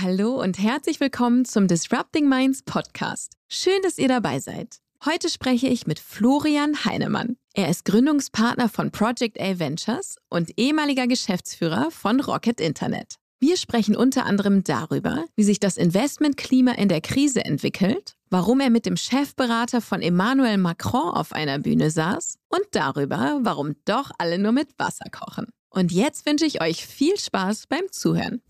Hallo 0.00 0.40
und 0.40 0.60
herzlich 0.60 1.00
willkommen 1.00 1.44
zum 1.44 1.66
Disrupting 1.66 2.28
Minds 2.28 2.62
Podcast. 2.62 3.32
Schön, 3.48 3.80
dass 3.82 3.98
ihr 3.98 4.06
dabei 4.06 4.38
seid. 4.38 4.78
Heute 5.04 5.28
spreche 5.28 5.66
ich 5.66 5.88
mit 5.88 5.98
Florian 5.98 6.84
Heinemann. 6.84 7.36
Er 7.52 7.68
ist 7.68 7.84
Gründungspartner 7.84 8.68
von 8.68 8.92
Project 8.92 9.40
A 9.40 9.58
Ventures 9.58 10.16
und 10.28 10.52
ehemaliger 10.56 11.08
Geschäftsführer 11.08 11.90
von 11.90 12.20
Rocket 12.20 12.60
Internet. 12.60 13.16
Wir 13.40 13.56
sprechen 13.56 13.96
unter 13.96 14.24
anderem 14.24 14.62
darüber, 14.62 15.24
wie 15.34 15.42
sich 15.42 15.58
das 15.58 15.76
Investmentklima 15.76 16.72
in 16.72 16.88
der 16.88 17.00
Krise 17.00 17.44
entwickelt, 17.44 18.14
warum 18.30 18.60
er 18.60 18.70
mit 18.70 18.86
dem 18.86 18.96
Chefberater 18.96 19.80
von 19.80 20.00
Emmanuel 20.00 20.58
Macron 20.58 21.10
auf 21.10 21.32
einer 21.32 21.58
Bühne 21.58 21.90
saß 21.90 22.36
und 22.48 22.62
darüber, 22.70 23.40
warum 23.42 23.74
doch 23.84 24.12
alle 24.18 24.38
nur 24.38 24.52
mit 24.52 24.78
Wasser 24.78 25.10
kochen. 25.10 25.46
Und 25.70 25.90
jetzt 25.90 26.24
wünsche 26.24 26.46
ich 26.46 26.62
euch 26.62 26.86
viel 26.86 27.18
Spaß 27.18 27.66
beim 27.66 27.90
Zuhören. 27.90 28.42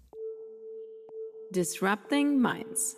Disrupting 1.50 2.38
Minds 2.42 2.96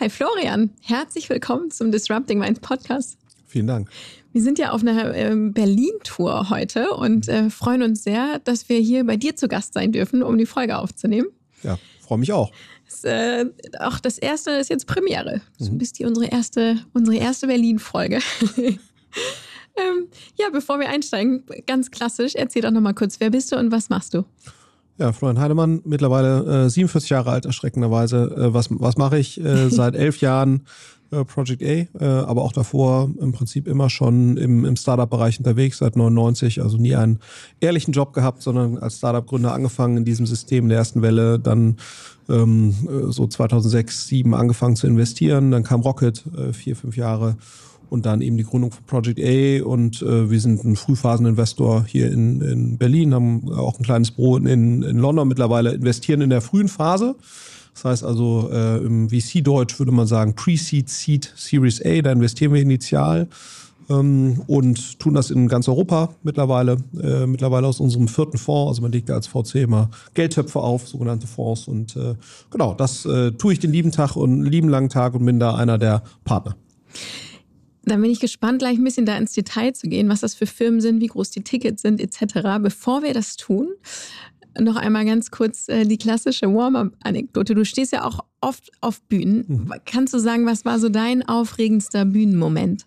Hi 0.00 0.10
Florian, 0.10 0.70
herzlich 0.82 1.30
willkommen 1.30 1.70
zum 1.70 1.92
Disrupting 1.92 2.40
Minds 2.40 2.58
Podcast. 2.58 3.16
Vielen 3.46 3.68
Dank. 3.68 3.88
Wir 4.32 4.42
sind 4.42 4.58
ja 4.58 4.72
auf 4.72 4.80
einer 4.80 5.14
ähm, 5.14 5.52
Berlin-Tour 5.52 6.50
heute 6.50 6.90
und 6.90 7.28
äh, 7.28 7.48
freuen 7.48 7.80
uns 7.84 8.02
sehr, 8.02 8.40
dass 8.40 8.68
wir 8.68 8.80
hier 8.80 9.06
bei 9.06 9.16
dir 9.16 9.36
zu 9.36 9.46
Gast 9.46 9.72
sein 9.72 9.92
dürfen, 9.92 10.24
um 10.24 10.36
die 10.36 10.46
Folge 10.46 10.78
aufzunehmen. 10.78 11.28
Ja, 11.62 11.78
freue 12.00 12.18
mich 12.18 12.32
auch. 12.32 12.50
Das, 12.86 13.04
äh, 13.04 13.46
auch 13.78 14.00
das 14.00 14.18
erste 14.18 14.50
ist 14.50 14.68
jetzt 14.68 14.88
Premiere. 14.88 15.42
Du 15.60 15.70
mhm. 15.70 15.78
bist 15.78 15.96
hier 15.96 16.08
unsere 16.08 16.26
erste, 16.26 16.76
unsere 16.92 17.16
erste 17.16 17.46
Berlin-Folge. 17.46 18.18
ähm, 18.56 20.08
ja, 20.36 20.50
bevor 20.50 20.80
wir 20.80 20.88
einsteigen, 20.88 21.44
ganz 21.68 21.92
klassisch, 21.92 22.34
erzähl 22.34 22.62
doch 22.62 22.72
nochmal 22.72 22.94
kurz, 22.94 23.20
wer 23.20 23.30
bist 23.30 23.52
du 23.52 23.56
und 23.56 23.70
was 23.70 23.90
machst 23.90 24.14
du? 24.14 24.24
Ja, 24.96 25.12
Florian 25.12 25.40
Heidemann, 25.40 25.80
mittlerweile 25.84 26.66
äh, 26.66 26.70
47 26.70 27.10
Jahre 27.10 27.30
alt, 27.32 27.46
erschreckenderweise. 27.46 28.32
Äh, 28.36 28.54
was 28.54 28.68
was 28.70 28.96
mache 28.96 29.18
ich? 29.18 29.40
Äh, 29.40 29.68
seit 29.70 29.96
elf 29.96 30.20
Jahren 30.20 30.62
äh, 31.10 31.24
Project 31.24 31.62
A, 31.62 31.66
äh, 31.66 31.88
aber 32.24 32.42
auch 32.42 32.52
davor 32.52 33.10
im 33.20 33.32
Prinzip 33.32 33.66
immer 33.66 33.90
schon 33.90 34.36
im, 34.36 34.64
im 34.64 34.76
Startup-Bereich 34.76 35.38
unterwegs, 35.38 35.78
seit 35.78 35.96
99, 35.96 36.62
also 36.62 36.76
nie 36.76 36.94
einen 36.94 37.18
ehrlichen 37.60 37.92
Job 37.92 38.12
gehabt, 38.12 38.42
sondern 38.42 38.78
als 38.78 38.98
Startup-Gründer 38.98 39.52
angefangen 39.52 39.96
in 39.96 40.04
diesem 40.04 40.26
System 40.26 40.68
der 40.68 40.78
ersten 40.78 41.02
Welle, 41.02 41.38
dann 41.38 41.76
ähm, 42.28 42.74
äh, 42.88 43.12
so 43.12 43.26
2006, 43.26 44.06
2007 44.06 44.34
angefangen 44.34 44.76
zu 44.76 44.86
investieren, 44.86 45.50
dann 45.50 45.64
kam 45.64 45.80
Rocket, 45.80 46.22
vier, 46.52 46.76
fünf 46.76 46.96
Jahre 46.96 47.36
und 47.90 48.06
dann 48.06 48.20
eben 48.20 48.36
die 48.36 48.44
Gründung 48.44 48.72
von 48.72 48.84
Project 48.84 49.20
A 49.20 49.64
und 49.64 50.02
äh, 50.02 50.30
wir 50.30 50.40
sind 50.40 50.64
ein 50.64 50.76
Frühphaseninvestor 50.76 51.84
hier 51.86 52.10
in, 52.10 52.40
in 52.40 52.78
Berlin, 52.78 53.14
haben 53.14 53.52
auch 53.52 53.78
ein 53.78 53.84
kleines 53.84 54.10
Büro 54.10 54.36
in, 54.36 54.46
in 54.82 54.98
London 54.98 55.28
mittlerweile, 55.28 55.72
investieren 55.72 56.20
in 56.20 56.30
der 56.30 56.40
frühen 56.40 56.68
Phase. 56.68 57.16
Das 57.74 57.84
heißt 57.84 58.04
also 58.04 58.50
äh, 58.52 58.78
im 58.78 59.10
VC-Deutsch 59.10 59.78
würde 59.78 59.92
man 59.92 60.06
sagen 60.06 60.34
Pre-Seed, 60.34 60.88
Seed, 60.88 61.32
Series 61.36 61.84
A, 61.84 62.02
da 62.02 62.12
investieren 62.12 62.52
wir 62.52 62.62
initial 62.62 63.28
ähm, 63.90 64.42
und 64.46 64.98
tun 64.98 65.14
das 65.14 65.30
in 65.30 65.48
ganz 65.48 65.68
Europa 65.68 66.10
mittlerweile, 66.22 66.76
äh, 67.00 67.26
mittlerweile 67.26 67.66
aus 67.66 67.80
unserem 67.80 68.08
vierten 68.08 68.38
Fonds. 68.38 68.68
Also 68.68 68.82
man 68.82 68.92
legt 68.92 69.08
da 69.08 69.14
als 69.14 69.26
VC 69.26 69.56
immer 69.56 69.90
Geldtöpfe 70.14 70.60
auf, 70.60 70.88
sogenannte 70.88 71.26
Fonds 71.26 71.68
und 71.68 71.96
äh, 71.96 72.14
genau, 72.50 72.74
das 72.74 73.04
äh, 73.04 73.32
tue 73.32 73.52
ich 73.52 73.58
den 73.58 73.72
lieben 73.72 73.92
Tag 73.92 74.16
und 74.16 74.44
lieben 74.44 74.68
langen 74.68 74.88
Tag 74.88 75.14
und 75.14 75.24
bin 75.24 75.38
da 75.38 75.54
einer 75.54 75.78
der 75.78 76.02
Partner. 76.24 76.56
Dann 77.86 78.00
bin 78.00 78.10
ich 78.10 78.20
gespannt, 78.20 78.60
gleich 78.60 78.78
ein 78.78 78.84
bisschen 78.84 79.06
da 79.06 79.16
ins 79.16 79.32
Detail 79.32 79.72
zu 79.72 79.88
gehen, 79.88 80.08
was 80.08 80.20
das 80.20 80.34
für 80.34 80.46
Firmen 80.46 80.80
sind, 80.80 81.00
wie 81.00 81.06
groß 81.06 81.30
die 81.30 81.44
Tickets 81.44 81.82
sind, 81.82 82.00
etc. 82.00 82.60
Bevor 82.60 83.02
wir 83.02 83.14
das 83.14 83.36
tun, 83.36 83.68
noch 84.58 84.76
einmal 84.76 85.04
ganz 85.04 85.30
kurz 85.30 85.68
äh, 85.68 85.84
die 85.84 85.98
klassische 85.98 86.46
Warm-up-Anekdote. 86.46 87.54
Du 87.54 87.64
stehst 87.64 87.92
ja 87.92 88.04
auch 88.04 88.20
oft 88.40 88.70
auf 88.80 89.02
Bühnen. 89.02 89.44
Mhm. 89.46 89.74
Kannst 89.84 90.14
du 90.14 90.18
sagen, 90.18 90.46
was 90.46 90.64
war 90.64 90.78
so 90.78 90.88
dein 90.88 91.26
aufregendster 91.26 92.04
Bühnenmoment? 92.04 92.86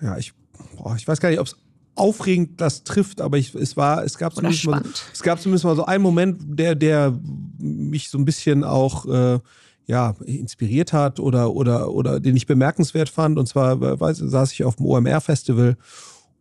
Ja, 0.00 0.16
ich, 0.16 0.32
boah, 0.76 0.94
ich 0.96 1.06
weiß 1.06 1.20
gar 1.20 1.30
nicht, 1.30 1.40
ob 1.40 1.46
es 1.46 1.56
aufregend 1.94 2.60
das 2.60 2.84
trifft, 2.84 3.20
aber 3.20 3.36
ich, 3.36 3.54
es 3.54 3.76
war, 3.76 4.04
es 4.04 4.16
gab 4.16 4.34
zumindest 4.34 4.66
mal, 4.66 4.82
es 5.12 5.22
gab 5.22 5.40
zumindest 5.40 5.64
mal 5.64 5.76
so 5.76 5.84
einen 5.84 6.02
Moment, 6.02 6.38
der, 6.40 6.74
der 6.74 7.18
mich 7.58 8.08
so 8.08 8.16
ein 8.16 8.24
bisschen 8.24 8.64
auch 8.64 9.06
äh, 9.06 9.40
ja, 9.86 10.14
inspiriert 10.24 10.92
hat 10.92 11.18
oder, 11.20 11.52
oder, 11.54 11.92
oder 11.92 12.20
den 12.20 12.36
ich 12.36 12.46
bemerkenswert 12.46 13.08
fand. 13.08 13.38
Und 13.38 13.46
zwar 13.46 13.80
weiß, 14.00 14.18
saß 14.18 14.52
ich 14.52 14.64
auf 14.64 14.76
dem 14.76 14.86
OMR-Festival 14.86 15.76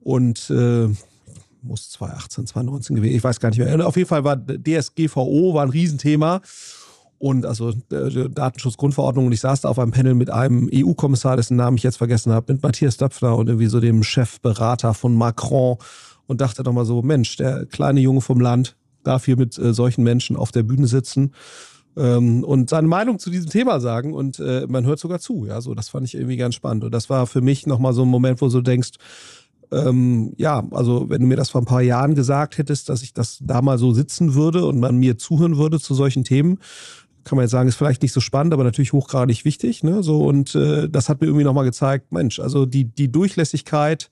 und 0.01 0.49
äh, 0.49 0.87
muss 1.61 1.89
2018, 1.91 2.47
2019 2.47 2.95
gewesen, 2.95 3.15
ich 3.15 3.23
weiß 3.23 3.39
gar 3.39 3.49
nicht 3.49 3.59
mehr. 3.59 3.85
Auf 3.85 3.97
jeden 3.97 4.07
Fall 4.07 4.23
war 4.23 4.37
DSGVO 4.37 5.53
war 5.53 5.63
ein 5.63 5.69
Riesenthema. 5.69 6.41
Und 7.17 7.45
also 7.45 7.71
äh, 7.91 8.29
Datenschutzgrundverordnung 8.29 9.25
und 9.25 9.33
ich 9.33 9.41
saß 9.41 9.61
da 9.61 9.69
auf 9.69 9.77
einem 9.77 9.91
Panel 9.91 10.13
mit 10.15 10.29
einem 10.29 10.69
EU-Kommissar, 10.73 11.35
dessen 11.35 11.57
Namen 11.57 11.75
ich 11.75 11.83
jetzt 11.83 11.97
vergessen 11.97 12.31
habe, 12.31 12.53
mit 12.53 12.63
Matthias 12.63 12.95
Döpfner 12.95 13.35
und 13.35 13.47
irgendwie 13.47 13.67
so 13.67 13.81
dem 13.81 14.03
Chefberater 14.03 14.93
von 14.93 15.15
Macron 15.15 15.77
und 16.27 16.39
dachte 16.39 16.63
doch 16.63 16.71
mal 16.71 16.85
so, 16.85 17.01
Mensch, 17.01 17.35
der 17.35 17.65
kleine 17.65 17.99
Junge 17.99 18.21
vom 18.21 18.39
Land 18.39 18.77
darf 19.03 19.25
hier 19.25 19.35
mit 19.35 19.57
äh, 19.57 19.73
solchen 19.73 20.03
Menschen 20.03 20.37
auf 20.37 20.53
der 20.53 20.63
Bühne 20.63 20.87
sitzen 20.87 21.33
ähm, 21.99 22.43
und 22.43 22.69
seine 22.69 22.87
Meinung 22.87 23.19
zu 23.19 23.29
diesem 23.29 23.49
Thema 23.49 23.79
sagen 23.79 24.13
und 24.13 24.39
äh, 24.39 24.65
man 24.67 24.85
hört 24.85 24.99
sogar 24.99 25.19
zu. 25.19 25.45
Ja, 25.45 25.59
so 25.61 25.75
das 25.75 25.89
fand 25.89 26.07
ich 26.07 26.15
irgendwie 26.15 26.37
ganz 26.37 26.55
spannend. 26.55 26.85
Und 26.85 26.91
das 26.91 27.09
war 27.09 27.27
für 27.27 27.41
mich 27.41 27.67
nochmal 27.67 27.93
so 27.93 28.03
ein 28.03 28.07
Moment, 28.07 28.41
wo 28.41 28.47
du 28.47 28.61
denkst, 28.61 28.91
ähm, 29.71 30.33
ja, 30.37 30.65
also 30.71 31.09
wenn 31.09 31.21
du 31.21 31.27
mir 31.27 31.35
das 31.35 31.49
vor 31.49 31.61
ein 31.61 31.65
paar 31.65 31.81
Jahren 31.81 32.15
gesagt 32.15 32.57
hättest, 32.57 32.89
dass 32.89 33.03
ich 33.03 33.13
das 33.13 33.39
da 33.41 33.61
mal 33.61 33.77
so 33.77 33.91
sitzen 33.91 34.33
würde 34.33 34.65
und 34.65 34.79
man 34.79 34.97
mir 34.97 35.17
zuhören 35.17 35.57
würde 35.57 35.79
zu 35.79 35.93
solchen 35.93 36.23
Themen, 36.23 36.59
kann 37.25 37.35
man 37.35 37.43
jetzt 37.43 37.51
sagen, 37.51 37.69
ist 37.69 37.75
vielleicht 37.75 38.01
nicht 38.01 38.13
so 38.13 38.21
spannend, 38.21 38.53
aber 38.53 38.63
natürlich 38.63 38.93
hochgradig 38.93 39.45
wichtig. 39.45 39.83
Ne? 39.83 40.01
So, 40.01 40.25
und 40.25 40.55
äh, 40.55 40.89
das 40.89 41.09
hat 41.09 41.21
mir 41.21 41.27
irgendwie 41.27 41.43
nochmal 41.43 41.65
gezeigt, 41.65 42.11
Mensch, 42.11 42.39
also 42.39 42.65
die, 42.65 42.85
die 42.85 43.11
Durchlässigkeit 43.11 44.09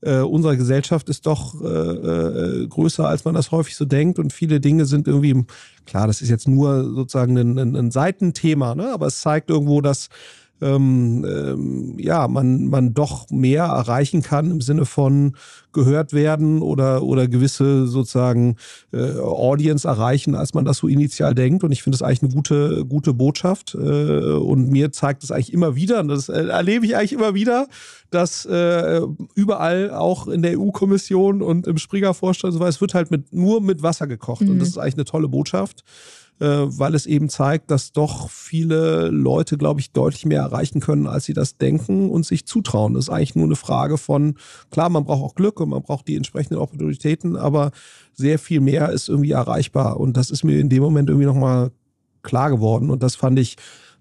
äh, 0.00 0.20
Gesellschaft 0.56 1.08
ist 1.08 1.26
doch 1.26 1.60
äh, 1.60 1.66
äh, 1.66 2.66
größer, 2.68 3.08
als 3.08 3.24
man 3.24 3.34
das 3.34 3.50
häufig 3.50 3.76
so 3.76 3.84
denkt. 3.84 4.18
Und 4.18 4.32
viele 4.32 4.60
Dinge 4.60 4.84
sind 4.84 5.08
irgendwie, 5.08 5.44
klar, 5.86 6.06
das 6.06 6.22
ist 6.22 6.28
jetzt 6.28 6.48
nur 6.48 6.84
sozusagen 6.84 7.36
ein, 7.36 7.58
ein, 7.58 7.76
ein 7.76 7.90
Seitenthema, 7.90 8.74
ne? 8.74 8.92
aber 8.92 9.06
es 9.06 9.20
zeigt 9.20 9.50
irgendwo, 9.50 9.80
dass 9.80 10.08
ähm, 10.60 11.24
ähm, 11.28 11.94
ja, 11.98 12.28
man, 12.28 12.66
man 12.66 12.94
doch 12.94 13.30
mehr 13.30 13.64
erreichen 13.64 14.22
kann 14.22 14.50
im 14.50 14.60
Sinne 14.60 14.84
von 14.84 15.36
gehört 15.72 16.12
werden 16.12 16.62
oder, 16.62 17.02
oder 17.02 17.28
gewisse 17.28 17.86
sozusagen 17.86 18.56
äh, 18.92 19.18
Audience 19.18 19.86
erreichen, 19.86 20.34
als 20.34 20.54
man 20.54 20.64
das 20.64 20.78
so 20.78 20.88
initial 20.88 21.34
denkt. 21.34 21.62
Und 21.62 21.72
ich 21.72 21.82
finde 21.82 21.96
das 21.96 22.02
eigentlich 22.02 22.22
eine 22.22 22.32
gute, 22.32 22.84
gute 22.86 23.14
Botschaft. 23.14 23.74
Äh, 23.74 23.78
und 23.78 24.70
mir 24.70 24.92
zeigt 24.92 25.22
es 25.22 25.30
eigentlich 25.30 25.52
immer 25.52 25.76
wieder, 25.76 26.00
und 26.00 26.08
das 26.08 26.28
äh, 26.28 26.46
erlebe 26.46 26.86
ich 26.86 26.96
eigentlich 26.96 27.12
immer 27.12 27.34
wieder, 27.34 27.68
dass 28.10 28.46
äh, 28.46 29.00
überall, 29.34 29.90
auch 29.90 30.26
in 30.26 30.42
der 30.42 30.58
EU-Kommission 30.58 31.42
und 31.42 31.66
im 31.66 31.78
Springer-Vorstand, 31.78 32.54
so 32.54 32.64
es 32.64 32.80
wird 32.80 32.94
halt 32.94 33.10
mit, 33.10 33.32
nur 33.32 33.60
mit 33.60 33.82
Wasser 33.82 34.06
gekocht. 34.06 34.42
Mhm. 34.42 34.50
Und 34.50 34.58
das 34.60 34.68
ist 34.68 34.78
eigentlich 34.78 34.94
eine 34.94 35.04
tolle 35.04 35.28
Botschaft 35.28 35.84
weil 36.38 36.94
es 36.94 37.06
eben 37.06 37.28
zeigt, 37.28 37.70
dass 37.70 37.92
doch 37.92 38.30
viele 38.30 39.08
Leute, 39.08 39.58
glaube 39.58 39.80
ich, 39.80 39.92
deutlich 39.92 40.24
mehr 40.24 40.42
erreichen 40.42 40.80
können, 40.80 41.06
als 41.06 41.24
sie 41.24 41.34
das 41.34 41.56
denken 41.56 42.10
und 42.10 42.24
sich 42.24 42.46
zutrauen. 42.46 42.94
Das 42.94 43.06
ist 43.06 43.10
eigentlich 43.10 43.34
nur 43.34 43.46
eine 43.46 43.56
Frage 43.56 43.98
von, 43.98 44.36
klar, 44.70 44.88
man 44.88 45.04
braucht 45.04 45.22
auch 45.22 45.34
Glück 45.34 45.60
und 45.60 45.70
man 45.70 45.82
braucht 45.82 46.06
die 46.06 46.16
entsprechenden 46.16 46.58
Opportunitäten, 46.58 47.36
aber 47.36 47.72
sehr 48.14 48.38
viel 48.38 48.60
mehr 48.60 48.90
ist 48.90 49.08
irgendwie 49.08 49.32
erreichbar. 49.32 49.98
Und 49.98 50.16
das 50.16 50.30
ist 50.30 50.44
mir 50.44 50.60
in 50.60 50.68
dem 50.68 50.82
Moment 50.82 51.08
irgendwie 51.08 51.26
nochmal 51.26 51.72
klar 52.22 52.50
geworden. 52.50 52.90
Und 52.90 53.02
das 53.02 53.16
fand 53.16 53.38
ich 53.38 53.56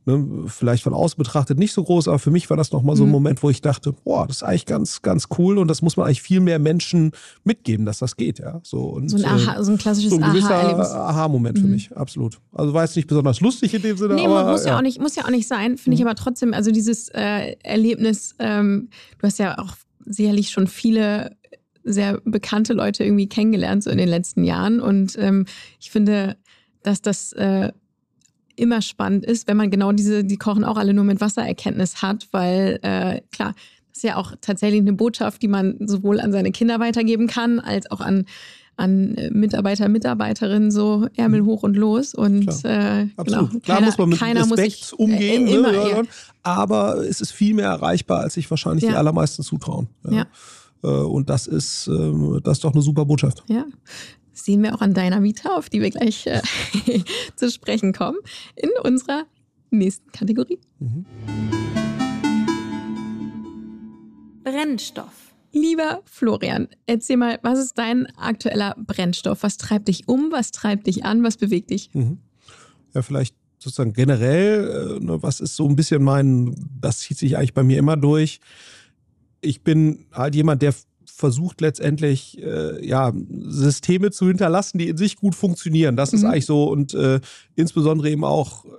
ne, 0.07 0.45
vielleicht 0.47 0.83
von 0.83 0.93
außen 0.93 1.17
betrachtet 1.17 1.59
nicht 1.59 1.73
so 1.73 1.83
groß, 1.83 2.07
aber 2.07 2.17
für 2.17 2.31
mich 2.31 2.49
war 2.49 2.57
das 2.57 2.71
nochmal 2.71 2.95
so 2.95 3.03
ein 3.03 3.07
mhm. 3.07 3.11
Moment, 3.11 3.43
wo 3.43 3.49
ich 3.49 3.61
dachte, 3.61 3.93
boah, 3.93 4.25
das 4.25 4.37
ist 4.37 4.43
eigentlich 4.43 4.65
ganz, 4.65 5.01
ganz 5.01 5.27
cool 5.37 5.57
und 5.57 5.67
das 5.67 5.81
muss 5.81 5.97
man 5.97 6.07
eigentlich 6.07 6.21
viel 6.21 6.39
mehr 6.39 6.57
Menschen 6.57 7.11
mitgeben, 7.43 7.85
dass 7.85 7.99
das 7.99 8.15
geht, 8.15 8.39
ja. 8.39 8.59
So, 8.63 8.79
und, 8.83 9.09
so, 9.09 9.17
ein, 9.17 9.25
Aha, 9.25 9.63
so 9.63 9.71
ein 9.71 9.77
klassisches 9.77 10.11
so 10.11 10.17
ein 10.17 10.23
Aha-Moment 10.23 11.57
Aha 11.57 11.61
für 11.61 11.67
mhm. 11.67 11.73
mich, 11.73 11.95
absolut. 11.95 12.39
Also 12.53 12.73
war 12.73 12.83
jetzt 12.83 12.95
nicht 12.95 13.07
besonders 13.07 13.41
lustig 13.41 13.73
in 13.73 13.81
dem 13.81 13.97
Sinne, 13.97 14.15
nee, 14.15 14.25
aber. 14.25 14.51
Muss 14.51 14.63
ja. 14.63 14.71
ja. 14.71 14.77
auch 14.77 14.81
nicht, 14.81 14.99
muss 14.99 15.15
ja 15.15 15.25
auch 15.25 15.29
nicht 15.29 15.47
sein, 15.47 15.77
finde 15.77 15.95
mhm. 15.95 16.01
ich 16.01 16.07
aber 16.07 16.15
trotzdem, 16.15 16.53
also 16.53 16.71
dieses 16.71 17.09
äh, 17.09 17.55
Erlebnis, 17.63 18.33
ähm, 18.39 18.89
du 19.19 19.27
hast 19.27 19.37
ja 19.37 19.59
auch 19.59 19.75
sicherlich 20.05 20.49
schon 20.49 20.67
viele 20.67 21.35
sehr 21.83 22.19
bekannte 22.25 22.73
Leute 22.73 23.03
irgendwie 23.03 23.29
kennengelernt, 23.29 23.83
so 23.83 23.89
in 23.89 23.97
den 23.97 24.09
letzten 24.09 24.43
Jahren. 24.43 24.79
Und 24.79 25.17
ähm, 25.17 25.45
ich 25.79 25.89
finde, 25.89 26.37
dass 26.83 27.01
das 27.01 27.33
äh, 27.33 27.71
immer 28.57 28.81
spannend 28.81 29.25
ist, 29.25 29.47
wenn 29.47 29.57
man 29.57 29.71
genau 29.71 29.91
diese, 29.91 30.23
die 30.23 30.37
kochen 30.37 30.63
auch 30.63 30.77
alle 30.77 30.93
nur 30.93 31.03
mit 31.03 31.21
Wassererkenntnis 31.21 32.01
hat, 32.01 32.27
weil 32.31 32.79
äh, 32.81 33.21
klar, 33.31 33.53
das 33.89 33.97
ist 33.97 34.03
ja 34.03 34.15
auch 34.17 34.33
tatsächlich 34.41 34.81
eine 34.81 34.93
Botschaft, 34.93 35.41
die 35.41 35.47
man 35.47 35.75
sowohl 35.79 36.19
an 36.19 36.31
seine 36.31 36.51
Kinder 36.51 36.79
weitergeben 36.79 37.27
kann, 37.27 37.59
als 37.59 37.89
auch 37.89 38.01
an 38.01 38.25
an 38.77 39.15
äh, 39.15 39.31
Mitarbeiter, 39.31 39.89
Mitarbeiterinnen 39.89 40.71
so 40.71 41.07
Ärmel 41.15 41.43
hoch 41.43 41.63
und 41.63 41.75
los 41.75 42.13
und 42.13 42.45
Klar, 42.45 42.99
äh, 43.01 43.07
genau, 43.23 43.47
Klar 43.47 43.61
keiner, 43.63 43.85
muss 43.87 43.97
man 43.97 44.09
mit 44.09 44.21
Respekt 44.21 44.49
muss 44.49 44.59
sich, 44.59 44.93
umgehen, 44.93 45.47
äh, 45.47 45.55
immer, 45.55 45.71
ne, 45.71 45.89
ja. 45.89 46.03
aber 46.43 46.97
es 46.97 47.19
ist 47.19 47.31
viel 47.31 47.55
mehr 47.55 47.69
erreichbar, 47.69 48.21
als 48.21 48.35
sich 48.35 48.49
wahrscheinlich 48.49 48.83
ja. 48.83 48.91
die 48.91 48.95
allermeisten 48.95 49.43
zutrauen. 49.43 49.87
Ja. 50.05 50.11
ja. 50.11 50.25
Äh, 50.83 50.87
und 50.87 51.29
das 51.29 51.47
ist, 51.47 51.87
ähm, 51.87 52.39
das 52.43 52.57
ist 52.57 52.63
doch 52.63 52.73
eine 52.73 52.81
super 52.81 53.05
Botschaft. 53.05 53.43
Ja. 53.47 53.65
Sehen 54.37 54.61
wir 54.61 54.75
auch 54.75 54.81
an 54.81 54.93
deiner 54.93 55.23
Vita, 55.23 55.57
auf 55.57 55.69
die 55.69 55.81
wir 55.81 55.89
gleich 55.89 56.27
äh, 56.27 56.41
zu 57.35 57.49
sprechen 57.49 57.91
kommen, 57.91 58.19
in 58.55 58.69
unserer 58.83 59.25
nächsten 59.71 60.11
Kategorie. 60.11 60.59
Mhm. 60.79 61.05
Brennstoff. 64.43 65.33
Lieber 65.51 66.01
Florian, 66.05 66.67
erzähl 66.85 67.17
mal, 67.17 67.39
was 67.41 67.57
ist 67.57 67.77
dein 67.79 68.05
aktueller 68.15 68.75
Brennstoff? 68.77 69.41
Was 69.41 69.57
treibt 69.57 69.87
dich 69.87 70.07
um? 70.07 70.31
Was 70.31 70.51
treibt 70.51 70.85
dich 70.85 71.03
an? 71.03 71.23
Was 71.23 71.37
bewegt 71.37 71.71
dich? 71.71 71.89
Mhm. 71.93 72.19
Ja, 72.93 73.01
vielleicht 73.01 73.35
sozusagen 73.57 73.93
generell, 73.93 74.99
äh, 74.99 75.03
ne, 75.03 75.23
was 75.23 75.39
ist 75.39 75.55
so 75.55 75.67
ein 75.67 75.75
bisschen 75.75 76.03
mein, 76.03 76.55
das 76.79 76.99
zieht 76.99 77.17
sich 77.17 77.37
eigentlich 77.37 77.55
bei 77.55 77.63
mir 77.63 77.79
immer 77.79 77.97
durch. 77.97 78.39
Ich 79.41 79.63
bin 79.63 80.05
halt 80.11 80.35
jemand, 80.35 80.61
der 80.61 80.75
versucht 81.17 81.61
letztendlich 81.61 82.37
äh, 82.43 82.85
ja 82.85 83.11
Systeme 83.47 84.11
zu 84.11 84.27
hinterlassen, 84.27 84.77
die 84.77 84.89
in 84.89 84.97
sich 84.97 85.15
gut 85.15 85.33
funktionieren. 85.33 85.95
Das 85.95 86.11
mhm. 86.11 86.17
ist 86.17 86.23
eigentlich 86.25 86.45
so 86.45 86.65
und 86.65 86.93
äh, 86.93 87.19
insbesondere 87.55 88.11
eben 88.11 88.23
auch 88.23 88.65
äh, 88.65 88.69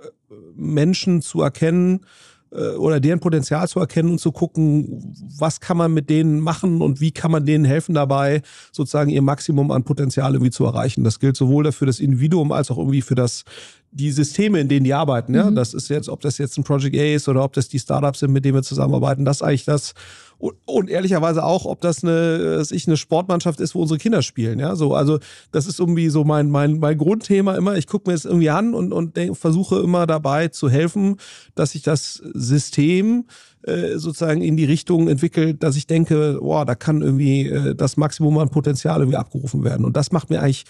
Menschen 0.55 1.21
zu 1.21 1.41
erkennen, 1.41 2.05
äh, 2.51 2.75
oder 2.75 2.99
deren 2.99 3.19
Potenzial 3.19 3.67
zu 3.67 3.79
erkennen 3.79 4.11
und 4.11 4.19
zu 4.19 4.31
gucken, 4.31 5.13
was 5.37 5.59
kann 5.59 5.77
man 5.77 5.93
mit 5.93 6.09
denen 6.09 6.39
machen 6.39 6.81
und 6.81 6.99
wie 6.99 7.11
kann 7.11 7.31
man 7.31 7.45
denen 7.45 7.65
helfen 7.65 7.93
dabei, 7.93 8.41
sozusagen 8.71 9.09
ihr 9.09 9.21
Maximum 9.21 9.69
an 9.71 9.83
Potenzial 9.83 10.33
irgendwie 10.33 10.51
zu 10.51 10.65
erreichen. 10.65 11.03
Das 11.03 11.19
gilt 11.19 11.35
sowohl 11.35 11.65
dafür 11.65 11.87
das 11.87 11.99
Individuum 11.99 12.51
als 12.51 12.71
auch 12.71 12.77
irgendwie 12.77 13.01
für 13.01 13.15
das 13.15 13.43
die 13.91 14.11
Systeme, 14.11 14.59
in 14.59 14.67
denen 14.67 14.83
die 14.83 14.93
arbeiten. 14.93 15.33
Ja? 15.33 15.49
Mhm. 15.49 15.55
Das 15.55 15.73
ist 15.73 15.89
jetzt, 15.89 16.09
ob 16.09 16.21
das 16.21 16.37
jetzt 16.37 16.57
ein 16.57 16.63
Project 16.63 16.95
A 16.95 17.15
ist 17.15 17.27
oder 17.27 17.43
ob 17.43 17.53
das 17.53 17.67
die 17.69 17.79
Startups 17.79 18.19
sind, 18.19 18.31
mit 18.31 18.45
denen 18.45 18.55
wir 18.55 18.63
zusammenarbeiten, 18.63 19.25
das 19.25 19.37
ist 19.37 19.43
eigentlich 19.43 19.65
das, 19.65 19.93
und, 20.39 20.55
und 20.65 20.89
ehrlicherweise 20.89 21.43
auch, 21.43 21.65
ob 21.65 21.81
das 21.81 22.03
eine, 22.03 22.63
ich 22.71 22.87
eine 22.87 22.97
Sportmannschaft 22.97 23.59
ist, 23.59 23.75
wo 23.75 23.81
unsere 23.81 23.99
Kinder 23.99 24.21
spielen. 24.21 24.57
Ja, 24.57 24.75
so, 24.75 24.95
also 24.95 25.19
das 25.51 25.67
ist 25.67 25.79
irgendwie 25.79 26.09
so 26.09 26.23
mein, 26.23 26.49
mein, 26.49 26.79
mein 26.79 26.97
Grundthema 26.97 27.55
immer. 27.55 27.75
Ich 27.75 27.87
gucke 27.87 28.09
mir 28.09 28.15
das 28.15 28.25
irgendwie 28.25 28.49
an 28.49 28.73
und, 28.73 28.93
und 28.93 29.17
denk, 29.17 29.35
versuche 29.35 29.79
immer 29.79 30.07
dabei 30.07 30.47
zu 30.47 30.69
helfen, 30.69 31.17
dass 31.55 31.71
sich 31.71 31.83
das 31.83 32.13
System 32.33 33.25
äh, 33.63 33.97
sozusagen 33.97 34.41
in 34.41 34.55
die 34.55 34.63
Richtung 34.63 35.09
entwickelt, 35.09 35.61
dass 35.61 35.75
ich 35.75 35.85
denke, 35.85 36.39
boah, 36.41 36.65
da 36.65 36.75
kann 36.75 37.01
irgendwie 37.01 37.49
äh, 37.49 37.75
das 37.75 37.97
Maximum 37.97 38.37
an 38.37 38.49
Potenzial 38.49 39.01
irgendwie 39.01 39.17
abgerufen 39.17 39.65
werden. 39.65 39.85
Und 39.85 39.97
das 39.97 40.13
macht 40.13 40.29
mir 40.29 40.41
eigentlich 40.41 40.63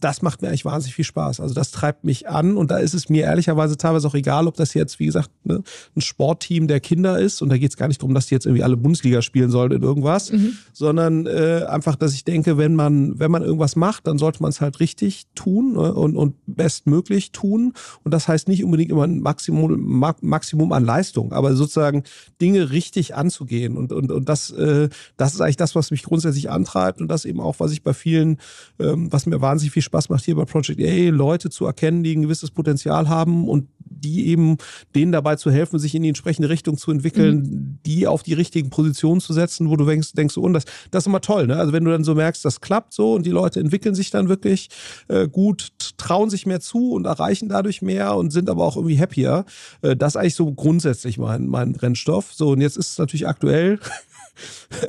das 0.00 0.22
macht 0.22 0.42
mir 0.42 0.48
eigentlich 0.48 0.64
wahnsinnig 0.64 0.94
viel 0.94 1.04
Spaß. 1.04 1.40
Also 1.40 1.54
das 1.54 1.70
treibt 1.70 2.04
mich 2.04 2.28
an 2.28 2.56
und 2.56 2.70
da 2.70 2.78
ist 2.78 2.94
es 2.94 3.08
mir 3.08 3.24
ehrlicherweise 3.24 3.76
teilweise 3.76 4.08
auch 4.08 4.14
egal, 4.14 4.46
ob 4.46 4.56
das 4.56 4.74
jetzt, 4.74 4.98
wie 4.98 5.06
gesagt, 5.06 5.30
ne, 5.44 5.62
ein 5.96 6.00
Sportteam 6.00 6.68
der 6.68 6.80
Kinder 6.80 7.18
ist 7.18 7.42
und 7.42 7.48
da 7.48 7.58
geht 7.58 7.70
es 7.70 7.76
gar 7.76 7.88
nicht 7.88 8.00
darum, 8.00 8.14
dass 8.14 8.26
die 8.26 8.34
jetzt 8.34 8.46
irgendwie 8.46 8.62
alle 8.62 8.76
Bundesliga 8.76 9.22
spielen 9.22 9.50
sollen 9.50 9.72
in 9.72 9.82
irgendwas, 9.82 10.32
mhm. 10.32 10.56
sondern 10.72 11.26
äh, 11.26 11.64
einfach, 11.68 11.96
dass 11.96 12.14
ich 12.14 12.24
denke, 12.24 12.58
wenn 12.58 12.74
man, 12.74 13.18
wenn 13.18 13.30
man 13.30 13.42
irgendwas 13.42 13.76
macht, 13.76 14.06
dann 14.06 14.18
sollte 14.18 14.42
man 14.42 14.50
es 14.50 14.60
halt 14.60 14.80
richtig 14.80 15.26
tun 15.34 15.72
ne, 15.72 15.92
und, 15.94 16.16
und 16.16 16.34
bestmöglich 16.46 17.32
tun 17.32 17.72
und 18.04 18.14
das 18.14 18.28
heißt 18.28 18.48
nicht 18.48 18.64
unbedingt 18.64 18.90
immer 18.90 19.04
ein 19.04 19.20
Maximum, 19.20 20.14
Maximum 20.20 20.72
an 20.72 20.84
Leistung, 20.84 21.32
aber 21.32 21.54
sozusagen 21.54 22.04
Dinge 22.40 22.70
richtig 22.70 23.14
anzugehen 23.14 23.76
und, 23.76 23.92
und, 23.92 24.10
und 24.10 24.28
das, 24.28 24.50
äh, 24.50 24.88
das 25.16 25.34
ist 25.34 25.40
eigentlich 25.40 25.56
das, 25.56 25.74
was 25.74 25.90
mich 25.90 26.02
grundsätzlich 26.02 26.50
antreibt 26.50 27.00
und 27.00 27.08
das 27.08 27.24
eben 27.24 27.40
auch, 27.40 27.56
was 27.58 27.72
ich 27.72 27.82
bei 27.82 27.92
vielen, 27.92 28.38
ähm, 28.78 29.12
was 29.12 29.26
mir 29.26 29.40
wahnsinnig 29.40 29.72
viel 29.72 29.82
Spaß 29.82 29.87
macht 29.92 30.24
hier 30.24 30.36
bei 30.36 30.44
Project 30.44 30.80
A, 30.80 31.10
Leute 31.10 31.50
zu 31.50 31.66
erkennen, 31.66 32.02
die 32.02 32.16
ein 32.16 32.22
gewisses 32.22 32.50
Potenzial 32.50 33.08
haben 33.08 33.48
und 33.48 33.68
die 33.90 34.28
eben 34.28 34.56
denen 34.94 35.12
dabei 35.12 35.36
zu 35.36 35.50
helfen, 35.50 35.78
sich 35.78 35.94
in 35.94 36.02
die 36.02 36.08
entsprechende 36.08 36.48
Richtung 36.48 36.76
zu 36.76 36.90
entwickeln, 36.90 37.36
mhm. 37.36 37.78
die 37.86 38.06
auf 38.06 38.22
die 38.22 38.34
richtigen 38.34 38.70
Positionen 38.70 39.20
zu 39.20 39.32
setzen, 39.32 39.68
wo 39.70 39.76
du 39.76 39.84
denkst, 39.84 40.12
denkst 40.12 40.36
und 40.36 40.52
das, 40.52 40.64
das 40.90 41.02
ist 41.02 41.06
immer 41.06 41.20
toll, 41.20 41.46
ne? 41.46 41.56
Also 41.56 41.72
wenn 41.72 41.84
du 41.84 41.90
dann 41.90 42.04
so 42.04 42.14
merkst, 42.14 42.44
das 42.44 42.60
klappt 42.60 42.92
so 42.94 43.14
und 43.14 43.26
die 43.26 43.30
Leute 43.30 43.60
entwickeln 43.60 43.94
sich 43.94 44.10
dann 44.10 44.28
wirklich 44.28 44.68
äh, 45.08 45.28
gut, 45.28 45.70
trauen 45.96 46.30
sich 46.30 46.46
mehr 46.46 46.60
zu 46.60 46.92
und 46.92 47.06
erreichen 47.06 47.48
dadurch 47.48 47.82
mehr 47.82 48.16
und 48.16 48.30
sind 48.30 48.48
aber 48.48 48.64
auch 48.64 48.76
irgendwie 48.76 49.00
happier. 49.00 49.44
Äh, 49.82 49.96
das 49.96 50.12
ist 50.12 50.16
eigentlich 50.16 50.34
so 50.34 50.52
grundsätzlich 50.52 51.18
mein, 51.18 51.46
mein 51.46 51.72
Brennstoff. 51.72 52.32
So, 52.32 52.50
und 52.50 52.60
jetzt 52.60 52.76
ist 52.76 52.92
es 52.92 52.98
natürlich 52.98 53.26
aktuell 53.26 53.78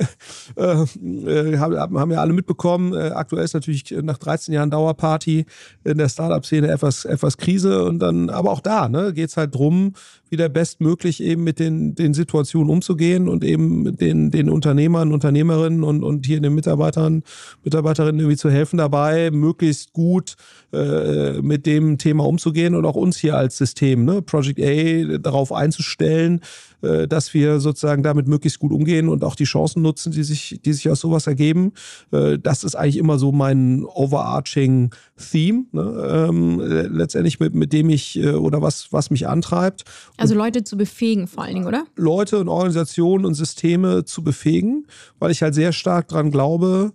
äh, 0.56 0.82
äh, 0.82 1.58
haben, 1.58 2.10
ja 2.10 2.20
alle 2.20 2.32
mitbekommen. 2.32 2.94
Äh, 2.94 3.10
aktuell 3.10 3.44
ist 3.44 3.54
natürlich 3.54 3.90
nach 4.02 4.18
13 4.18 4.54
Jahren 4.54 4.70
Dauerparty 4.70 5.46
in 5.84 5.98
der 5.98 6.08
Startup-Szene 6.08 6.68
etwas, 6.68 7.04
etwas 7.04 7.36
Krise 7.36 7.84
und 7.84 7.98
dann, 7.98 8.30
aber 8.30 8.50
auch 8.50 8.60
da, 8.60 8.88
ne, 8.88 9.12
geht 9.12 9.30
es 9.30 9.36
halt 9.36 9.54
drum, 9.54 9.94
wieder 10.30 10.48
bestmöglich 10.48 11.22
eben 11.22 11.42
mit 11.42 11.58
den, 11.58 11.94
den 11.94 12.14
Situationen 12.14 12.70
umzugehen 12.70 13.28
und 13.28 13.44
eben 13.44 13.96
den, 13.96 14.30
den 14.30 14.48
Unternehmern, 14.48 15.12
Unternehmerinnen 15.12 15.82
und, 15.82 16.02
und 16.02 16.24
hier 16.24 16.40
den 16.40 16.54
Mitarbeitern, 16.54 17.22
Mitarbeiterinnen 17.64 18.20
irgendwie 18.20 18.36
zu 18.36 18.50
helfen 18.50 18.76
dabei, 18.76 19.30
möglichst 19.30 19.92
gut 19.92 20.36
äh, 20.72 21.42
mit 21.42 21.66
dem 21.66 21.98
Thema 21.98 22.26
umzugehen 22.26 22.74
und 22.74 22.84
auch 22.84 22.94
uns 22.94 23.18
hier 23.18 23.36
als 23.36 23.56
System, 23.56 24.04
ne, 24.04 24.22
Project 24.22 24.60
A, 24.60 25.18
darauf 25.18 25.52
einzustellen, 25.52 26.40
äh, 26.82 27.06
dass 27.06 27.34
wir 27.34 27.60
sozusagen 27.60 28.02
damit 28.02 28.26
möglichst 28.26 28.58
gut 28.58 28.72
umgehen 28.72 29.08
und 29.08 29.22
auch 29.22 29.34
die 29.34 29.44
Chancen 29.44 29.82
nutzen, 29.82 30.12
die 30.12 30.22
sich, 30.22 30.60
die 30.64 30.72
sich 30.72 30.88
aus 30.88 31.00
sowas 31.00 31.26
ergeben. 31.26 31.72
Äh, 32.10 32.38
das 32.38 32.64
ist 32.64 32.74
eigentlich 32.74 32.96
immer 32.96 33.18
so 33.18 33.32
mein 33.32 33.84
overarching 33.84 34.90
Theme, 35.30 35.64
ne? 35.72 36.26
ähm, 36.28 36.60
letztendlich 36.60 37.38
mit, 37.38 37.54
mit 37.54 37.72
dem 37.72 37.90
ich 37.90 38.18
äh, 38.18 38.30
oder 38.32 38.62
was, 38.62 38.92
was 38.92 39.10
mich 39.10 39.28
antreibt. 39.28 39.84
Also 40.16 40.34
Leute 40.34 40.64
zu 40.64 40.76
befähigen 40.76 41.26
vor 41.26 41.44
allen 41.44 41.54
Dingen, 41.54 41.66
oder? 41.66 41.84
Leute 41.96 42.38
und 42.38 42.48
Organisationen 42.48 43.26
und 43.26 43.34
Systeme 43.34 44.04
zu 44.04 44.24
befähigen, 44.24 44.86
weil 45.18 45.30
ich 45.30 45.42
halt 45.42 45.54
sehr 45.54 45.72
stark 45.72 46.08
daran 46.08 46.30
glaube, 46.30 46.92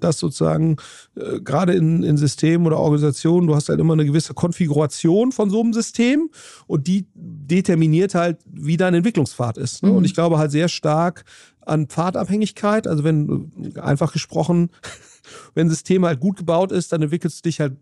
dass 0.00 0.18
sozusagen 0.18 0.76
gerade 1.14 1.74
in, 1.74 2.02
in 2.02 2.16
Systemen 2.16 2.66
oder 2.66 2.78
Organisationen, 2.78 3.46
du 3.46 3.54
hast 3.54 3.68
halt 3.68 3.80
immer 3.80 3.92
eine 3.92 4.04
gewisse 4.04 4.34
Konfiguration 4.34 5.32
von 5.32 5.50
so 5.50 5.60
einem 5.60 5.72
System 5.72 6.30
und 6.66 6.86
die 6.86 7.06
determiniert 7.14 8.14
halt, 8.14 8.38
wie 8.46 8.76
deine 8.76 8.98
Entwicklung 8.98 9.26
Entwicklungspfad 9.28 9.58
ist. 9.58 9.82
Ne? 9.82 9.90
Mhm. 9.90 9.96
Und 9.96 10.04
ich 10.04 10.14
glaube 10.14 10.38
halt 10.38 10.50
sehr 10.50 10.68
stark 10.68 11.24
an 11.64 11.86
Pfadabhängigkeit. 11.86 12.86
Also 12.86 13.04
wenn, 13.04 13.52
einfach 13.80 14.12
gesprochen, 14.12 14.70
wenn 15.54 15.66
ein 15.66 15.70
System 15.70 16.04
halt 16.04 16.20
gut 16.20 16.38
gebaut 16.38 16.72
ist, 16.72 16.92
dann 16.92 17.02
entwickelst 17.02 17.44
du 17.44 17.48
dich 17.48 17.60
halt 17.60 17.76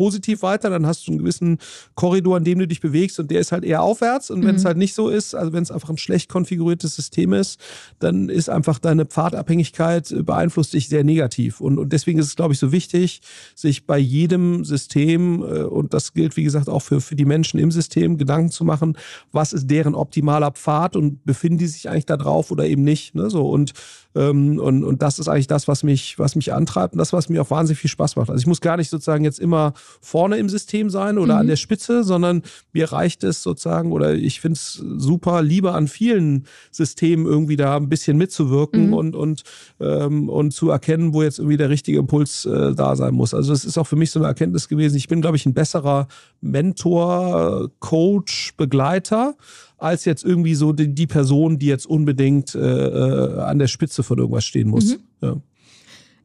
positiv 0.00 0.40
weiter, 0.40 0.70
dann 0.70 0.86
hast 0.86 1.06
du 1.06 1.12
einen 1.12 1.18
gewissen 1.18 1.58
Korridor, 1.94 2.38
in 2.38 2.44
dem 2.44 2.58
du 2.58 2.66
dich 2.66 2.80
bewegst 2.80 3.20
und 3.20 3.30
der 3.30 3.38
ist 3.38 3.52
halt 3.52 3.64
eher 3.64 3.82
aufwärts. 3.82 4.30
Und 4.30 4.46
wenn 4.46 4.54
es 4.54 4.62
mhm. 4.62 4.68
halt 4.68 4.76
nicht 4.78 4.94
so 4.94 5.10
ist, 5.10 5.34
also 5.34 5.52
wenn 5.52 5.62
es 5.62 5.70
einfach 5.70 5.90
ein 5.90 5.98
schlecht 5.98 6.30
konfiguriertes 6.30 6.96
System 6.96 7.34
ist, 7.34 7.60
dann 7.98 8.30
ist 8.30 8.48
einfach 8.48 8.78
deine 8.78 9.04
Pfadabhängigkeit 9.04 10.10
äh, 10.10 10.22
beeinflusst 10.22 10.72
dich 10.72 10.88
sehr 10.88 11.04
negativ. 11.04 11.60
Und, 11.60 11.78
und 11.78 11.92
deswegen 11.92 12.18
ist 12.18 12.28
es, 12.28 12.34
glaube 12.34 12.54
ich, 12.54 12.58
so 12.58 12.72
wichtig, 12.72 13.20
sich 13.54 13.84
bei 13.84 13.98
jedem 13.98 14.64
System, 14.64 15.42
äh, 15.42 15.64
und 15.64 15.92
das 15.92 16.14
gilt, 16.14 16.34
wie 16.38 16.44
gesagt, 16.44 16.70
auch 16.70 16.80
für, 16.80 17.02
für 17.02 17.14
die 17.14 17.26
Menschen 17.26 17.60
im 17.60 17.70
System, 17.70 18.16
Gedanken 18.16 18.50
zu 18.50 18.64
machen, 18.64 18.96
was 19.32 19.52
ist 19.52 19.70
deren 19.70 19.94
optimaler 19.94 20.52
Pfad 20.52 20.96
und 20.96 21.26
befinden 21.26 21.58
die 21.58 21.66
sich 21.66 21.90
eigentlich 21.90 22.06
da 22.06 22.16
drauf 22.16 22.50
oder 22.50 22.64
eben 22.64 22.84
nicht. 22.84 23.14
Ne? 23.14 23.28
So, 23.28 23.50
und 23.50 23.74
ähm, 24.14 24.58
und, 24.58 24.82
und 24.82 25.02
das 25.02 25.18
ist 25.18 25.28
eigentlich 25.28 25.46
das, 25.46 25.68
was 25.68 25.82
mich, 25.82 26.18
was 26.18 26.34
mich 26.34 26.52
antreibt 26.52 26.94
und 26.94 26.98
das, 26.98 27.12
was 27.12 27.28
mir 27.28 27.42
auch 27.42 27.50
wahnsinnig 27.50 27.78
viel 27.78 27.90
Spaß 27.90 28.16
macht. 28.16 28.30
Also 28.30 28.40
ich 28.40 28.46
muss 28.46 28.60
gar 28.60 28.76
nicht 28.76 28.90
sozusagen 28.90 29.24
jetzt 29.24 29.38
immer 29.38 29.72
vorne 30.00 30.36
im 30.36 30.48
System 30.48 30.90
sein 30.90 31.18
oder 31.18 31.34
mhm. 31.34 31.40
an 31.40 31.46
der 31.46 31.56
Spitze, 31.56 32.04
sondern 32.04 32.42
mir 32.72 32.92
reicht 32.92 33.24
es 33.24 33.42
sozusagen 33.42 33.92
oder 33.92 34.14
ich 34.14 34.40
finde 34.40 34.56
es 34.56 34.82
super, 34.98 35.42
lieber 35.42 35.74
an 35.74 35.88
vielen 35.88 36.46
Systemen 36.70 37.26
irgendwie 37.26 37.56
da 37.56 37.76
ein 37.76 37.88
bisschen 37.88 38.16
mitzuwirken 38.16 38.88
mhm. 38.88 38.94
und, 38.94 39.16
und, 39.16 39.42
ähm, 39.80 40.28
und 40.28 40.52
zu 40.52 40.70
erkennen, 40.70 41.14
wo 41.14 41.22
jetzt 41.22 41.38
irgendwie 41.38 41.56
der 41.56 41.70
richtige 41.70 41.98
Impuls 41.98 42.44
äh, 42.44 42.74
da 42.74 42.96
sein 42.96 43.14
muss. 43.14 43.34
Also 43.34 43.52
es 43.52 43.64
ist 43.64 43.78
auch 43.78 43.86
für 43.86 43.96
mich 43.96 44.10
so 44.10 44.20
eine 44.20 44.28
Erkenntnis 44.28 44.68
gewesen. 44.68 44.96
Ich 44.96 45.08
bin, 45.08 45.20
glaube 45.20 45.36
ich, 45.36 45.46
ein 45.46 45.54
besserer 45.54 46.08
Mentor, 46.40 47.70
Coach, 47.80 48.54
Begleiter 48.56 49.36
als 49.80 50.04
jetzt 50.04 50.24
irgendwie 50.24 50.54
so 50.54 50.72
die, 50.72 50.94
die 50.94 51.06
Person, 51.06 51.58
die 51.58 51.66
jetzt 51.66 51.86
unbedingt 51.86 52.54
äh, 52.54 52.58
äh, 52.58 53.40
an 53.40 53.58
der 53.58 53.66
Spitze 53.66 54.02
von 54.02 54.18
irgendwas 54.18 54.44
stehen 54.44 54.68
muss. 54.68 54.96
Mhm. 54.96 54.98
Ja. 55.22 55.36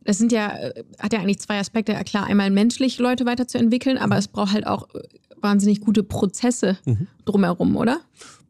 Das 0.06 0.18
sind 0.18 0.32
ja, 0.32 0.56
äh, 0.56 0.84
hat 1.00 1.14
ja 1.14 1.20
eigentlich 1.20 1.40
zwei 1.40 1.60
Aspekte. 1.60 1.94
Klar, 2.06 2.28
einmal 2.28 2.50
menschlich 2.52 2.98
Leute 3.00 3.26
weiterzuentwickeln, 3.26 3.98
aber 3.98 4.18
es 4.18 4.28
braucht 4.28 4.54
halt 4.54 4.66
auch 4.66 4.88
äh, 4.96 5.02
wahnsinnig 5.42 5.82
gute 5.82 6.04
Prozesse 6.04 6.78
mhm. 6.86 7.08
drumherum, 7.26 7.76
oder? 7.76 8.00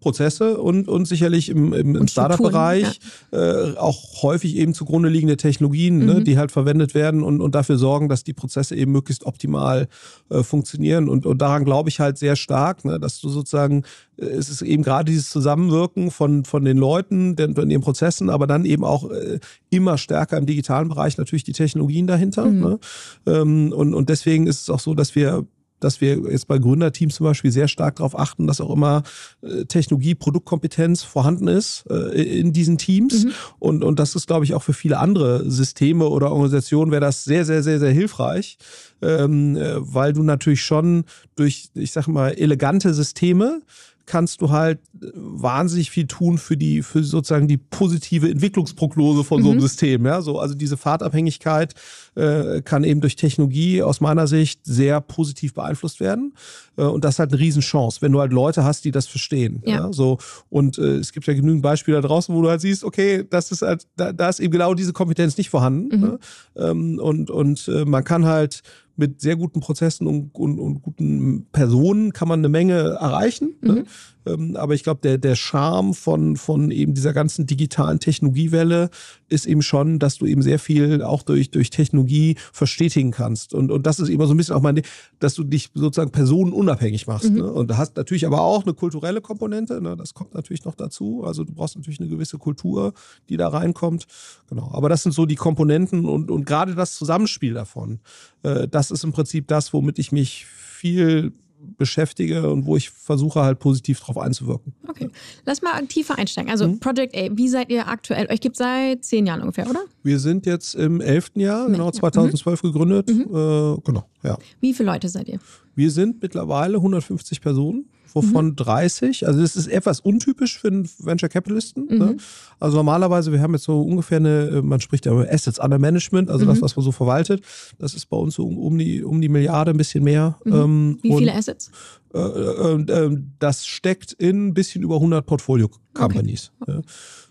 Prozesse 0.05 0.59
und, 0.59 0.87
und 0.87 1.07
sicherlich 1.07 1.49
im, 1.49 1.73
im, 1.73 1.95
im 1.95 2.07
Startup-Bereich 2.07 2.99
ja. 3.31 3.71
äh, 3.71 3.75
auch 3.75 4.21
häufig 4.21 4.55
eben 4.55 4.75
zugrunde 4.75 5.09
liegende 5.09 5.35
Technologien, 5.35 5.97
ne, 5.97 6.05
mhm. 6.05 6.13
ne, 6.19 6.23
die 6.23 6.37
halt 6.37 6.51
verwendet 6.51 6.93
werden 6.93 7.23
und, 7.23 7.41
und 7.41 7.55
dafür 7.55 7.79
sorgen, 7.79 8.07
dass 8.07 8.23
die 8.23 8.33
Prozesse 8.33 8.75
eben 8.75 8.91
möglichst 8.91 9.25
optimal 9.25 9.87
äh, 10.29 10.43
funktionieren. 10.43 11.09
Und, 11.09 11.25
und 11.25 11.41
daran 11.41 11.65
glaube 11.65 11.89
ich 11.89 11.99
halt 11.99 12.19
sehr 12.19 12.35
stark, 12.35 12.85
ne, 12.85 12.99
dass 12.99 13.19
du 13.19 13.29
sozusagen, 13.29 13.81
äh, 14.17 14.25
es 14.25 14.49
ist 14.49 14.61
eben 14.61 14.83
gerade 14.83 15.11
dieses 15.11 15.31
Zusammenwirken 15.31 16.11
von, 16.11 16.45
von 16.45 16.63
den 16.63 16.77
Leuten, 16.77 17.35
den, 17.35 17.55
von 17.55 17.71
ihren 17.71 17.81
Prozessen, 17.81 18.29
aber 18.29 18.45
dann 18.45 18.63
eben 18.63 18.83
auch 18.83 19.09
äh, 19.09 19.39
immer 19.71 19.97
stärker 19.97 20.37
im 20.37 20.45
digitalen 20.45 20.87
Bereich 20.87 21.17
natürlich 21.17 21.45
die 21.45 21.53
Technologien 21.53 22.05
dahinter. 22.05 22.45
Mhm. 22.45 22.59
Ne? 22.59 22.79
Ähm, 23.25 23.73
und, 23.75 23.95
und 23.95 24.09
deswegen 24.09 24.45
ist 24.45 24.61
es 24.61 24.69
auch 24.69 24.79
so, 24.79 24.93
dass 24.93 25.15
wir 25.15 25.47
dass 25.85 26.01
wir 26.01 26.17
jetzt 26.31 26.47
bei 26.47 26.57
Gründerteams 26.57 27.15
zum 27.15 27.25
Beispiel 27.25 27.51
sehr 27.51 27.67
stark 27.67 27.97
darauf 27.97 28.17
achten, 28.17 28.47
dass 28.47 28.59
auch 28.59 28.73
immer 28.73 29.03
äh, 29.41 29.65
Technologie, 29.65 30.15
Produktkompetenz 30.15 31.03
vorhanden 31.03 31.47
ist 31.47 31.85
äh, 31.89 32.39
in 32.39 32.53
diesen 32.53 32.77
Teams. 32.77 33.25
Mhm. 33.25 33.31
Und, 33.59 33.83
und 33.83 33.99
das 33.99 34.15
ist, 34.15 34.27
glaube 34.27 34.45
ich, 34.45 34.55
auch 34.55 34.63
für 34.63 34.73
viele 34.73 34.97
andere 34.97 35.49
Systeme 35.49 36.07
oder 36.07 36.31
Organisationen 36.31 36.91
wäre 36.91 37.01
das 37.01 37.23
sehr, 37.23 37.45
sehr, 37.45 37.61
sehr, 37.61 37.79
sehr 37.79 37.91
hilfreich, 37.91 38.57
ähm, 39.01 39.55
äh, 39.55 39.75
weil 39.77 40.13
du 40.13 40.23
natürlich 40.23 40.63
schon 40.63 41.05
durch, 41.35 41.69
ich 41.75 41.91
sage 41.91 42.11
mal, 42.11 42.31
elegante 42.31 42.93
Systeme 42.93 43.61
kannst 44.05 44.41
du 44.41 44.49
halt 44.51 44.79
äh, 45.01 45.07
wahnsinnig 45.13 45.91
viel 45.91 46.07
tun 46.07 46.37
für 46.37 46.57
die, 46.57 46.83
für 46.83 47.03
sozusagen 47.03 47.47
die 47.47 47.57
positive 47.57 48.29
Entwicklungsprognose 48.29 49.23
von 49.23 49.39
mhm. 49.39 49.43
so 49.43 49.49
einem 49.51 49.57
mhm. 49.59 49.61
System. 49.61 50.05
Ja, 50.05 50.21
so, 50.21 50.39
also 50.39 50.55
diese 50.55 50.77
Fahrtabhängigkeit 50.77 51.73
äh, 52.15 52.61
kann 52.61 52.83
eben 52.83 53.01
durch 53.01 53.15
Technologie 53.15 53.81
aus 53.81 54.01
meiner 54.01 54.27
Sicht 54.27 54.61
sehr 54.63 55.01
positiv 55.01 55.53
beeinflusst 55.53 55.99
werden. 55.99 56.33
Äh, 56.77 56.83
und 56.83 57.03
das 57.03 57.15
ist 57.15 57.19
halt 57.19 57.31
eine 57.31 57.39
Riesenchance, 57.39 58.01
wenn 58.01 58.11
du 58.11 58.19
halt 58.19 58.33
Leute 58.33 58.63
hast, 58.63 58.85
die 58.85 58.91
das 58.91 59.07
verstehen. 59.07 59.61
Ja. 59.65 59.75
ja 59.75 59.93
so, 59.93 60.17
und 60.49 60.77
äh, 60.77 60.97
es 60.97 61.11
gibt 61.11 61.27
ja 61.27 61.33
genügend 61.33 61.61
Beispiele 61.61 62.01
da 62.01 62.07
draußen, 62.07 62.33
wo 62.33 62.41
du 62.41 62.49
halt 62.49 62.61
siehst, 62.61 62.83
okay, 62.83 63.25
das 63.29 63.51
ist 63.51 63.61
halt, 63.61 63.87
da, 63.95 64.13
da 64.13 64.29
ist 64.29 64.39
eben 64.39 64.51
genau 64.51 64.73
diese 64.73 64.93
Kompetenz 64.93 65.37
nicht 65.37 65.49
vorhanden. 65.49 65.95
Mhm. 65.95 66.01
Ne? 66.01 66.19
Ähm, 66.57 66.99
und, 66.99 67.29
und 67.29 67.67
äh, 67.67 67.85
man 67.85 68.03
kann 68.03 68.25
halt 68.25 68.61
mit 68.97 69.21
sehr 69.21 69.35
guten 69.35 69.59
Prozessen 69.59 70.07
und, 70.07 70.33
und, 70.35 70.59
und 70.59 70.81
guten 70.81 71.45
Personen 71.51 72.13
kann 72.13 72.27
man 72.27 72.39
eine 72.39 72.49
Menge 72.49 72.97
erreichen. 72.99 73.55
Ne? 73.61 73.71
Mhm. 73.71 73.77
Ne? 73.79 73.85
Ähm, 74.25 74.55
aber 74.55 74.73
ich 74.73 74.83
glaube, 74.83 75.01
der, 75.01 75.17
der 75.17 75.35
Charme 75.35 75.93
von, 75.93 76.35
von 76.35 76.71
eben 76.71 76.93
dieser 76.93 77.13
ganzen 77.13 77.45
digitalen 77.45 77.99
Technologiewelle 77.99 78.89
ist 79.29 79.45
eben 79.45 79.61
schon, 79.61 79.99
dass 79.99 80.17
du 80.17 80.25
eben 80.25 80.41
sehr 80.41 80.59
viel 80.59 81.01
auch 81.01 81.23
durch, 81.23 81.51
durch 81.51 81.69
Technologie 81.69 82.35
verstetigen 82.53 83.11
kannst. 83.11 83.53
Und, 83.53 83.71
und 83.71 83.85
das 83.85 83.99
ist 83.99 84.09
immer 84.09 84.27
so 84.27 84.33
ein 84.33 84.37
bisschen 84.37 84.55
auch 84.55 84.61
mein, 84.61 84.81
dass 85.19 85.33
du 85.33 85.43
dich 85.43 85.71
sozusagen 85.73 86.11
personenunabhängig 86.11 87.07
machst. 87.07 87.29
Mhm. 87.29 87.37
Ne? 87.37 87.51
Und 87.51 87.71
du 87.71 87.77
hast 87.77 87.97
natürlich 87.97 88.25
aber 88.25 88.41
auch 88.41 88.63
eine 88.63 88.73
kulturelle 88.73 89.21
Komponente. 89.21 89.81
Ne? 89.81 89.95
Das 89.95 90.13
kommt 90.13 90.33
natürlich 90.33 90.65
noch 90.65 90.75
dazu. 90.75 91.23
Also 91.23 91.43
du 91.43 91.53
brauchst 91.53 91.75
natürlich 91.75 91.99
eine 91.99 92.09
gewisse 92.09 92.37
Kultur, 92.37 92.93
die 93.29 93.37
da 93.37 93.47
reinkommt. 93.47 94.07
Genau. 94.49 94.71
Aber 94.73 94.89
das 94.89 95.03
sind 95.03 95.13
so 95.13 95.25
die 95.25 95.35
Komponenten 95.35 96.05
und, 96.05 96.31
und 96.31 96.45
gerade 96.45 96.75
das 96.75 96.95
Zusammenspiel 96.95 97.53
davon. 97.53 97.99
Äh, 98.43 98.67
das 98.67 98.91
ist 98.91 99.03
im 99.03 99.11
Prinzip 99.11 99.47
das, 99.47 99.73
womit 99.73 99.99
ich 99.99 100.11
mich 100.11 100.45
viel 100.45 101.33
beschäftige 101.77 102.49
und 102.49 102.65
wo 102.65 102.75
ich 102.75 102.89
versuche 102.89 103.41
halt 103.41 103.59
positiv 103.59 103.99
drauf 103.99 104.17
einzuwirken. 104.17 104.73
Okay, 104.87 105.09
lass 105.45 105.61
mal 105.61 105.85
tiefer 105.87 106.17
einsteigen. 106.17 106.51
Also 106.51 106.67
mhm. 106.67 106.79
Project 106.79 107.15
A, 107.15 107.29
wie 107.31 107.49
seid 107.49 107.69
ihr 107.69 107.87
aktuell? 107.87 108.27
Euch 108.31 108.41
gibt 108.41 108.55
es 108.55 108.59
seit 108.59 109.03
zehn 109.03 109.25
Jahren 109.25 109.41
ungefähr, 109.41 109.69
oder? 109.69 109.83
Wir 110.03 110.19
sind 110.19 110.45
jetzt 110.45 110.75
im 110.75 111.01
elften 111.01 111.39
Jahr, 111.39 111.69
genau 111.69 111.91
2012 111.91 112.63
mhm. 112.63 112.67
gegründet. 112.67 113.09
Mhm. 113.09 113.21
Äh, 113.21 113.81
genau, 113.83 114.05
ja. 114.23 114.37
Wie 114.59 114.73
viele 114.73 114.91
Leute 114.91 115.09
seid 115.09 115.27
ihr? 115.27 115.39
Wir 115.75 115.91
sind 115.91 116.21
mittlerweile 116.21 116.77
150 116.77 117.41
Personen 117.41 117.85
wovon 118.15 118.47
mhm. 118.47 118.55
30. 118.55 119.27
Also 119.27 119.41
das 119.41 119.55
ist 119.55 119.67
etwas 119.67 119.99
untypisch 119.99 120.57
für 120.57 120.69
einen 120.69 120.89
Venture 120.99 121.29
Capitalisten. 121.29 121.85
Ne? 121.87 121.93
Mhm. 121.93 121.99
Ne? 121.99 122.17
Also 122.59 122.77
normalerweise, 122.77 123.31
wir 123.31 123.41
haben 123.41 123.53
jetzt 123.53 123.65
so 123.65 123.81
ungefähr 123.81 124.17
eine, 124.17 124.61
man 124.63 124.79
spricht 124.79 125.05
ja 125.05 125.11
über 125.11 125.27
Assets 125.29 125.59
under 125.59 125.77
Management, 125.77 126.31
also 126.31 126.45
mhm. 126.45 126.49
das, 126.49 126.61
was 126.61 126.75
man 126.75 126.83
so 126.83 126.91
verwaltet. 126.91 127.43
Das 127.77 127.93
ist 127.93 128.07
bei 128.07 128.17
uns 128.17 128.35
so 128.35 128.47
um 128.47 128.77
die, 128.77 129.03
um 129.03 129.21
die 129.21 129.29
Milliarde, 129.29 129.71
ein 129.71 129.77
bisschen 129.77 130.03
mehr. 130.03 130.37
Mhm. 130.45 130.53
Ähm, 130.53 130.99
Wie 131.01 131.15
viele 131.17 131.35
Assets? 131.35 131.69
Äh, 132.13 132.19
äh, 132.19 132.81
äh, 132.81 133.17
das 133.39 133.67
steckt 133.67 134.13
in 134.13 134.47
ein 134.47 134.53
bisschen 134.53 134.81
über 134.81 134.95
100 134.95 135.25
Portfolio-Companies. 135.25 136.51
Okay. 136.61 136.71
Ja. 136.71 136.81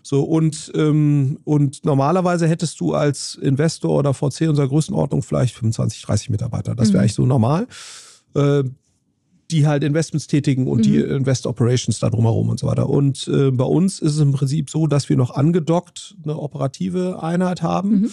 So, 0.03 0.23
und, 0.23 0.71
ähm, 0.75 1.39
und 1.43 1.83
normalerweise 1.83 2.47
hättest 2.47 2.79
du 2.79 2.93
als 2.93 3.33
Investor 3.41 3.97
oder 3.97 4.13
VC 4.13 4.47
unserer 4.47 4.67
Größenordnung 4.67 5.23
vielleicht 5.23 5.55
25, 5.55 6.03
30 6.03 6.29
Mitarbeiter. 6.29 6.75
Das 6.75 6.89
wäre 6.89 6.97
mhm. 6.97 7.01
eigentlich 7.01 7.13
so 7.15 7.25
normal. 7.25 7.67
Die 9.51 9.67
halt 9.67 9.83
Investments 9.83 10.27
tätigen 10.27 10.67
und 10.67 10.79
mhm. 10.79 10.83
die 10.83 10.97
Invest 10.97 11.45
Operations 11.45 11.99
da 11.99 12.09
drumherum 12.09 12.49
und 12.49 12.59
so 12.59 12.67
weiter. 12.67 12.89
Und 12.89 13.27
äh, 13.27 13.51
bei 13.51 13.65
uns 13.65 13.99
ist 13.99 14.13
es 14.13 14.19
im 14.19 14.31
Prinzip 14.31 14.69
so, 14.69 14.87
dass 14.87 15.09
wir 15.09 15.17
noch 15.17 15.31
angedockt 15.31 16.15
eine 16.23 16.37
operative 16.37 17.21
Einheit 17.21 17.61
haben. 17.61 18.01
Mhm 18.01 18.11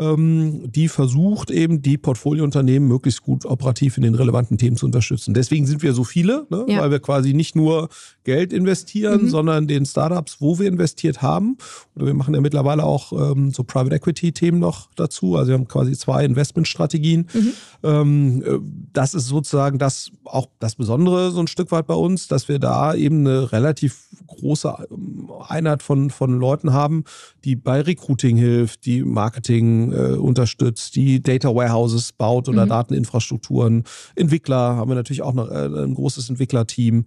ähm, 0.00 0.70
die 0.72 0.88
versucht 0.88 1.50
eben 1.50 1.82
die 1.82 1.98
Portfoliounternehmen 1.98 2.88
möglichst 2.88 3.22
gut 3.22 3.44
operativ 3.44 3.96
in 3.96 4.02
den 4.02 4.14
relevanten 4.14 4.56
Themen 4.56 4.76
zu 4.76 4.86
unterstützen. 4.86 5.34
Deswegen 5.34 5.66
sind 5.66 5.82
wir 5.82 5.92
so 5.92 6.04
viele, 6.04 6.46
ne? 6.48 6.64
ja. 6.68 6.80
weil 6.80 6.90
wir 6.90 7.00
quasi 7.00 7.34
nicht 7.34 7.54
nur 7.54 7.88
Geld 8.24 8.52
investieren, 8.52 9.22
mhm. 9.24 9.28
sondern 9.28 9.66
den 9.66 9.86
Startups, 9.86 10.36
wo 10.40 10.58
wir 10.58 10.68
investiert 10.68 11.22
haben. 11.22 11.56
Oder 11.96 12.06
wir 12.06 12.14
machen 12.14 12.34
ja 12.34 12.40
mittlerweile 12.40 12.84
auch 12.84 13.12
ähm, 13.12 13.50
so 13.50 13.64
Private 13.64 13.96
Equity 13.96 14.32
Themen 14.32 14.58
noch 14.58 14.88
dazu. 14.96 15.36
Also 15.36 15.48
wir 15.48 15.54
haben 15.54 15.68
quasi 15.68 15.92
zwei 15.96 16.24
Investmentstrategien. 16.24 17.28
Mhm. 17.32 17.52
Ähm, 17.82 18.42
äh, 18.44 18.58
das 18.92 19.14
ist 19.14 19.26
sozusagen 19.26 19.78
das 19.78 20.10
auch 20.24 20.46
das 20.58 20.76
Besondere 20.76 21.30
so 21.30 21.40
ein 21.40 21.46
Stück 21.46 21.72
weit 21.72 21.86
bei 21.86 21.94
uns, 21.94 22.28
dass 22.28 22.48
wir 22.48 22.58
da 22.58 22.94
eben 22.94 23.26
eine 23.26 23.52
relativ 23.52 24.08
große 24.26 24.86
ähm, 24.90 25.30
Einheit 25.48 25.82
von, 25.82 26.10
von 26.10 26.38
Leuten 26.38 26.72
haben, 26.72 27.04
die 27.44 27.56
bei 27.56 27.80
Recruiting 27.80 28.36
hilft, 28.36 28.84
die 28.86 29.02
Marketing 29.02 29.92
äh, 29.92 30.12
unterstützt, 30.12 30.94
die 30.96 31.22
Data 31.22 31.54
Warehouses 31.54 32.12
baut 32.12 32.48
oder 32.48 32.66
mhm. 32.66 32.70
Dateninfrastrukturen. 32.70 33.84
Entwickler 34.14 34.76
haben 34.76 34.90
wir 34.90 34.94
natürlich 34.94 35.22
auch 35.22 35.34
noch 35.34 35.50
äh, 35.50 35.66
ein 35.66 35.94
großes 35.94 36.28
Entwicklerteam, 36.28 37.04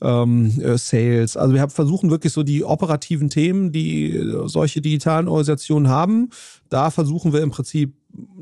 ähm, 0.00 0.52
äh, 0.66 0.78
Sales. 0.78 1.36
Also 1.36 1.54
wir 1.54 1.68
versuchen 1.68 2.10
wirklich 2.10 2.32
so 2.32 2.42
die 2.42 2.64
operativen 2.64 3.30
Themen, 3.30 3.72
die 3.72 4.16
äh, 4.16 4.48
solche 4.48 4.80
digitalen 4.80 5.28
Organisationen 5.28 5.88
haben, 5.88 6.30
da 6.68 6.90
versuchen 6.90 7.32
wir 7.32 7.42
im 7.42 7.50
Prinzip 7.50 7.94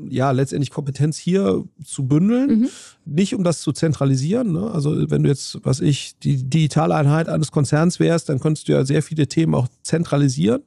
ja 0.09 0.31
letztendlich 0.31 0.69
Kompetenz 0.69 1.17
hier 1.17 1.63
zu 1.83 2.07
bündeln. 2.07 2.61
Mhm. 2.61 2.69
Nicht 3.05 3.35
um 3.35 3.43
das 3.43 3.61
zu 3.61 3.71
zentralisieren. 3.71 4.51
Ne? 4.51 4.71
Also 4.71 5.09
wenn 5.11 5.23
du 5.23 5.29
jetzt, 5.29 5.59
was 5.63 5.79
ich, 5.79 6.17
die 6.19 6.43
Digitaleinheit 6.43 7.29
eines 7.29 7.51
Konzerns 7.51 7.99
wärst, 7.99 8.29
dann 8.29 8.39
könntest 8.39 8.67
du 8.67 8.73
ja 8.73 8.85
sehr 8.85 9.03
viele 9.03 9.27
Themen 9.27 9.53
auch 9.53 9.67
zentralisieren. 9.83 10.63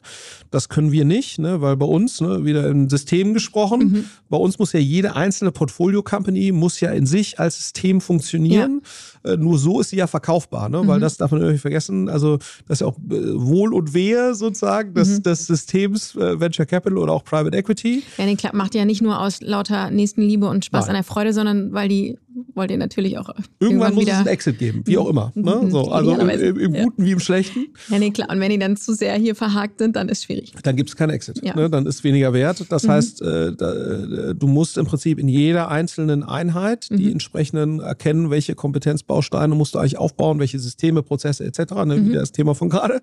Das 0.51 0.69
können 0.69 0.93
wir 0.93 1.05
nicht, 1.05 1.39
ne? 1.39 1.61
weil 1.61 1.77
bei 1.77 1.87
uns, 1.87 2.21
ne, 2.21 2.45
wieder 2.45 2.67
im 2.69 2.89
System 2.89 3.35
gesprochen, 3.35 3.81
mhm. 3.81 4.05
bei 4.29 4.37
uns 4.37 4.59
muss 4.59 4.73
ja 4.73 4.81
jede 4.81 5.17
einzelne 5.17 5.51
Portfolio-Company 5.51 6.53
muss 6.53 6.81
ja 6.81 6.91
in 6.91 7.07
sich 7.07 7.41
als 7.41 7.57
System 7.57 8.01
funktionieren. 8.01 8.83
Ja. 9.25 9.33
Äh, 9.33 9.37
nur 9.37 9.59
so 9.59 9.81
ist 9.81 9.91
sie 9.91 9.97
ja 9.97 10.07
verkaufbar, 10.07 10.69
ne? 10.69 10.83
Mhm. 10.83 10.89
weil 10.89 11.01
das 11.01 11.17
darf 11.17 11.31
man 11.31 11.41
natürlich 11.41 11.61
vergessen. 11.61 12.09
Also 12.09 12.39
das 12.67 12.77
ist 12.77 12.81
ja 12.81 12.87
auch 12.87 12.99
äh, 12.99 13.35
Wohl 13.35 13.75
und 13.75 13.95
Wehe 13.95 14.35
sozusagen 14.35 14.95
des, 14.95 15.19
mhm. 15.19 15.23
des 15.25 15.47
Systems 15.47 16.15
äh, 16.15 16.39
Venture 16.39 16.67
Capital 16.67 16.99
oder 16.99 17.13
auch 17.13 17.25
Private 17.25 17.48
Equity. 17.55 18.03
Ja, 18.17 18.27
den 18.27 18.37
Club 18.37 18.55
macht 18.55 18.75
ja 18.75 18.85
nicht 18.85 19.03
nur 19.03 19.21
aus 19.21 19.41
lauter 19.41 19.91
Nächstenliebe 19.91 20.49
und 20.49 20.65
Spaß 20.65 20.87
Nein. 20.87 20.91
an 20.91 21.03
der 21.03 21.05
Freude, 21.05 21.33
sondern 21.33 21.73
weil 21.73 21.89
die 21.89 22.19
wollt 22.55 22.71
ihr 22.71 22.79
natürlich 22.79 23.19
auch 23.19 23.29
irgendwann, 23.29 23.47
irgendwann 23.61 23.95
muss 23.95 24.03
wieder 24.03 24.13
es 24.13 24.19
einen 24.19 24.27
Exit 24.29 24.59
geben, 24.59 24.83
wie 24.85 24.99
auch 24.99 25.09
immer. 25.09 25.33
Ne? 25.35 25.61
Mhm. 25.63 25.71
So, 25.71 25.91
also 25.91 26.15
im, 26.15 26.29
im, 26.29 26.73
Guten 26.73 27.03
ja. 27.03 27.07
wie 27.07 27.13
im 27.13 27.21
Schlechten. 27.21 27.67
Ja, 27.89 27.99
nee, 27.99 28.11
klar. 28.11 28.31
Und 28.31 28.41
wenn 28.41 28.51
die 28.51 28.59
dann 28.59 28.77
zu 28.77 28.95
sehr 28.95 29.15
hier 29.15 29.35
verhakt 29.35 29.79
sind, 29.79 29.97
dann 29.97 30.09
ist 30.09 30.19
es 30.19 30.25
schwierig. 30.25 30.53
Dann 30.63 30.77
gibt 30.77 30.91
es 30.91 30.97
keinen 30.97 31.11
Exit. 31.11 31.41
Ja. 31.45 31.55
Ne? 31.55 31.71
Dann 31.71 31.87
ist 31.87 32.05
weniger 32.05 32.33
wert. 32.33 32.65
Das 32.69 32.85
mhm. 32.85 32.91
heißt, 32.91 33.23
äh, 33.23 33.53
da, 33.57 33.73
äh, 33.73 34.35
du 34.35 34.47
musst 34.47 34.79
im 34.79 34.87
Prinzip 34.87 35.19
in 35.19 35.29
jeder 35.29 35.69
einzelnen 35.69 36.23
Einheit 36.23 36.89
die 36.91 37.07
mhm. 37.07 37.13
entsprechenden 37.13 37.81
erkennen, 37.81 38.31
welche 38.31 38.55
Kompetenzbausteine 38.55 39.55
musst 39.55 39.75
du 39.75 39.79
eigentlich 39.79 39.99
aufbauen, 39.99 40.39
welche 40.39 40.59
Systeme, 40.59 41.03
Prozesse 41.03 41.45
etc. 41.45 41.75
Ne? 41.85 41.97
Mhm. 41.97 42.09
Wie 42.09 42.13
das 42.15 42.33
Thema 42.33 42.55
von 42.55 42.69
gerade. 42.69 43.01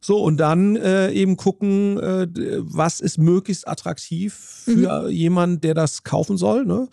So, 0.00 0.22
und 0.22 0.36
dann 0.38 0.76
äh, 0.76 1.10
eben 1.10 1.36
gucken, 1.36 1.98
äh, 1.98 2.28
was 2.60 3.00
ist 3.00 3.18
möglichst 3.18 3.66
attraktiv 3.66 4.34
für 4.34 5.04
mhm. 5.04 5.10
jemanden, 5.10 5.60
der 5.60 5.74
das 5.74 6.04
kaufen 6.04 6.36
soll. 6.36 6.64
Ne? 6.64 6.88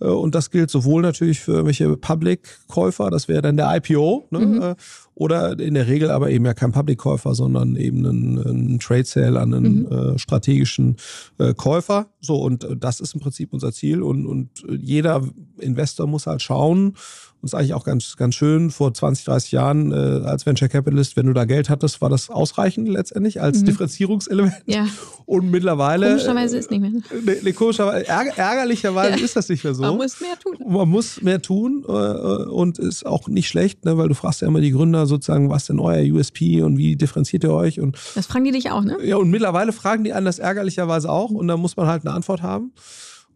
Äh, 0.00 0.06
und 0.06 0.34
das 0.34 0.50
gilt 0.50 0.70
sowohl 0.70 1.02
natürlich 1.02 1.40
für 1.40 1.64
welche 1.66 1.96
Public-Käufer, 1.96 3.10
das 3.10 3.28
wäre 3.28 3.42
dann 3.42 3.56
der 3.56 3.74
IPO, 3.76 4.26
ne? 4.30 4.38
Mhm. 4.38 4.62
Äh, 4.62 4.74
oder 5.18 5.58
in 5.58 5.74
der 5.74 5.88
Regel 5.88 6.12
aber 6.12 6.30
eben 6.30 6.46
ja 6.46 6.54
kein 6.54 6.70
Public-Käufer, 6.70 7.34
sondern 7.34 7.74
eben 7.74 8.04
ein, 8.06 8.38
ein 8.38 8.78
Trade-Sale 8.78 9.40
an 9.40 9.52
einen 9.52 9.80
mhm. 9.80 9.86
äh, 9.86 10.18
strategischen 10.18 10.96
äh, 11.38 11.54
Käufer. 11.54 12.06
So, 12.20 12.36
und 12.36 12.68
das 12.78 13.00
ist 13.00 13.14
im 13.14 13.20
Prinzip 13.20 13.52
unser 13.52 13.72
Ziel. 13.72 14.00
Und, 14.00 14.26
und 14.26 14.50
jeder 14.68 15.22
Investor 15.58 16.06
muss 16.06 16.28
halt 16.28 16.40
schauen, 16.40 16.94
Und 17.40 17.46
ist 17.46 17.54
eigentlich 17.54 17.74
auch 17.74 17.84
ganz, 17.84 18.16
ganz 18.16 18.34
schön. 18.34 18.70
Vor 18.70 18.92
20, 18.92 19.24
30 19.26 19.52
Jahren 19.52 19.92
äh, 19.92 20.26
als 20.26 20.44
Venture 20.44 20.68
Capitalist, 20.68 21.16
wenn 21.16 21.26
du 21.26 21.32
da 21.32 21.44
Geld 21.44 21.70
hattest, 21.70 22.00
war 22.00 22.08
das 22.08 22.30
ausreichend 22.30 22.88
letztendlich 22.88 23.40
als 23.40 23.60
mhm. 23.60 23.66
Differenzierungselement. 23.66 24.54
Ja. 24.66 24.86
Und 25.24 25.50
mittlerweile. 25.50 26.08
Komischerweise 26.08 26.58
ist 26.58 26.70
nicht 26.70 26.80
mehr. 26.80 26.90
Ne, 26.90 27.36
ne, 27.42 27.52
komischerweise, 27.52 28.08
ärger, 28.08 28.36
ärgerlicherweise 28.36 29.18
ja. 29.18 29.24
ist 29.24 29.36
das 29.36 29.48
nicht 29.48 29.62
mehr 29.62 29.74
so. 29.74 29.82
Man 29.82 29.96
muss 29.96 30.20
mehr 30.20 30.38
tun. 30.38 30.56
Man 30.66 30.88
muss 30.88 31.22
mehr 31.22 31.40
tun 31.40 31.84
äh, 31.86 31.92
und 31.92 32.78
ist 32.78 33.06
auch 33.06 33.28
nicht 33.28 33.48
schlecht, 33.48 33.84
ne, 33.84 33.96
weil 33.96 34.08
du 34.08 34.14
fragst 34.14 34.40
ja 34.40 34.48
immer 34.48 34.60
die 34.60 34.72
Gründer 34.72 35.06
sozusagen, 35.06 35.48
was 35.48 35.66
denn 35.66 35.78
euer 35.78 36.02
USP 36.12 36.62
und 36.62 36.76
wie 36.76 36.96
differenziert 36.96 37.44
ihr 37.44 37.52
euch? 37.52 37.78
Und, 37.78 37.96
das 38.16 38.26
fragen 38.26 38.46
die 38.46 38.52
dich 38.52 38.70
auch, 38.70 38.82
ne? 38.82 38.96
Ja, 39.04 39.16
und 39.16 39.30
mittlerweile 39.30 39.72
fragen 39.72 40.02
die 40.02 40.12
einen 40.12 40.26
das 40.26 40.40
ärgerlicherweise 40.40 41.08
auch 41.08 41.30
und 41.30 41.46
da 41.46 41.56
muss 41.56 41.76
man 41.76 41.86
halt 41.86 42.04
eine 42.04 42.14
Antwort 42.14 42.42
haben. 42.42 42.72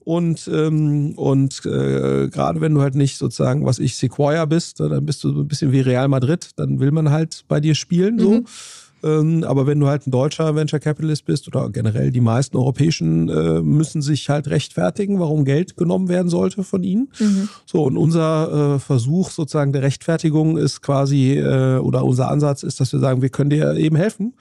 Und, 0.05 0.51
ähm, 0.53 1.13
und 1.17 1.65
äh, 1.65 2.29
gerade 2.29 2.61
wenn 2.61 2.75
du 2.75 2.81
halt 2.81 2.95
nicht 2.95 3.19
sozusagen, 3.19 3.65
was 3.65 3.79
ich, 3.79 3.97
Sequoia 3.97 4.45
bist, 4.45 4.81
dann 4.81 5.05
bist 5.07 5.23
du 5.25 5.33
so 5.33 5.41
ein 5.41 5.49
bisschen 5.49 5.73
wie 5.73 5.81
Real 5.81 6.09
Madrid, 6.09 6.51
dann 6.57 6.81
will 6.81 6.91
man 6.91 7.11
halt 7.11 7.45
bei 7.49 7.61
dir 7.61 7.75
spielen. 7.75 8.19
So. 8.19 8.31
Mhm. 8.33 8.45
Ähm, 9.05 9.45
aber 9.45 9.67
wenn 9.67 9.81
du 9.81 9.89
halt 9.89 10.07
ein 10.07 10.11
deutscher 10.11 10.55
Venture 10.55 10.79
Capitalist 10.79 11.25
bist 11.25 11.49
oder 11.49 11.71
generell 11.71 12.13
die 12.13 12.21
meisten 12.21 12.57
europäischen 12.57 13.29
äh, 13.29 13.61
müssen 13.61 14.01
sich 14.01 14.29
halt 14.29 14.49
rechtfertigen, 14.49 15.19
warum 15.19 15.45
Geld 15.45 15.77
genommen 15.77 16.09
werden 16.09 16.29
sollte 16.29 16.63
von 16.63 16.85
ihnen. 16.85 17.09
Mhm. 17.19 17.49
So, 17.67 17.83
und 17.83 17.97
unser 17.97 18.77
äh, 18.77 18.79
Versuch 18.79 19.31
sozusagen 19.31 19.73
der 19.73 19.83
Rechtfertigung 19.83 20.57
ist 20.57 20.83
quasi, 20.83 21.37
äh, 21.39 21.79
oder 21.79 22.05
unser 22.05 22.31
Ansatz 22.31 22.63
ist, 22.63 22.81
dass 22.81 22.93
wir 22.93 23.01
sagen, 23.01 23.23
wir 23.23 23.31
können 23.31 23.51
dir 23.51 23.75
eben 23.75 23.97
helfen. 23.97 24.35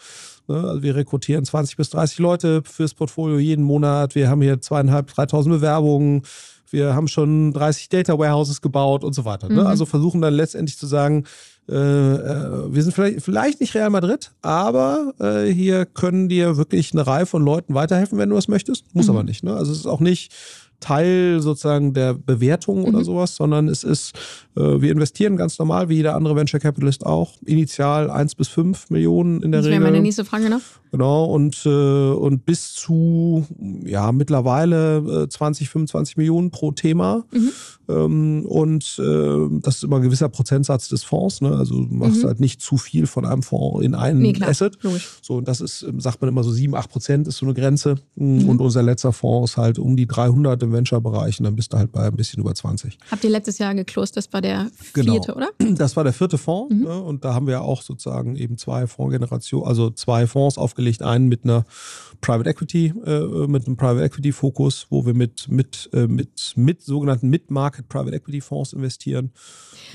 Ne? 0.52 0.68
Also 0.68 0.84
wir 0.84 0.96
rekrutieren 0.96 1.46
20 1.46 1.78
bis 1.78 1.90
30 1.92 2.20
Leute 2.20 2.62
fürs 2.64 2.94
Portfolio 2.94 3.40
jeden 3.40 3.64
Monat. 3.64 4.16
Wir 4.16 4.30
haben 4.30 4.42
hier 4.42 4.62
zweieinhalb, 4.62 5.08
3000 5.08 5.56
Bewerbungen. 5.56 6.24
Wir 6.70 6.96
haben 6.96 7.08
schon 7.08 7.52
30 7.54 7.90
Data 7.90 8.18
Warehouses 8.18 8.62
gebaut 8.62 9.04
und 9.04 9.14
so 9.14 9.26
weiter. 9.26 9.50
Ne? 9.50 9.62
Mhm. 9.62 9.68
Also 9.68 9.86
versuchen 9.86 10.22
dann 10.22 10.34
letztendlich 10.34 10.78
zu 10.78 10.88
sagen, 10.88 11.26
äh, 11.70 11.76
äh, 11.76 12.74
wir 12.74 12.84
sind 12.84 12.94
vielleicht, 12.94 13.22
vielleicht 13.22 13.60
nicht 13.62 13.76
Real 13.76 13.90
Madrid, 13.90 14.32
aber 14.42 15.14
äh, 15.20 15.52
hier 15.52 15.86
können 15.86 16.30
dir 16.30 16.58
wirklich 16.58 16.94
eine 16.94 17.06
Reihe 17.06 17.26
von 17.26 17.44
Leuten 17.44 17.74
weiterhelfen, 17.74 18.18
wenn 18.18 18.30
du 18.30 18.36
das 18.36 18.48
möchtest. 18.48 18.94
Muss 18.96 19.08
mhm. 19.08 19.12
aber 19.12 19.24
nicht. 19.24 19.44
Ne? 19.44 19.56
Also 19.56 19.72
es 19.72 19.80
ist 19.80 19.86
auch 19.86 20.00
nicht 20.00 20.34
Teil 20.82 21.40
sozusagen 21.40 21.94
der 21.94 22.14
Bewertung 22.14 22.84
oder 22.84 23.00
mhm. 23.00 23.04
sowas, 23.06 23.36
sondern 23.36 23.70
es 23.70 23.86
ist, 23.86 24.14
äh, 24.58 24.82
wir 24.82 24.92
investieren 24.92 25.38
ganz 25.38 25.58
normal, 25.58 25.88
wie 25.88 25.96
jeder 25.96 26.16
andere 26.16 26.36
Venture 26.36 26.60
Capitalist 26.60 27.06
auch, 27.06 27.38
initial 27.46 28.12
1 28.12 28.36
bis 28.36 28.50
5 28.50 28.90
Millionen 28.90 29.42
in 29.42 29.52
der 29.52 29.62
das 29.62 29.68
Regel. 29.68 29.80
Das 29.80 29.84
wäre 29.84 29.92
meine 29.92 30.04
nächste 30.04 30.26
Frage 30.26 30.50
noch. 30.50 30.62
Genau, 30.92 31.24
und, 31.24 31.66
äh, 31.66 31.70
und 31.70 32.46
bis 32.46 32.74
zu, 32.74 33.46
ja, 33.86 34.12
mittlerweile 34.12 35.24
äh, 35.24 35.30
20, 35.30 35.70
25 35.70 36.18
Millionen 36.18 36.52
pro 36.52 36.74
Thema. 36.74 37.24
Mhm. 37.32 37.52
Ähm, 37.88 38.46
und 38.46 39.00
äh, 39.00 39.60
das 39.62 39.78
ist 39.78 39.84
immer 39.86 39.98
ein 39.98 40.02
gewisser 40.02 40.28
Prozentsatz 40.28 40.90
des 40.90 41.04
Fonds. 41.04 41.40
Ne? 41.40 41.56
Also 41.56 41.76
du 41.76 41.96
machst 41.96 42.24
mhm. 42.24 42.28
halt 42.28 42.40
nicht 42.42 42.62
zu 42.62 42.76
viel 42.76 43.08
von 43.08 43.26
einem 43.26 43.42
Fonds 43.42 43.86
in 43.86 43.96
einen 43.96 44.22
nee, 44.22 44.36
Asset. 44.42 44.78
Logisch. 44.82 45.08
So, 45.22 45.36
und 45.36 45.48
das 45.48 45.62
ist, 45.62 45.86
sagt 45.98 46.22
man 46.22 46.30
immer 46.30 46.44
so 46.44 46.52
7, 46.52 46.76
8 46.76 46.90
Prozent 46.90 47.28
ist 47.28 47.38
so 47.38 47.46
eine 47.46 47.54
Grenze. 47.54 47.96
Mhm. 48.16 48.50
Und 48.50 48.60
unser 48.60 48.84
letzter 48.84 49.14
Fonds 49.14 49.52
ist 49.52 49.58
halt 49.58 49.80
um 49.80 49.96
die 49.96 50.08
300 50.08 50.62
im 50.62 50.74
Venture-Bereich 50.74 51.40
und 51.40 51.46
dann 51.46 51.56
bist 51.56 51.72
du 51.72 51.78
halt 51.78 51.94
bei 51.94 52.04
ein 52.04 52.16
bisschen 52.18 52.42
über 52.42 52.54
20. 52.54 52.98
Habt 53.10 53.24
ihr 53.24 53.30
letztes 53.30 53.60
Jahr 53.60 53.74
geklost, 53.76 54.18
das 54.18 54.32
war 54.34 54.42
der 54.42 54.70
genau. 54.92 55.14
vierte, 55.14 55.34
genau. 55.34 55.48
oder? 55.48 55.76
Das 55.82 55.96
war 55.96 56.04
der 56.04 56.14
vierte 56.14 56.38
Fonds. 56.38 56.74
Mhm. 56.76 56.84
Ne? 56.84 57.02
Und 57.02 57.24
da 57.24 57.34
haben 57.34 57.48
wir 57.48 57.62
auch 57.62 57.82
sozusagen 57.82 58.36
eben 58.36 58.58
zwei 58.58 58.88
Fondsgenerationen, 58.88 59.66
also 59.66 59.90
zwei 59.90 60.28
Fonds 60.28 60.58
aufgelegt 60.58 60.81
aufgelegt. 60.82 61.02
Einen 61.02 61.28
mit 61.28 61.44
einer 61.44 61.66
Private 62.22 62.50
Equity, 62.50 62.94
äh, 63.06 63.48
mit 63.48 63.66
einem 63.66 63.78
Private 63.78 64.04
Equity 64.04 64.32
Fokus, 64.32 64.88
wo 64.90 65.06
wir 65.06 65.14
mit, 65.14 65.48
mit, 65.50 65.90
äh, 65.94 66.08
mit, 66.08 66.54
mit 66.56 66.82
sogenannten 66.82 67.30
Mid-Market 67.30 67.88
Private 67.90 68.16
Equity 68.16 68.42
Fonds 68.42 68.74
investieren. 68.74 69.32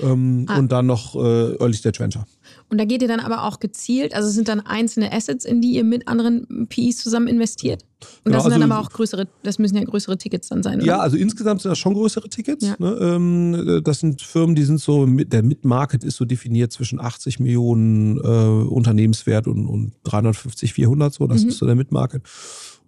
Ähm, 0.01 0.45
ah. 0.47 0.57
Und 0.57 0.71
dann 0.71 0.85
noch 0.85 1.15
äh, 1.15 1.55
Early 1.59 1.73
Stage 1.73 1.99
Venture. 1.99 2.25
Und 2.69 2.79
da 2.79 2.85
geht 2.85 3.01
ihr 3.01 3.07
dann 3.07 3.21
aber 3.21 3.43
auch 3.43 3.59
gezielt, 3.59 4.13
also 4.13 4.29
sind 4.29 4.49
dann 4.49 4.59
einzelne 4.59 5.13
Assets, 5.13 5.45
in 5.45 5.61
die 5.61 5.71
ihr 5.75 5.85
mit 5.85 6.07
anderen 6.07 6.67
PIs 6.67 6.97
zusammen 6.97 7.27
investiert? 7.27 7.83
Und 8.25 8.33
das 8.33 8.43
genau, 8.43 8.43
sind 8.43 8.51
dann 8.51 8.61
also, 8.63 8.73
aber 8.73 8.87
auch 8.87 8.91
größere, 8.91 9.27
das 9.43 9.57
müssen 9.57 9.77
ja 9.77 9.83
größere 9.83 10.17
Tickets 10.17 10.49
dann 10.49 10.63
sein, 10.63 10.77
oder? 10.77 10.85
Ja, 10.85 10.99
also 10.99 11.15
insgesamt 11.15 11.61
sind 11.61 11.71
das 11.71 11.79
schon 11.79 11.93
größere 11.93 12.29
Tickets. 12.29 12.65
Ja. 12.65 12.75
Ne? 12.77 12.97
Ähm, 13.01 13.81
das 13.83 14.01
sind 14.01 14.21
Firmen, 14.21 14.55
die 14.55 14.63
sind 14.63 14.81
so, 14.81 15.05
der 15.05 15.43
Mid-Market 15.43 16.03
ist 16.03 16.17
so 16.17 16.25
definiert 16.25 16.73
zwischen 16.73 16.99
80 16.99 17.39
Millionen 17.39 18.17
äh, 18.17 18.67
Unternehmenswert 18.69 19.47
und, 19.47 19.65
und 19.65 19.93
350, 20.03 20.73
400 20.73 21.13
so, 21.13 21.25
das 21.25 21.43
mhm. 21.43 21.49
ist 21.49 21.57
so 21.57 21.65
der 21.65 21.75
Mid-Market. 21.75 22.21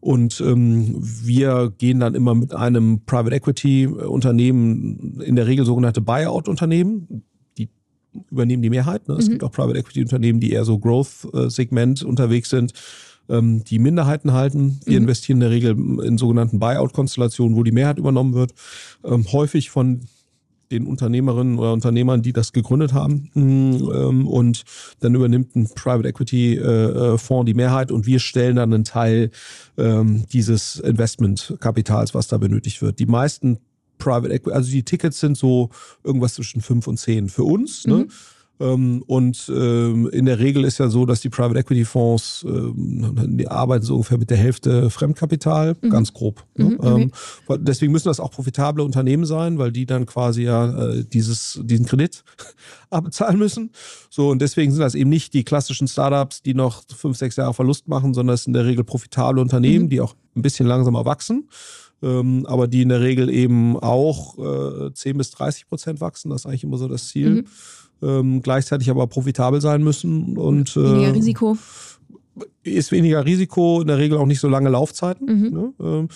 Und 0.01 0.39
ähm, 0.41 0.95
wir 0.99 1.73
gehen 1.77 1.99
dann 1.99 2.15
immer 2.15 2.33
mit 2.33 2.53
einem 2.53 3.01
Private 3.05 3.35
Equity 3.35 3.87
Unternehmen, 3.87 5.19
in 5.21 5.35
der 5.35 5.47
Regel 5.47 5.65
sogenannte 5.65 6.01
Buyout-Unternehmen, 6.01 7.07
die 7.09 7.28
übernehmen 8.31 8.61
die 8.61 8.69
Mehrheit. 8.69 9.07
Ne? 9.07 9.15
Es 9.15 9.27
mhm. 9.27 9.31
gibt 9.31 9.43
auch 9.43 9.51
Private 9.51 9.77
Equity 9.77 10.01
Unternehmen, 10.01 10.39
die 10.39 10.51
eher 10.51 10.65
so 10.65 10.77
Growth-Segment 10.79 12.03
unterwegs 12.03 12.49
sind 12.49 12.73
ähm, 13.29 13.63
die 13.63 13.79
Minderheiten 13.79 14.33
halten. 14.33 14.79
Wir 14.85 14.97
mhm. 14.99 15.03
investieren 15.03 15.37
in 15.37 15.41
der 15.41 15.51
Regel 15.51 15.71
in 16.03 16.17
sogenannten 16.17 16.59
Buyout-Konstellationen, 16.59 17.55
wo 17.55 17.63
die 17.63 17.71
Mehrheit 17.71 17.99
übernommen 17.99 18.33
wird. 18.33 18.53
Ähm, 19.03 19.25
häufig 19.31 19.69
von 19.69 20.01
den 20.71 20.85
Unternehmerinnen 20.85 21.57
oder 21.57 21.73
Unternehmern, 21.73 22.21
die 22.21 22.33
das 22.33 22.53
gegründet 22.53 22.93
haben. 22.93 23.31
Mm, 23.33 23.91
ähm, 23.91 24.27
und 24.27 24.63
dann 24.99 25.15
übernimmt 25.15 25.55
ein 25.55 25.67
Private 25.67 26.07
Equity 26.07 26.57
äh, 26.57 26.61
äh, 26.61 27.17
Fonds 27.17 27.47
die 27.47 27.55
Mehrheit 27.55 27.91
und 27.91 28.05
wir 28.05 28.19
stellen 28.19 28.57
dann 28.57 28.73
einen 28.73 28.83
Teil 28.83 29.31
dieses 30.33 30.75
Investmentkapitals, 30.75 32.13
was 32.13 32.27
da 32.27 32.37
benötigt 32.37 32.81
wird. 32.81 32.99
Die 32.99 33.05
meisten 33.05 33.59
Private 33.99 34.33
Equity, 34.33 34.55
also 34.55 34.71
die 34.71 34.83
Tickets 34.83 35.19
sind 35.19 35.37
so 35.37 35.69
irgendwas 36.03 36.33
zwischen 36.33 36.61
fünf 36.61 36.87
und 36.87 36.97
zehn 36.97 37.29
für 37.29 37.43
uns. 37.43 37.85
Ne? 37.85 37.93
Mhm. 37.93 37.99
Ne? 37.99 38.07
Ähm, 38.61 39.03
und 39.07 39.49
ähm, 39.55 40.09
in 40.11 40.25
der 40.25 40.39
Regel 40.39 40.65
ist 40.65 40.79
ja 40.79 40.89
so, 40.89 41.05
dass 41.05 41.21
die 41.21 41.29
Private 41.29 41.57
Equity 41.57 41.85
Fonds, 41.85 42.45
ähm, 42.47 43.37
die 43.37 43.47
arbeiten 43.47 43.85
so 43.85 43.95
ungefähr 43.95 44.17
mit 44.17 44.29
der 44.29 44.37
Hälfte 44.37 44.89
Fremdkapital, 44.89 45.77
mhm. 45.81 45.89
ganz 45.89 46.13
grob. 46.13 46.43
Ne? 46.55 46.65
Mhm, 46.65 47.11
okay. 47.47 47.59
deswegen 47.61 47.93
müssen 47.93 48.09
das 48.09 48.19
auch 48.19 48.31
profitable 48.31 48.83
Unternehmen 48.83 49.25
sein, 49.25 49.57
weil 49.57 49.71
die 49.71 49.85
dann 49.85 50.05
quasi 50.05 50.43
ja 50.43 50.89
äh, 50.89 51.05
dieses, 51.05 51.59
diesen 51.63 51.85
Kredit 51.85 52.23
abbezahlen 52.89 53.39
müssen. 53.39 53.71
So, 54.09 54.29
und 54.29 54.41
deswegen 54.41 54.71
sind 54.71 54.81
das 54.81 54.95
eben 54.95 55.09
nicht 55.09 55.33
die 55.33 55.45
klassischen 55.45 55.87
Startups, 55.87 56.41
die 56.41 56.53
noch 56.53 56.83
fünf, 56.93 57.17
sechs 57.17 57.37
Jahre 57.37 57.53
Verlust 57.53 57.87
machen, 57.87 58.13
sondern 58.13 58.33
es 58.33 58.43
sind 58.43 58.55
in 58.55 58.61
der 58.61 58.65
Regel 58.65 58.83
profitable 58.83 59.41
Unternehmen, 59.41 59.85
mhm. 59.85 59.89
die 59.89 60.01
auch 60.01 60.15
ein 60.35 60.41
bisschen 60.41 60.67
langsamer 60.67 61.05
wachsen. 61.05 61.47
Ähm, 62.01 62.45
aber 62.45 62.67
die 62.67 62.81
in 62.81 62.89
der 62.89 63.01
Regel 63.01 63.29
eben 63.29 63.77
auch 63.77 64.37
äh, 64.87 64.93
10 64.93 65.17
bis 65.17 65.31
30 65.31 65.67
Prozent 65.67 66.01
wachsen. 66.01 66.29
Das 66.29 66.41
ist 66.41 66.45
eigentlich 66.45 66.63
immer 66.63 66.77
so 66.77 66.87
das 66.87 67.07
Ziel. 67.09 67.29
Mhm 67.29 67.45
ähm, 68.01 68.41
gleichzeitig 68.41 68.89
aber 68.89 69.07
profitabel 69.07 69.61
sein 69.61 69.83
müssen. 69.83 70.37
Und, 70.37 70.75
äh, 70.75 70.83
weniger 70.83 71.13
Risiko. 71.13 71.57
Ist 72.63 72.91
weniger 72.91 73.25
Risiko, 73.25 73.81
in 73.81 73.87
der 73.87 73.97
Regel 73.97 74.17
auch 74.17 74.25
nicht 74.25 74.39
so 74.39 74.47
lange 74.47 74.69
Laufzeiten. 74.69 75.27
Mhm. 75.27 75.49
Ne? 75.49 75.73
Ähm, 75.79 76.07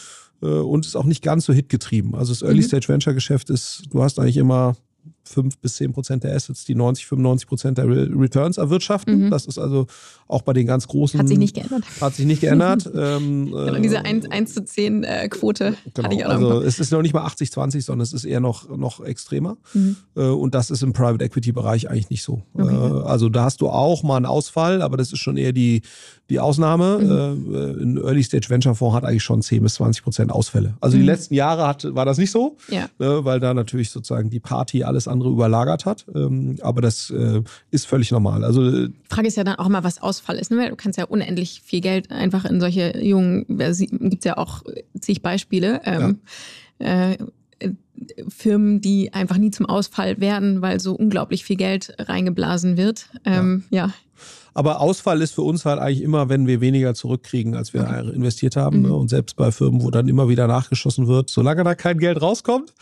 äh, 0.41 0.45
und 0.45 0.85
ist 0.85 0.95
auch 0.95 1.05
nicht 1.05 1.23
ganz 1.23 1.45
so 1.45 1.53
hitgetrieben. 1.53 2.15
Also 2.15 2.33
das 2.33 2.41
Early 2.41 2.61
mhm. 2.61 2.65
Stage 2.65 2.87
Venture 2.87 3.13
Geschäft 3.13 3.49
ist, 3.49 3.83
du 3.91 4.01
hast 4.03 4.19
eigentlich 4.19 4.37
immer 4.37 4.75
5 5.23 5.57
bis 5.59 5.75
10 5.75 5.93
Prozent 5.93 6.23
der 6.23 6.35
Assets, 6.35 6.65
die 6.65 6.75
90, 6.75 7.05
95 7.07 7.47
Prozent 7.47 7.77
der 7.77 7.87
Returns 7.87 8.57
erwirtschaften. 8.57 9.25
Mhm. 9.25 9.31
Das 9.31 9.45
ist 9.45 9.57
also 9.57 9.87
auch 10.27 10.41
bei 10.41 10.53
den 10.53 10.67
ganz 10.67 10.87
großen. 10.87 11.19
Hat 11.19 11.27
sich 11.27 11.37
nicht 11.37 11.55
geändert. 11.55 11.83
Hat 12.01 12.15
sich 12.15 12.25
nicht 12.25 12.41
geändert. 12.41 12.89
ähm, 12.95 13.51
genau, 13.51 13.79
diese 13.79 14.03
1, 14.03 14.29
1 14.29 14.53
zu 14.53 14.65
10 14.65 15.03
äh, 15.03 15.29
Quote 15.29 15.75
genau, 15.93 16.05
hatte 16.05 16.15
ich 16.15 16.25
auch 16.25 16.29
Also 16.29 16.61
es 16.61 16.79
ist 16.79 16.91
noch 16.91 17.01
nicht 17.01 17.13
mal 17.13 17.23
80, 17.23 17.51
20, 17.51 17.85
sondern 17.85 18.03
es 18.03 18.13
ist 18.13 18.25
eher 18.25 18.39
noch, 18.39 18.69
noch 18.75 18.99
extremer. 18.99 19.57
Mhm. 19.73 19.95
Äh, 20.15 20.21
und 20.23 20.53
das 20.55 20.71
ist 20.71 20.83
im 20.83 20.93
Private 20.93 21.23
Equity 21.23 21.51
Bereich 21.51 21.89
eigentlich 21.89 22.09
nicht 22.09 22.23
so. 22.23 22.43
Okay. 22.53 22.73
Äh, 22.73 23.03
also 23.03 23.29
da 23.29 23.45
hast 23.45 23.61
du 23.61 23.69
auch 23.69 24.03
mal 24.03 24.17
einen 24.17 24.25
Ausfall, 24.25 24.81
aber 24.81 24.97
das 24.97 25.13
ist 25.13 25.19
schon 25.19 25.37
eher 25.37 25.53
die, 25.53 25.81
die 26.33 26.39
Ausnahme. 26.39 26.99
Mhm. 26.99 27.55
Äh, 27.55 27.83
ein 27.83 27.97
Early 27.97 28.23
Stage 28.23 28.49
Venture 28.49 28.75
Fonds 28.75 28.95
hat 28.95 29.05
eigentlich 29.05 29.23
schon 29.23 29.41
10 29.41 29.61
bis 29.63 29.75
20 29.75 30.03
Prozent 30.03 30.31
Ausfälle. 30.31 30.73
Also 30.81 30.97
mhm. 30.97 31.01
die 31.01 31.05
letzten 31.05 31.33
Jahre 31.35 31.67
hat, 31.67 31.85
war 31.95 32.05
das 32.05 32.17
nicht 32.17 32.31
so, 32.31 32.57
ja. 32.69 32.87
Ne, 32.99 33.23
weil 33.23 33.39
da 33.39 33.53
natürlich 33.53 33.91
sozusagen 33.91 34.29
die 34.29 34.39
Party 34.39 34.83
alles 34.83 35.07
andere 35.07 35.29
überlagert 35.29 35.85
hat. 35.85 36.05
Ähm, 36.13 36.57
aber 36.61 36.81
das 36.81 37.11
äh, 37.11 37.41
ist 37.71 37.85
völlig 37.85 38.11
normal. 38.11 38.43
Also 38.43 38.87
die 38.87 38.93
Frage 39.09 39.27
ist 39.27 39.37
ja 39.37 39.43
dann 39.43 39.55
auch 39.55 39.69
mal, 39.69 39.83
was 39.83 40.01
Ausfall 40.01 40.37
ist. 40.37 40.51
Ne? 40.51 40.69
Du 40.69 40.75
kannst 40.75 40.97
ja 40.97 41.05
unendlich 41.05 41.61
viel 41.63 41.81
Geld 41.81 42.11
einfach 42.11 42.45
in 42.45 42.59
solche 42.59 42.97
jungen, 42.99 43.45
gibt 43.47 44.19
es 44.19 44.23
ja 44.25 44.37
auch 44.37 44.63
zig 44.99 45.21
Beispiele. 45.21 45.81
Ähm, 45.85 46.19
ja. 46.79 47.11
äh, 47.11 47.17
Firmen, 48.27 48.81
die 48.81 49.13
einfach 49.13 49.37
nie 49.37 49.51
zum 49.51 49.65
Ausfall 49.67 50.19
werden, 50.19 50.61
weil 50.61 50.79
so 50.79 50.93
unglaublich 50.93 51.45
viel 51.45 51.55
Geld 51.55 51.93
reingeblasen 51.99 52.75
wird. 52.75 53.09
Ähm, 53.23 53.63
ja. 53.69 53.87
ja. 53.87 53.93
Aber 54.53 54.81
Ausfall 54.81 55.21
ist 55.21 55.33
für 55.33 55.41
uns 55.41 55.65
halt 55.65 55.79
eigentlich 55.79 56.01
immer, 56.01 56.29
wenn 56.29 56.45
wir 56.47 56.61
weniger 56.61 56.93
zurückkriegen, 56.93 57.55
als 57.55 57.73
wir 57.73 57.81
okay. 57.81 58.11
investiert 58.13 58.55
haben. 58.55 58.77
Mhm. 58.77 58.83
Ne? 58.83 58.93
Und 58.93 59.09
selbst 59.09 59.35
bei 59.35 59.51
Firmen, 59.51 59.81
wo 59.81 59.89
dann 59.89 60.07
immer 60.07 60.29
wieder 60.29 60.47
nachgeschossen 60.47 61.07
wird, 61.07 61.29
solange 61.29 61.63
da 61.63 61.75
kein 61.75 61.97
Geld 61.97 62.21
rauskommt, 62.21 62.73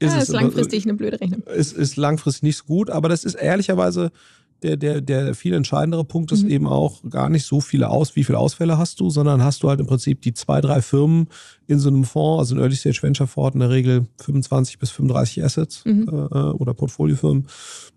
ist 0.00 0.12
ja, 0.12 0.18
es 0.18 0.28
ist 0.28 0.32
langfristig 0.34 0.84
eine 0.84 0.94
blöde 0.94 1.20
Rechnung. 1.20 1.42
Ist, 1.42 1.72
ist 1.72 1.96
langfristig 1.96 2.42
nicht 2.42 2.58
so 2.58 2.64
gut, 2.64 2.90
aber 2.90 3.08
das 3.08 3.24
ist 3.24 3.34
ehrlicherweise 3.34 4.12
der, 4.62 4.76
der, 4.76 5.00
der 5.00 5.34
viel 5.34 5.54
entscheidendere 5.54 6.04
Punkt 6.04 6.32
ist 6.32 6.42
mhm. 6.42 6.50
eben 6.50 6.66
auch 6.66 7.02
gar 7.08 7.28
nicht 7.28 7.44
so 7.44 7.60
viele 7.60 7.88
aus, 7.88 8.16
wie 8.16 8.24
viele 8.24 8.38
Ausfälle 8.38 8.76
hast 8.76 8.98
du, 9.00 9.08
sondern 9.10 9.42
hast 9.44 9.62
du 9.62 9.68
halt 9.68 9.78
im 9.80 9.86
Prinzip 9.86 10.20
die 10.22 10.34
zwei, 10.34 10.60
drei 10.60 10.82
Firmen 10.82 11.28
in 11.68 11.78
so 11.78 11.88
einem 11.88 12.04
Fonds, 12.04 12.40
also 12.40 12.54
ein 12.54 12.60
Early 12.60 12.74
Stage 12.74 13.00
Venture 13.02 13.26
Fonds 13.26 13.54
in 13.54 13.60
der 13.60 13.70
Regel 13.70 14.06
25 14.20 14.78
bis 14.78 14.90
35 14.90 15.44
Assets 15.44 15.84
mhm. 15.84 16.08
äh, 16.08 16.38
äh, 16.38 16.50
oder 16.52 16.74
Portfoliofirmen. 16.74 17.46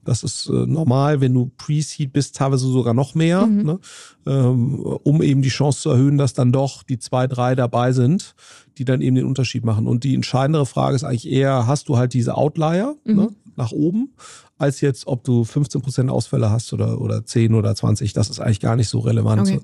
Das 0.04 0.24
ist 0.24 0.48
äh, 0.50 0.52
normal, 0.52 1.22
wenn 1.22 1.34
du 1.34 1.52
Pre-Seed 1.58 2.14
bist, 2.14 2.36
teilweise 2.36 2.68
sogar 2.68 2.94
noch 2.94 3.16
mehr, 3.16 3.46
mhm. 3.46 3.64
ne? 3.64 3.80
ähm, 4.28 4.80
um 4.80 5.22
eben 5.22 5.42
die 5.42 5.50
Chance 5.50 5.82
zu 5.82 5.90
erhöhen, 5.90 6.18
dass 6.18 6.34
dann 6.34 6.52
doch 6.52 6.84
die 6.84 7.00
zwei, 7.00 7.28
drei 7.28 7.56
dabei 7.56 7.92
sind, 7.92 8.36
die 8.78 8.86
dann 8.86 9.02
eben 9.02 9.16
den 9.16 9.26
Unterschied 9.26 9.66
machen. 9.66 9.88
Und 9.88 10.04
die 10.04 10.16
entscheidendere 10.16 10.66
Frage 10.66 10.96
ist 10.96 11.04
eigentlich 11.04 11.30
eher, 11.30 11.66
hast 11.66 11.90
du 11.90 11.98
halt 11.98 12.14
diese 12.14 12.36
Outlier 12.36 12.96
mhm. 13.06 13.16
ne, 13.16 13.30
nach 13.62 13.72
oben, 13.72 14.14
als 14.58 14.82
jetzt, 14.82 15.08
ob 15.08 15.24
du 15.24 15.44
15% 15.44 16.10
Ausfälle 16.10 16.50
hast 16.50 16.74
oder, 16.74 17.00
oder 17.00 17.26
10 17.26 17.54
oder 17.54 17.76
20. 17.76 18.14
Das 18.14 18.30
ist 18.30 18.40
eigentlich 18.40 18.60
gar 18.60 18.76
nicht 18.76 18.90
so 18.90 19.00
relevant. 19.00 19.42
Okay. 19.42 19.60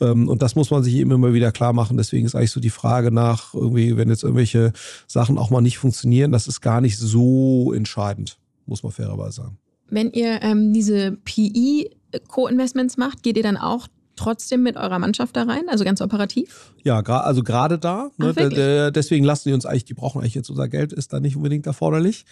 Ähm, 0.00 0.28
und 0.28 0.42
das 0.42 0.56
muss 0.56 0.70
man 0.70 0.82
sich 0.82 0.94
eben 0.94 1.10
immer 1.10 1.34
wieder 1.34 1.52
klar 1.52 1.72
machen. 1.72 1.96
Deswegen 1.96 2.26
ist 2.26 2.34
eigentlich 2.34 2.50
so 2.50 2.60
die 2.60 2.70
Frage 2.70 3.10
nach, 3.10 3.54
irgendwie, 3.54 3.96
wenn 3.96 4.08
jetzt 4.08 4.24
irgendwelche 4.24 4.72
Sachen 5.06 5.38
auch 5.38 5.50
mal 5.50 5.60
nicht 5.60 5.78
funktionieren, 5.78 6.32
das 6.32 6.48
ist 6.48 6.60
gar 6.60 6.80
nicht 6.80 6.98
so 6.98 7.72
entscheidend, 7.72 8.38
muss 8.66 8.82
man 8.82 8.92
fairerweise 8.92 9.42
sagen. 9.42 9.58
Wenn 9.90 10.10
ihr 10.12 10.42
ähm, 10.42 10.72
diese 10.72 11.12
PE-Co-Investments 11.12 12.96
macht, 12.96 13.22
geht 13.22 13.36
ihr 13.36 13.42
dann 13.42 13.58
auch 13.58 13.88
trotzdem 14.16 14.62
mit 14.62 14.76
eurer 14.76 14.98
Mannschaft 14.98 15.36
da 15.36 15.42
rein, 15.42 15.64
also 15.68 15.84
ganz 15.84 16.00
operativ? 16.00 16.72
Ja, 16.82 17.00
also 17.00 17.42
gerade 17.42 17.78
da. 17.78 18.10
Ne, 18.16 18.34
Ach, 18.36 18.90
deswegen 18.92 19.24
lassen 19.24 19.48
die 19.48 19.54
uns 19.54 19.66
eigentlich, 19.66 19.84
die 19.84 19.94
brauchen 19.94 20.20
eigentlich 20.20 20.34
jetzt 20.34 20.50
unser 20.50 20.68
Geld, 20.68 20.92
ist 20.92 21.12
da 21.12 21.20
nicht 21.20 21.36
unbedingt 21.36 21.66
erforderlich, 21.66 22.24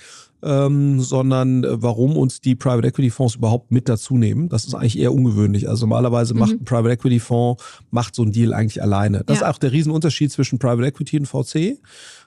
ähm, 0.43 1.01
sondern 1.01 1.65
äh, 1.65 1.83
warum 1.83 2.17
uns 2.17 2.41
die 2.41 2.55
Private 2.55 2.89
Equity 2.89 3.11
Fonds 3.11 3.35
überhaupt 3.35 3.71
mit 3.71 3.89
dazu 3.89 4.17
nehmen, 4.17 4.49
das 4.49 4.65
ist 4.65 4.75
eigentlich 4.75 4.99
eher 4.99 5.13
ungewöhnlich. 5.13 5.69
Also 5.69 5.87
normalerweise 5.87 6.35
mhm. 6.35 6.41
macht 6.41 6.53
ein 6.53 6.65
Private 6.65 6.93
Equity 6.93 7.21
Fonds, 7.21 7.63
macht 7.91 8.15
so 8.15 8.23
ein 8.23 8.33
Deal 8.33 8.55
eigentlich 8.55 8.83
alleine. 8.83 9.23
Das 9.27 9.41
ja. 9.41 9.47
ist 9.47 9.55
auch 9.55 9.59
der 9.59 9.73
Riesenunterschied 9.73 10.33
zwischen 10.33 10.59
Private 10.59 10.87
Equity 10.87 11.19
und 11.19 11.27
VC. 11.27 11.79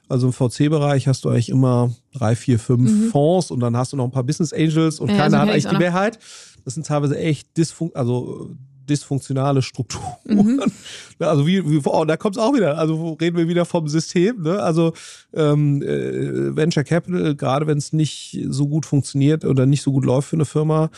Also 0.10 0.28
im 0.28 0.34
VC-Bereich 0.34 1.08
hast 1.08 1.26
du 1.26 1.30
eigentlich 1.30 1.50
immer 1.50 1.94
drei, 2.14 2.36
vier, 2.36 2.60
fünf 2.60 2.92
mhm. 2.92 3.10
Fonds 3.10 3.52
und 3.52 3.60
dann 3.62 3.76
hast 3.78 3.94
du 3.94 3.98
noch 3.98 4.06
ein 4.06 4.12
paar 4.12 4.24
Business 4.24 4.54
Angels 4.54 5.00
und 5.00 5.10
ja, 5.10 5.18
keiner 5.18 5.40
hat 5.40 5.50
eigentlich 5.50 5.68
die 5.68 5.78
Mehrheit. 5.78 6.20
Das 6.66 6.76
sind 6.76 6.86
teilweise 6.86 7.18
echt 7.18 7.58
dysfun 7.58 7.92
also 7.94 8.52
dysfunktionale 8.90 9.62
Strukturen. 9.62 10.16
Mhm. 10.26 10.62
Also 11.20 11.48
wie, 11.48 11.70
wie 11.70 11.80
oh, 11.86 12.04
da 12.04 12.18
kommt 12.18 12.36
es 12.36 12.42
auch 12.42 12.54
wieder. 12.54 12.78
Also 12.78 13.14
reden 13.14 13.38
wir 13.38 13.48
wieder 13.48 13.64
vom 13.64 13.88
System. 13.88 14.42
Ne? 14.42 14.62
Also 14.62 14.94
ähm, 15.34 15.82
äh, 15.82 16.54
Venture 16.54 16.84
Capital, 16.84 17.36
gerade 17.36 17.66
wenn 17.66 17.78
es 17.78 17.94
nicht 17.94 18.38
so 18.50 18.68
gut 18.68 18.86
funktioniert 18.86 19.46
oder 19.46 19.66
nicht 19.66 19.84
so 19.84 19.94
gut 19.94 20.04
läuft 20.04 20.30
für 20.30 20.36
eine 20.36 20.46
Firma, 20.46 20.90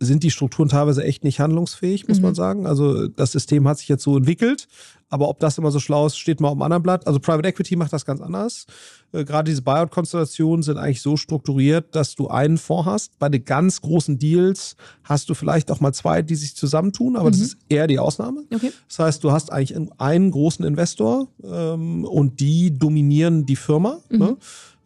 sind 0.00 0.22
die 0.22 0.30
Strukturen 0.30 0.68
teilweise 0.68 1.04
echt 1.04 1.24
nicht 1.24 1.40
handlungsfähig, 1.40 2.08
muss 2.08 2.18
mhm. 2.18 2.24
man 2.24 2.34
sagen. 2.34 2.66
Also 2.66 3.08
das 3.08 3.32
System 3.32 3.66
hat 3.68 3.78
sich 3.78 3.88
jetzt 3.88 4.02
so 4.02 4.16
entwickelt, 4.16 4.66
aber 5.08 5.28
ob 5.28 5.38
das 5.38 5.58
immer 5.58 5.70
so 5.70 5.78
schlau 5.78 6.06
ist, 6.06 6.18
steht 6.18 6.40
mal 6.40 6.48
auf 6.48 6.54
dem 6.54 6.62
anderen 6.62 6.82
Blatt. 6.82 7.06
Also 7.06 7.20
Private 7.20 7.48
Equity 7.48 7.76
macht 7.76 7.92
das 7.92 8.04
ganz 8.04 8.20
anders. 8.20 8.66
Äh, 9.12 9.24
gerade 9.24 9.50
diese 9.50 9.62
Buyout-Konstellationen 9.62 10.62
sind 10.62 10.76
eigentlich 10.76 11.02
so 11.02 11.16
strukturiert, 11.16 11.94
dass 11.94 12.14
du 12.14 12.28
einen 12.28 12.58
Fonds 12.58 12.86
hast. 12.86 13.18
Bei 13.18 13.28
den 13.28 13.44
ganz 13.44 13.80
großen 13.80 14.18
Deals 14.18 14.76
hast 15.04 15.28
du 15.28 15.34
vielleicht 15.34 15.70
auch 15.70 15.80
mal 15.80 15.92
zwei, 15.92 16.22
die 16.22 16.34
sich 16.34 16.56
zusammentun, 16.56 17.16
aber 17.16 17.28
mhm. 17.28 17.32
das 17.32 17.40
ist 17.40 17.58
eher 17.68 17.86
die 17.86 17.98
Ausnahme. 17.98 18.42
Okay. 18.52 18.72
Das 18.88 18.98
heißt, 18.98 19.24
du 19.24 19.30
hast 19.30 19.52
eigentlich 19.52 19.78
einen 19.98 20.30
großen 20.30 20.64
Investor 20.64 21.28
ähm, 21.44 22.04
und 22.04 22.40
die 22.40 22.76
dominieren 22.76 23.46
die 23.46 23.56
Firma. 23.56 24.00
Mhm. 24.10 24.18
Ne? 24.18 24.36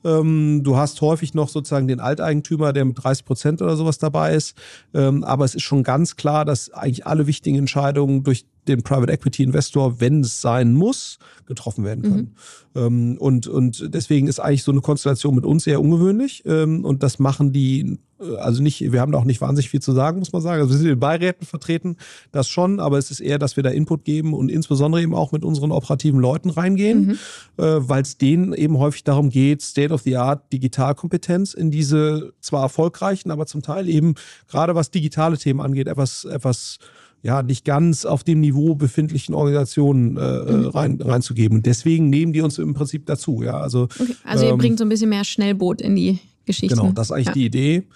Ähm, 0.04 0.62
du 0.62 0.76
hast 0.76 1.00
häufig 1.00 1.34
noch 1.34 1.48
sozusagen 1.48 1.88
den 1.88 2.00
Alteigentümer, 2.00 2.72
der 2.72 2.84
mit 2.84 3.02
30 3.02 3.24
Prozent 3.24 3.62
oder 3.62 3.76
sowas 3.76 3.98
dabei 3.98 4.34
ist. 4.34 4.56
Ähm, 4.94 5.24
aber 5.24 5.44
es 5.44 5.54
ist 5.54 5.62
schon 5.62 5.82
ganz 5.82 6.16
klar, 6.16 6.44
dass 6.44 6.70
eigentlich 6.70 7.06
alle 7.06 7.26
wichtigen 7.26 7.58
Entscheidungen 7.58 8.22
durch 8.22 8.46
den 8.68 8.82
Private 8.82 9.12
Equity 9.12 9.42
Investor, 9.42 10.00
wenn 10.00 10.20
es 10.20 10.40
sein 10.40 10.74
muss, 10.74 11.18
getroffen 11.46 11.84
werden 11.84 12.02
können. 12.02 12.34
Mhm. 12.74 12.80
Ähm, 12.80 13.18
und, 13.18 13.46
und 13.46 13.94
deswegen 13.94 14.28
ist 14.28 14.40
eigentlich 14.40 14.62
so 14.62 14.72
eine 14.72 14.82
Konstellation 14.82 15.34
mit 15.34 15.44
uns 15.44 15.64
sehr 15.64 15.80
ungewöhnlich. 15.80 16.42
Ähm, 16.46 16.84
und 16.84 17.02
das 17.02 17.18
machen 17.18 17.52
die, 17.52 17.98
also 18.38 18.62
nicht, 18.62 18.92
wir 18.92 19.00
haben 19.00 19.12
da 19.12 19.18
auch 19.18 19.24
nicht 19.24 19.40
wahnsinnig 19.40 19.70
viel 19.70 19.80
zu 19.80 19.92
sagen, 19.92 20.18
muss 20.18 20.32
man 20.32 20.42
sagen. 20.42 20.60
Also 20.60 20.72
wir 20.72 20.78
sind 20.78 20.90
in 20.90 20.98
Beiräten 20.98 21.46
vertreten, 21.46 21.96
das 22.32 22.48
schon, 22.48 22.80
aber 22.80 22.98
es 22.98 23.10
ist 23.10 23.20
eher, 23.20 23.38
dass 23.38 23.56
wir 23.56 23.62
da 23.62 23.70
Input 23.70 24.04
geben 24.04 24.34
und 24.34 24.50
insbesondere 24.50 25.02
eben 25.02 25.14
auch 25.14 25.32
mit 25.32 25.44
unseren 25.44 25.72
operativen 25.72 26.20
Leuten 26.20 26.50
reingehen, 26.50 27.06
mhm. 27.06 27.64
äh, 27.64 27.88
weil 27.88 28.02
es 28.02 28.18
denen 28.18 28.52
eben 28.52 28.78
häufig 28.78 29.04
darum 29.04 29.30
geht, 29.30 29.62
State-of-the-Art 29.62 30.52
Digitalkompetenz 30.52 31.54
in 31.54 31.70
diese 31.70 32.32
zwar 32.40 32.62
erfolgreichen, 32.62 33.30
aber 33.30 33.46
zum 33.46 33.62
Teil 33.62 33.88
eben 33.88 34.14
gerade 34.48 34.74
was 34.74 34.90
digitale 34.90 35.38
Themen 35.38 35.60
angeht, 35.60 35.86
etwas, 35.86 36.24
etwas 36.24 36.78
ja, 37.22 37.42
nicht 37.42 37.64
ganz 37.64 38.04
auf 38.04 38.22
dem 38.22 38.40
Niveau 38.40 38.74
befindlichen 38.74 39.34
Organisationen 39.34 40.16
äh, 40.16 40.20
äh, 40.20 40.52
mhm. 40.52 40.66
rein, 40.66 41.00
reinzugeben. 41.00 41.58
Und 41.58 41.66
deswegen 41.66 42.10
nehmen 42.10 42.32
die 42.32 42.40
uns 42.40 42.58
im 42.58 42.74
Prinzip 42.74 43.06
dazu. 43.06 43.42
Ja, 43.42 43.58
also, 43.58 43.84
okay. 43.84 44.14
also 44.24 44.44
ihr 44.44 44.52
ähm, 44.52 44.58
bringt 44.58 44.78
so 44.78 44.84
ein 44.84 44.88
bisschen 44.88 45.10
mehr 45.10 45.24
Schnellboot 45.24 45.80
in 45.80 45.96
die 45.96 46.20
Geschichte. 46.48 46.74
Genau, 46.74 46.92
das 46.92 47.08
ist 47.08 47.12
eigentlich 47.12 47.26
ja. 47.26 47.32
die 47.32 47.46
Idee. 47.46 47.86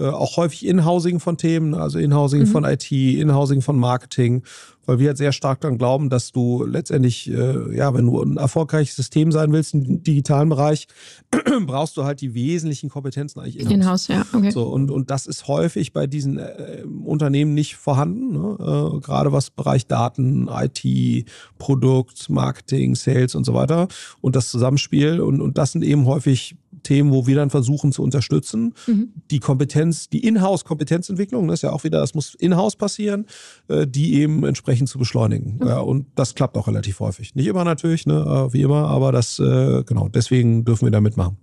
Äh, 0.00 0.08
auch 0.08 0.38
häufig 0.38 0.66
Inhousing 0.66 1.20
von 1.20 1.36
Themen, 1.36 1.74
also 1.74 1.98
Inhousing 1.98 2.40
mhm. 2.40 2.46
von 2.46 2.64
IT, 2.64 2.90
Inhousing 2.90 3.60
von 3.60 3.78
Marketing, 3.78 4.42
weil 4.86 4.98
wir 4.98 5.08
halt 5.08 5.18
sehr 5.18 5.32
stark 5.32 5.60
daran 5.60 5.76
glauben, 5.76 6.08
dass 6.08 6.32
du 6.32 6.64
letztendlich, 6.64 7.30
äh, 7.30 7.76
ja, 7.76 7.92
wenn 7.92 8.06
du 8.06 8.22
ein 8.22 8.38
erfolgreiches 8.38 8.96
System 8.96 9.30
sein 9.30 9.52
willst 9.52 9.74
im 9.74 10.02
digitalen 10.02 10.48
Bereich, 10.48 10.88
brauchst 11.66 11.98
du 11.98 12.04
halt 12.04 12.22
die 12.22 12.32
wesentlichen 12.32 12.88
Kompetenzen 12.88 13.40
eigentlich 13.40 13.60
in-house. 13.60 14.08
In 14.08 14.14
ja, 14.14 14.26
okay. 14.32 14.50
So, 14.50 14.64
und, 14.64 14.90
und 14.90 15.10
das 15.10 15.26
ist 15.26 15.48
häufig 15.48 15.92
bei 15.92 16.06
diesen 16.06 16.38
äh, 16.38 16.82
Unternehmen 17.04 17.52
nicht 17.52 17.76
vorhanden, 17.76 18.32
ne? 18.32 18.56
äh, 18.58 19.00
gerade 19.00 19.32
was 19.32 19.50
Bereich 19.50 19.86
Daten, 19.86 20.48
IT, 20.48 21.26
Produkt, 21.58 22.30
Marketing, 22.30 22.94
Sales 22.94 23.34
und 23.34 23.44
so 23.44 23.52
weiter 23.52 23.86
und 24.22 24.34
das 24.34 24.48
Zusammenspiel 24.48 25.20
und, 25.20 25.42
und 25.42 25.58
das 25.58 25.72
sind 25.72 25.84
eben 25.84 26.06
häufig 26.06 26.56
Themen, 26.82 27.12
wo 27.12 27.26
wir 27.26 27.36
dann 27.36 27.50
versuchen 27.50 27.92
zu 27.92 28.02
unterstützen. 28.02 28.74
Mhm. 28.86 29.12
Die 29.30 29.38
Kompetenz, 29.38 30.08
die 30.08 30.24
Inhouse-Kompetenzentwicklung, 30.26 31.48
das 31.48 31.60
ist 31.60 31.62
ja 31.62 31.72
auch 31.72 31.84
wieder, 31.84 32.00
das 32.00 32.14
muss 32.14 32.34
in-house 32.34 32.76
passieren, 32.76 33.26
äh, 33.68 33.86
die 33.86 34.14
eben 34.14 34.44
entsprechend 34.44 34.88
zu 34.88 34.98
beschleunigen. 34.98 35.58
Mhm. 35.60 35.66
Ja, 35.66 35.80
und 35.80 36.06
das 36.14 36.34
klappt 36.34 36.56
auch 36.56 36.68
relativ 36.68 37.00
häufig. 37.00 37.34
Nicht 37.34 37.46
immer 37.46 37.64
natürlich, 37.64 38.06
ne, 38.06 38.14
äh, 38.14 38.52
wie 38.52 38.62
immer, 38.62 38.88
aber 38.88 39.12
das, 39.12 39.38
äh, 39.38 39.82
genau, 39.84 40.08
deswegen 40.08 40.64
dürfen 40.64 40.86
wir 40.86 40.92
da 40.92 41.00
mitmachen. 41.00 41.36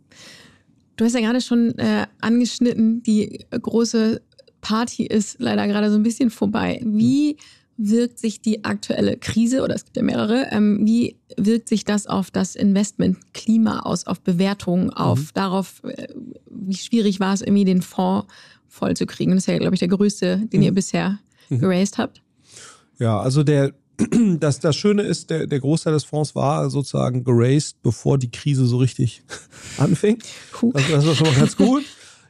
Du 0.96 1.06
hast 1.06 1.14
ja 1.14 1.22
gerade 1.22 1.42
schon 1.42 1.78
äh, 1.78 2.08
angeschnitten, 2.22 3.04
die 3.04 3.46
große 3.52 4.22
Party 4.62 5.06
ist 5.06 5.40
leider 5.40 5.68
gerade 5.68 5.92
so 5.92 5.98
ein 5.98 6.04
bisschen 6.04 6.30
vorbei. 6.32 6.82
Wie 6.84 7.34
mhm 7.34 7.67
wirkt 7.78 8.20
sich 8.20 8.42
die 8.42 8.66
aktuelle 8.66 9.18
Krise, 9.18 9.62
oder 9.62 9.76
es 9.76 9.86
gibt 9.86 9.98
ja 9.98 10.04
mehrere, 10.04 10.48
ähm, 10.52 10.80
wie 10.86 11.18
wirkt 11.38 11.70
sich 11.70 11.86
das 11.86 12.08
auf 12.08 12.32
das 12.32 12.56
Investmentklima 12.56 13.82
aus, 13.82 14.08
auf 14.08 14.20
Bewertungen, 14.22 14.90
auf 14.90 15.20
mhm. 15.20 15.30
darauf, 15.36 15.84
äh, 15.84 16.08
wie 16.50 16.76
schwierig 16.76 17.20
war 17.20 17.34
es 17.34 17.42
irgendwie 17.42 17.66
den 17.66 17.82
Fonds 17.82 18.28
vollzukriegen? 18.68 19.36
Das 19.36 19.44
ist 19.44 19.48
ja, 19.48 19.58
glaube 19.60 19.76
ich, 19.76 19.80
der 19.80 19.90
größte, 19.90 20.48
den 20.52 20.60
mhm. 20.60 20.66
ihr 20.66 20.74
bisher 20.74 21.20
mhm. 21.50 21.60
geraced 21.60 21.98
habt. 21.98 22.24
Ja, 23.00 23.20
also 23.20 23.44
der, 23.44 23.74
das, 24.40 24.60
das 24.60 24.76
Schöne 24.76 25.04
ist, 25.04 25.30
der, 25.30 25.46
der 25.46 25.60
Großteil 25.60 25.94
des 25.94 26.04
Fonds 26.04 26.34
war 26.34 26.70
sozusagen 26.72 27.24
geraced, 27.24 27.82
bevor 27.84 28.18
die 28.18 28.32
Krise 28.32 28.66
so 28.66 28.78
richtig 28.78 29.24
anfing. 29.78 30.18
Das, 30.74 30.90
das 30.90 31.06
war 31.06 31.16
schon 31.16 31.28
mal 31.28 31.36
ganz 31.36 31.56
gut. 31.56 31.84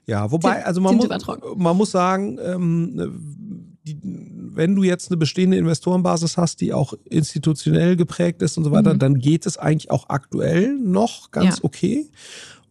Ja, 0.06 0.32
wobei, 0.32 0.66
also 0.66 0.80
man, 0.80 0.96
muss, 0.96 1.10
man 1.58 1.76
muss 1.76 1.92
sagen, 1.92 2.40
ähm, 2.42 3.78
die, 3.86 3.98
wenn 4.58 4.76
du 4.76 4.84
jetzt 4.84 5.10
eine 5.10 5.18
bestehende 5.18 5.58
Investorenbasis 5.58 6.36
hast, 6.38 6.62
die 6.62 6.74
auch 6.74 6.94
institutionell 7.06 7.96
geprägt 7.96 8.42
ist 8.42 8.58
und 8.58 8.64
so 8.64 8.72
weiter, 8.72 8.96
mhm. 8.96 9.00
dann 9.00 9.20
geht 9.20 9.46
es 9.46 9.58
eigentlich 9.58 9.92
auch 9.92 10.10
aktuell 10.10 10.74
noch 10.74 11.32
ganz 11.32 11.58
ja. 11.58 11.64
okay. 11.64 12.10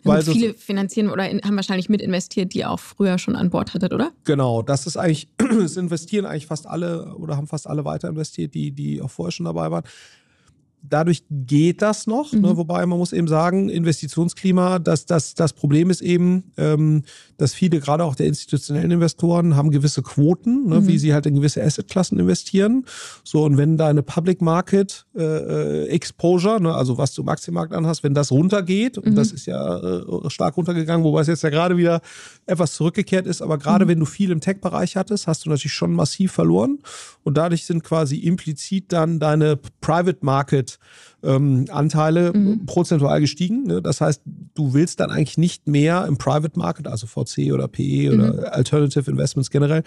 Weil 0.03 0.23
viele 0.23 0.55
finanzieren 0.55 1.11
oder 1.11 1.25
haben 1.25 1.57
wahrscheinlich 1.57 1.89
mit 1.89 2.01
investiert, 2.01 2.55
die 2.55 2.65
auch 2.65 2.79
früher 2.79 3.19
schon 3.19 3.35
an 3.35 3.51
Bord 3.51 3.75
hattet, 3.75 3.93
oder? 3.93 4.13
Genau, 4.25 4.63
das 4.63 4.87
ist 4.87 4.97
eigentlich, 4.97 5.29
es 5.65 5.77
investieren 5.77 6.27
eigentlich 6.27 6.47
fast 6.47 6.67
alle 6.67 7.15
oder 7.17 7.37
haben 7.37 7.49
fast 7.49 7.67
alle 7.67 7.85
weiter 7.85 8.09
investiert, 8.09 8.55
die, 8.55 8.71
die 8.71 9.03
auch 9.03 9.11
vorher 9.11 9.33
schon 9.33 9.47
dabei 9.47 9.71
waren 9.71 9.85
dadurch 10.83 11.25
geht 11.31 11.83
das 11.83 12.07
noch, 12.07 12.33
ne? 12.33 12.39
mhm. 12.39 12.45
ne? 12.45 12.57
wobei 12.57 12.85
man 12.87 12.99
muss 12.99 13.13
eben 13.13 13.29
sagen, 13.29 13.69
Investitionsklima, 13.69 14.79
das, 14.79 15.07
das, 15.07 15.35
das 15.35 15.53
Problem 15.53 15.91
ist 15.91 16.01
eben, 16.01 16.53
ähm, 16.57 17.03
dass 17.37 17.55
viele, 17.55 17.81
gerade 17.81 18.05
auch 18.05 18.15
der 18.15 18.27
institutionellen 18.27 18.91
Investoren, 18.91 19.57
haben 19.57 19.71
gewisse 19.71 20.03
Quoten, 20.03 20.69
ne? 20.69 20.81
mhm. 20.81 20.87
wie 20.87 20.99
sie 20.99 21.13
halt 21.13 21.27
in 21.27 21.35
gewisse 21.35 21.63
Assetklassen 21.63 22.19
investieren. 22.19 22.85
So, 23.25 23.45
und 23.45 23.57
wenn 23.57 23.77
deine 23.77 24.03
Public 24.03 24.41
Market 24.41 25.07
äh, 25.17 25.23
äh 25.23 25.87
Exposure, 25.89 26.61
ne? 26.61 26.75
also 26.75 26.99
was 26.99 27.15
du 27.15 27.23
im 27.23 27.29
Aktienmarkt 27.29 27.73
anhast, 27.73 28.03
wenn 28.03 28.15
das 28.15 28.31
runtergeht, 28.31 28.97
mhm. 28.97 29.03
und 29.05 29.15
das 29.17 29.33
ist 29.33 29.47
ja 29.47 29.79
äh, 29.79 30.31
stark 30.31 30.57
runtergegangen, 30.57 31.05
wobei 31.05 31.21
es 31.21 31.27
jetzt 31.27 31.43
ja 31.43 31.51
gerade 31.51 31.77
wieder 31.77 32.01
etwas 32.47 32.75
zurückgekehrt 32.75 33.27
ist, 33.27 33.43
aber 33.43 33.59
gerade 33.59 33.85
mhm. 33.85 33.91
wenn 33.91 34.01
du 34.01 34.07
viel 34.07 34.31
im 34.31 34.41
Tech-Bereich 34.41 34.97
hattest, 34.97 35.27
hast 35.27 35.45
du 35.45 35.51
natürlich 35.51 35.73
schon 35.73 35.93
massiv 35.93 36.33
verloren. 36.33 36.79
Und 37.23 37.37
dadurch 37.37 37.67
sind 37.67 37.83
quasi 37.83 38.19
implizit 38.19 38.93
dann 38.93 39.19
deine 39.19 39.59
Private 39.81 40.19
Market 40.21 40.66
it. 40.67 40.79
Ähm, 41.23 41.67
Anteile 41.71 42.33
mhm. 42.33 42.67
prozentual 42.67 43.21
gestiegen. 43.21 43.65
Ne? 43.65 43.83
Das 43.83 44.01
heißt, 44.01 44.23
du 44.55 44.75
willst 44.75 45.01
dann 45.01 45.11
eigentlich 45.11 45.39
nicht 45.39 45.67
mehr 45.67 46.05
im 46.07 46.19
Private 46.19 46.59
Market, 46.59 46.87
also 46.87 47.07
VC 47.07 47.53
oder 47.53 47.69
PE 47.69 48.11
mhm. 48.11 48.21
oder 48.21 48.55
Alternative 48.55 49.11
Investments 49.11 49.51
generell, 49.51 49.83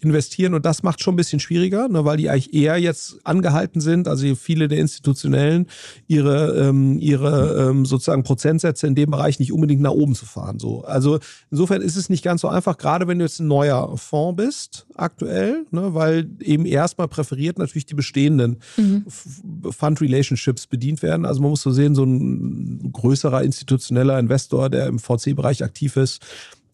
investieren. 0.00 0.54
Und 0.54 0.66
das 0.66 0.82
macht 0.82 1.02
schon 1.02 1.14
ein 1.14 1.16
bisschen 1.16 1.40
schwieriger, 1.40 1.88
ne? 1.88 2.04
weil 2.04 2.16
die 2.16 2.28
eigentlich 2.28 2.52
eher 2.52 2.78
jetzt 2.78 3.18
angehalten 3.24 3.80
sind, 3.80 4.08
also 4.08 4.34
viele 4.34 4.68
der 4.68 4.78
Institutionellen, 4.78 5.66
ihre, 6.08 6.68
ähm, 6.68 6.98
ihre 6.98 7.68
ähm, 7.70 7.86
sozusagen 7.86 8.24
Prozentsätze 8.24 8.86
in 8.86 8.94
dem 8.94 9.10
Bereich 9.10 9.38
nicht 9.38 9.52
unbedingt 9.52 9.82
nach 9.82 9.92
oben 9.92 10.14
zu 10.14 10.26
fahren. 10.26 10.58
So. 10.58 10.84
Also 10.84 11.20
insofern 11.50 11.82
ist 11.82 11.96
es 11.96 12.10
nicht 12.10 12.24
ganz 12.24 12.40
so 12.40 12.48
einfach, 12.48 12.76
gerade 12.76 13.06
wenn 13.06 13.18
du 13.18 13.24
jetzt 13.24 13.40
ein 13.40 13.48
neuer 13.48 13.96
Fonds 13.96 14.42
bist, 14.42 14.86
aktuell, 14.94 15.66
ne? 15.70 15.94
weil 15.94 16.28
eben 16.40 16.66
erstmal 16.66 17.08
präferiert 17.08 17.58
natürlich 17.58 17.86
die 17.86 17.94
bestehenden 17.94 18.58
mhm. 18.76 19.04
Fund 19.70 20.00
Relationships 20.00 20.66
bedient 20.72 21.02
werden. 21.02 21.24
Also 21.24 21.40
man 21.40 21.50
muss 21.50 21.62
so 21.62 21.70
sehen, 21.70 21.94
so 21.94 22.02
ein 22.02 22.90
größerer 22.92 23.44
institutioneller 23.44 24.18
Investor, 24.18 24.68
der 24.68 24.88
im 24.88 24.98
VC-Bereich 24.98 25.62
aktiv 25.62 25.96
ist, 25.96 26.20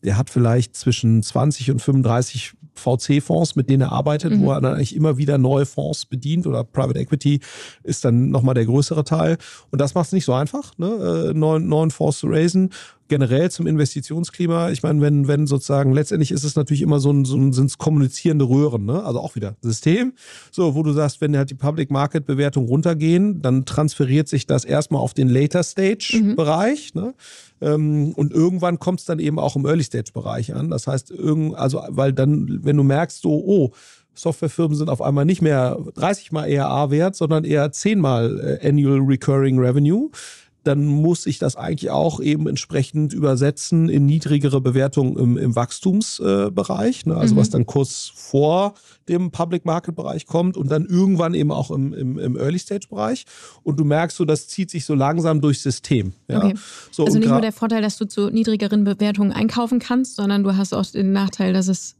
der 0.02 0.16
hat 0.16 0.30
vielleicht 0.30 0.76
zwischen 0.76 1.22
20 1.22 1.72
und 1.72 1.82
35 1.82 2.54
VC-Fonds, 2.74 3.56
mit 3.56 3.68
denen 3.68 3.82
er 3.82 3.92
arbeitet, 3.92 4.32
mhm. 4.32 4.42
wo 4.42 4.52
er 4.52 4.60
dann 4.60 4.74
eigentlich 4.74 4.94
immer 4.94 5.18
wieder 5.18 5.36
neue 5.36 5.66
Fonds 5.66 6.06
bedient 6.06 6.46
oder 6.46 6.64
Private 6.64 6.98
Equity 6.98 7.40
ist 7.82 8.04
dann 8.04 8.30
nochmal 8.30 8.54
der 8.54 8.66
größere 8.66 9.04
Teil. 9.04 9.36
Und 9.70 9.80
das 9.80 9.94
macht 9.94 10.06
es 10.06 10.12
nicht 10.12 10.24
so 10.24 10.32
einfach, 10.32 10.72
ne? 10.78 11.30
Äh, 11.30 11.34
neuen, 11.34 11.66
neuen 11.66 11.90
Fonds 11.90 12.20
zu 12.20 12.28
raisen 12.28 12.70
generell 13.08 13.50
zum 13.50 13.66
Investitionsklima. 13.66 14.70
Ich 14.70 14.82
meine, 14.82 15.00
wenn, 15.00 15.28
wenn 15.28 15.46
sozusagen, 15.46 15.92
letztendlich 15.92 16.30
ist 16.30 16.44
es 16.44 16.56
natürlich 16.56 16.82
immer 16.82 17.00
so 17.00 17.10
ein, 17.10 17.24
so 17.24 17.36
ein 17.36 17.52
sind 17.52 17.78
kommunizierende 17.78 18.48
Röhren, 18.48 18.84
ne? 18.84 19.04
Also 19.04 19.20
auch 19.20 19.34
wieder 19.34 19.56
System. 19.60 20.12
So, 20.50 20.74
wo 20.74 20.82
du 20.82 20.92
sagst, 20.92 21.20
wenn 21.20 21.36
halt 21.36 21.50
die 21.50 21.54
Public 21.54 21.90
Market 21.90 22.26
Bewertung 22.26 22.66
runtergehen, 22.66 23.42
dann 23.42 23.64
transferiert 23.64 24.28
sich 24.28 24.46
das 24.46 24.64
erstmal 24.64 25.00
auf 25.00 25.14
den 25.14 25.28
Later 25.28 25.62
Stage 25.62 26.20
mhm. 26.22 26.36
Bereich, 26.36 26.94
ne? 26.94 27.14
Ähm, 27.60 28.12
und 28.14 28.32
irgendwann 28.32 28.78
kommt 28.78 29.00
es 29.00 29.06
dann 29.06 29.18
eben 29.18 29.38
auch 29.38 29.56
im 29.56 29.66
Early 29.66 29.82
Stage 29.82 30.12
Bereich 30.12 30.54
an. 30.54 30.70
Das 30.70 30.86
heißt, 30.86 31.10
irgend, 31.10 31.56
also, 31.56 31.82
weil 31.88 32.12
dann, 32.12 32.60
wenn 32.62 32.76
du 32.76 32.82
merkst, 32.82 33.20
so, 33.20 33.30
oh, 33.30 33.72
Softwarefirmen 34.14 34.76
sind 34.76 34.90
auf 34.90 35.00
einmal 35.00 35.24
nicht 35.24 35.42
mehr 35.42 35.78
30 35.94 36.32
mal 36.32 36.46
ERA 36.46 36.90
wert, 36.90 37.14
sondern 37.14 37.44
eher 37.44 37.70
10 37.70 38.00
mal 38.00 38.58
äh, 38.60 38.68
Annual 38.68 39.00
Recurring 39.00 39.58
Revenue 39.58 40.10
dann 40.68 40.84
muss 40.84 41.24
ich 41.24 41.38
das 41.38 41.56
eigentlich 41.56 41.90
auch 41.90 42.20
eben 42.20 42.46
entsprechend 42.46 43.14
übersetzen 43.14 43.88
in 43.88 44.04
niedrigere 44.04 44.60
Bewertungen 44.60 45.16
im, 45.16 45.38
im 45.38 45.56
Wachstumsbereich, 45.56 47.06
äh, 47.06 47.08
ne? 47.08 47.16
also 47.16 47.34
mhm. 47.34 47.38
was 47.40 47.48
dann 47.48 47.64
kurz 47.64 48.12
vor 48.14 48.74
dem 49.08 49.30
Public 49.30 49.64
Market 49.64 49.96
Bereich 49.96 50.26
kommt 50.26 50.58
und 50.58 50.70
dann 50.70 50.84
irgendwann 50.84 51.32
eben 51.32 51.50
auch 51.50 51.70
im, 51.70 51.94
im, 51.94 52.18
im 52.18 52.36
Early 52.36 52.58
Stage 52.58 52.86
Bereich. 52.90 53.24
Und 53.62 53.80
du 53.80 53.84
merkst 53.84 54.18
so, 54.18 54.26
das 54.26 54.46
zieht 54.46 54.70
sich 54.70 54.84
so 54.84 54.94
langsam 54.94 55.40
durchs 55.40 55.62
System. 55.62 56.12
Ja? 56.28 56.44
Okay. 56.44 56.54
So, 56.90 57.06
also 57.06 57.18
nicht 57.18 57.30
nur 57.30 57.40
der 57.40 57.52
Vorteil, 57.52 57.80
dass 57.80 57.96
du 57.96 58.06
zu 58.06 58.28
niedrigeren 58.28 58.84
Bewertungen 58.84 59.32
einkaufen 59.32 59.78
kannst, 59.78 60.16
sondern 60.16 60.44
du 60.44 60.54
hast 60.54 60.74
auch 60.74 60.84
den 60.84 61.12
Nachteil, 61.12 61.54
dass 61.54 61.68
es 61.68 61.96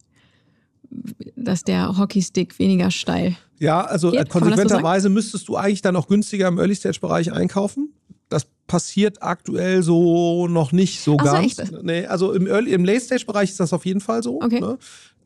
dass 1.37 1.65
der 1.65 1.99
Hockeystick 1.99 2.59
weniger 2.59 2.91
steil. 2.91 3.37
Ja, 3.59 3.83
also 3.83 4.11
geht. 4.11 4.29
konsequenterweise 4.29 5.09
so 5.09 5.15
müsstest 5.15 5.49
du 5.49 5.57
eigentlich 5.57 5.83
dann 5.83 5.97
auch 5.97 6.09
günstiger 6.09 6.49
im 6.49 6.59
Early 6.59 6.75
Stage 6.75 6.99
Bereich 7.01 7.33
einkaufen 7.33 7.93
das 8.29 8.47
passiert 8.67 9.23
aktuell 9.23 9.83
so 9.83 10.47
noch 10.47 10.73
nicht 10.73 11.01
so 11.01 11.17
Ach, 11.21 11.25
ganz. 11.25 11.57
So? 11.57 11.81
Nee, 11.83 12.07
also 12.07 12.33
im, 12.33 12.47
Early, 12.47 12.73
im 12.73 12.85
Late-Stage-Bereich 12.85 13.51
ist 13.51 13.61
das 13.61 13.73
auf 13.73 13.87
jeden 13.87 14.01
Fall 14.01 14.23
so. 14.23 14.41
Okay. 14.43 14.61
Ne? 14.61 14.79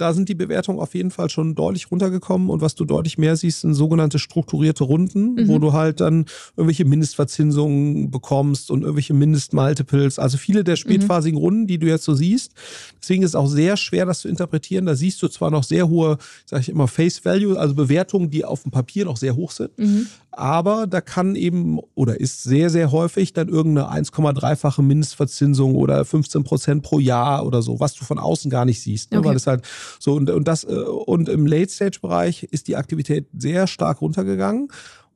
Da 0.02 0.12
sind 0.14 0.28
die 0.28 0.34
Bewertungen 0.34 0.80
auf 0.80 0.96
jeden 0.96 1.12
Fall 1.12 1.30
schon 1.30 1.54
deutlich 1.54 1.88
runtergekommen 1.92 2.50
und 2.50 2.60
was 2.60 2.74
du 2.74 2.84
deutlich 2.84 3.18
mehr 3.18 3.36
siehst, 3.36 3.60
sind 3.60 3.74
sogenannte 3.74 4.18
strukturierte 4.18 4.82
Runden, 4.82 5.34
mhm. 5.34 5.46
wo 5.46 5.60
du 5.60 5.72
halt 5.72 6.00
dann 6.00 6.24
irgendwelche 6.56 6.84
Mindestverzinsungen 6.84 8.10
bekommst 8.10 8.72
und 8.72 8.82
irgendwelche 8.82 9.14
Mindestmultiples. 9.14 10.18
Also 10.18 10.38
viele 10.38 10.64
der 10.64 10.74
spätphasigen 10.74 11.38
mhm. 11.38 11.44
Runden, 11.44 11.66
die 11.68 11.78
du 11.78 11.86
jetzt 11.86 12.02
so 12.02 12.14
siehst. 12.14 12.50
Deswegen 13.00 13.22
ist 13.22 13.30
es 13.30 13.34
auch 13.36 13.46
sehr 13.46 13.76
schwer, 13.76 14.04
das 14.04 14.22
zu 14.22 14.28
interpretieren. 14.28 14.86
Da 14.86 14.96
siehst 14.96 15.22
du 15.22 15.28
zwar 15.28 15.52
noch 15.52 15.62
sehr 15.62 15.88
hohe, 15.88 16.18
sage 16.46 16.62
ich 16.62 16.68
immer, 16.68 16.88
Face 16.88 17.24
Value, 17.24 17.56
also 17.56 17.74
Bewertungen, 17.74 18.28
die 18.28 18.44
auf 18.44 18.64
dem 18.64 18.72
Papier 18.72 19.04
noch 19.04 19.16
sehr 19.16 19.36
hoch 19.36 19.52
sind. 19.52 19.78
Mhm. 19.78 20.08
Aber 20.34 20.86
da 20.86 21.02
kann 21.02 21.36
eben 21.36 21.78
oder 21.94 22.18
ist 22.18 22.42
sehr, 22.42 22.70
sehr 22.70 22.90
häufig 22.90 23.34
dann 23.34 23.48
irgendeine 23.48 23.92
1,3-fache 23.92 24.80
Mindestverzinsung 24.80 25.74
oder 25.74 26.06
15 26.06 26.42
Prozent 26.42 26.82
pro 26.82 26.98
Jahr 26.98 27.44
oder 27.44 27.60
so, 27.60 27.80
was 27.80 27.94
du 27.94 28.04
von 28.04 28.18
außen 28.18 28.50
gar 28.50 28.64
nicht 28.64 28.80
siehst. 28.80 29.12
Ne? 29.12 29.18
Okay. 29.18 29.28
Weil 29.28 29.36
es 29.36 29.46
halt 29.46 29.62
so 29.98 30.14
und, 30.14 30.30
und 30.30 30.48
das 30.48 30.64
äh, 30.64 30.68
und 30.68 31.28
im 31.28 31.46
Late-Stage-Bereich 31.46 32.44
ist 32.44 32.68
die 32.68 32.76
Aktivität 32.76 33.26
sehr 33.36 33.66
stark 33.66 34.00
runtergegangen 34.00 34.68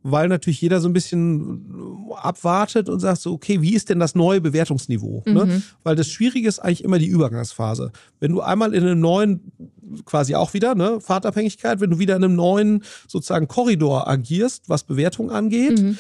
weil 0.08 0.28
natürlich 0.28 0.60
jeder 0.60 0.80
so 0.80 0.88
ein 0.88 0.92
bisschen 0.92 2.12
abwartet 2.14 2.88
und 2.88 3.00
sagt 3.00 3.20
so, 3.20 3.32
okay, 3.32 3.60
wie 3.60 3.74
ist 3.74 3.88
denn 3.88 3.98
das 3.98 4.14
neue 4.14 4.40
Bewertungsniveau? 4.40 5.24
Ne? 5.26 5.32
Mhm. 5.44 5.50
Ne? 5.50 5.62
Weil 5.82 5.96
das 5.96 6.06
Schwierige 6.06 6.46
ist 6.46 6.60
eigentlich 6.60 6.84
immer 6.84 7.00
die 7.00 7.08
Übergangsphase. 7.08 7.90
Wenn 8.20 8.30
du 8.30 8.40
einmal 8.40 8.72
in 8.72 8.84
einem 8.84 9.00
neuen, 9.00 9.52
quasi 10.04 10.36
auch 10.36 10.54
wieder, 10.54 10.76
ne, 10.76 11.00
Fahrtabhängigkeit, 11.00 11.80
wenn 11.80 11.90
du 11.90 11.98
wieder 11.98 12.14
in 12.14 12.22
einem 12.22 12.36
neuen 12.36 12.84
sozusagen 13.08 13.48
Korridor 13.48 14.06
agierst, 14.06 14.68
was 14.68 14.84
Bewertung 14.84 15.32
angeht, 15.32 15.80
mhm 15.80 15.98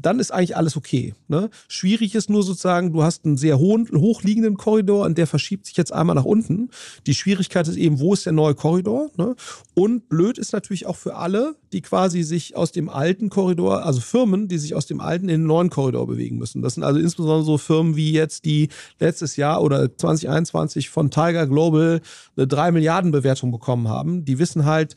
dann 0.00 0.20
ist 0.20 0.32
eigentlich 0.32 0.56
alles 0.56 0.76
okay. 0.76 1.14
Ne? 1.28 1.50
Schwierig 1.68 2.14
ist 2.14 2.30
nur 2.30 2.42
sozusagen, 2.42 2.92
du 2.92 3.02
hast 3.02 3.24
einen 3.24 3.36
sehr 3.36 3.58
hohen, 3.58 3.88
hochliegenden 3.94 4.56
Korridor 4.56 5.04
und 5.04 5.18
der 5.18 5.26
verschiebt 5.26 5.66
sich 5.66 5.76
jetzt 5.76 5.92
einmal 5.92 6.16
nach 6.16 6.24
unten. 6.24 6.70
Die 7.06 7.14
Schwierigkeit 7.14 7.66
ist 7.68 7.76
eben, 7.76 7.98
wo 8.00 8.14
ist 8.14 8.26
der 8.26 8.32
neue 8.32 8.54
Korridor? 8.54 9.10
Ne? 9.16 9.34
Und 9.74 10.08
blöd 10.08 10.38
ist 10.38 10.52
natürlich 10.52 10.86
auch 10.86 10.96
für 10.96 11.16
alle, 11.16 11.56
die 11.72 11.82
quasi 11.82 12.22
sich 12.22 12.56
aus 12.56 12.72
dem 12.72 12.88
alten 12.88 13.28
Korridor, 13.28 13.84
also 13.84 14.00
Firmen, 14.00 14.48
die 14.48 14.58
sich 14.58 14.74
aus 14.74 14.86
dem 14.86 15.00
alten 15.00 15.28
in 15.28 15.40
den 15.40 15.46
neuen 15.46 15.70
Korridor 15.70 16.06
bewegen 16.06 16.38
müssen. 16.38 16.62
Das 16.62 16.74
sind 16.74 16.84
also 16.84 17.00
insbesondere 17.00 17.44
so 17.44 17.58
Firmen 17.58 17.96
wie 17.96 18.12
jetzt, 18.12 18.44
die 18.44 18.68
letztes 18.98 19.36
Jahr 19.36 19.62
oder 19.62 19.96
2021 19.96 20.90
von 20.90 21.10
Tiger 21.10 21.46
Global 21.46 22.00
eine 22.36 22.46
3 22.46 22.72
Milliarden 22.72 23.10
Bewertung 23.10 23.50
bekommen 23.50 23.88
haben. 23.88 24.24
Die 24.24 24.38
wissen 24.38 24.64
halt, 24.64 24.94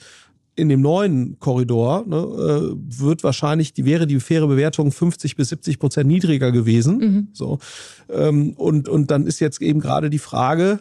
in 0.55 0.69
dem 0.69 0.81
neuen 0.81 1.39
Korridor 1.39 2.05
ne, 2.05 2.17
äh, 2.17 2.99
wird 2.99 3.23
wahrscheinlich, 3.23 3.73
die 3.73 3.85
wäre 3.85 4.05
die 4.05 4.19
faire 4.19 4.47
Bewertung 4.47 4.91
50 4.91 5.35
bis 5.35 5.49
70 5.49 5.79
Prozent 5.79 6.07
niedriger 6.07 6.51
gewesen. 6.51 6.97
Mhm. 6.97 7.27
So. 7.33 7.59
Ähm, 8.09 8.53
und, 8.53 8.89
und 8.89 9.11
dann 9.11 9.25
ist 9.25 9.39
jetzt 9.39 9.61
eben 9.61 9.79
gerade 9.79 10.09
die 10.09 10.19
Frage, 10.19 10.79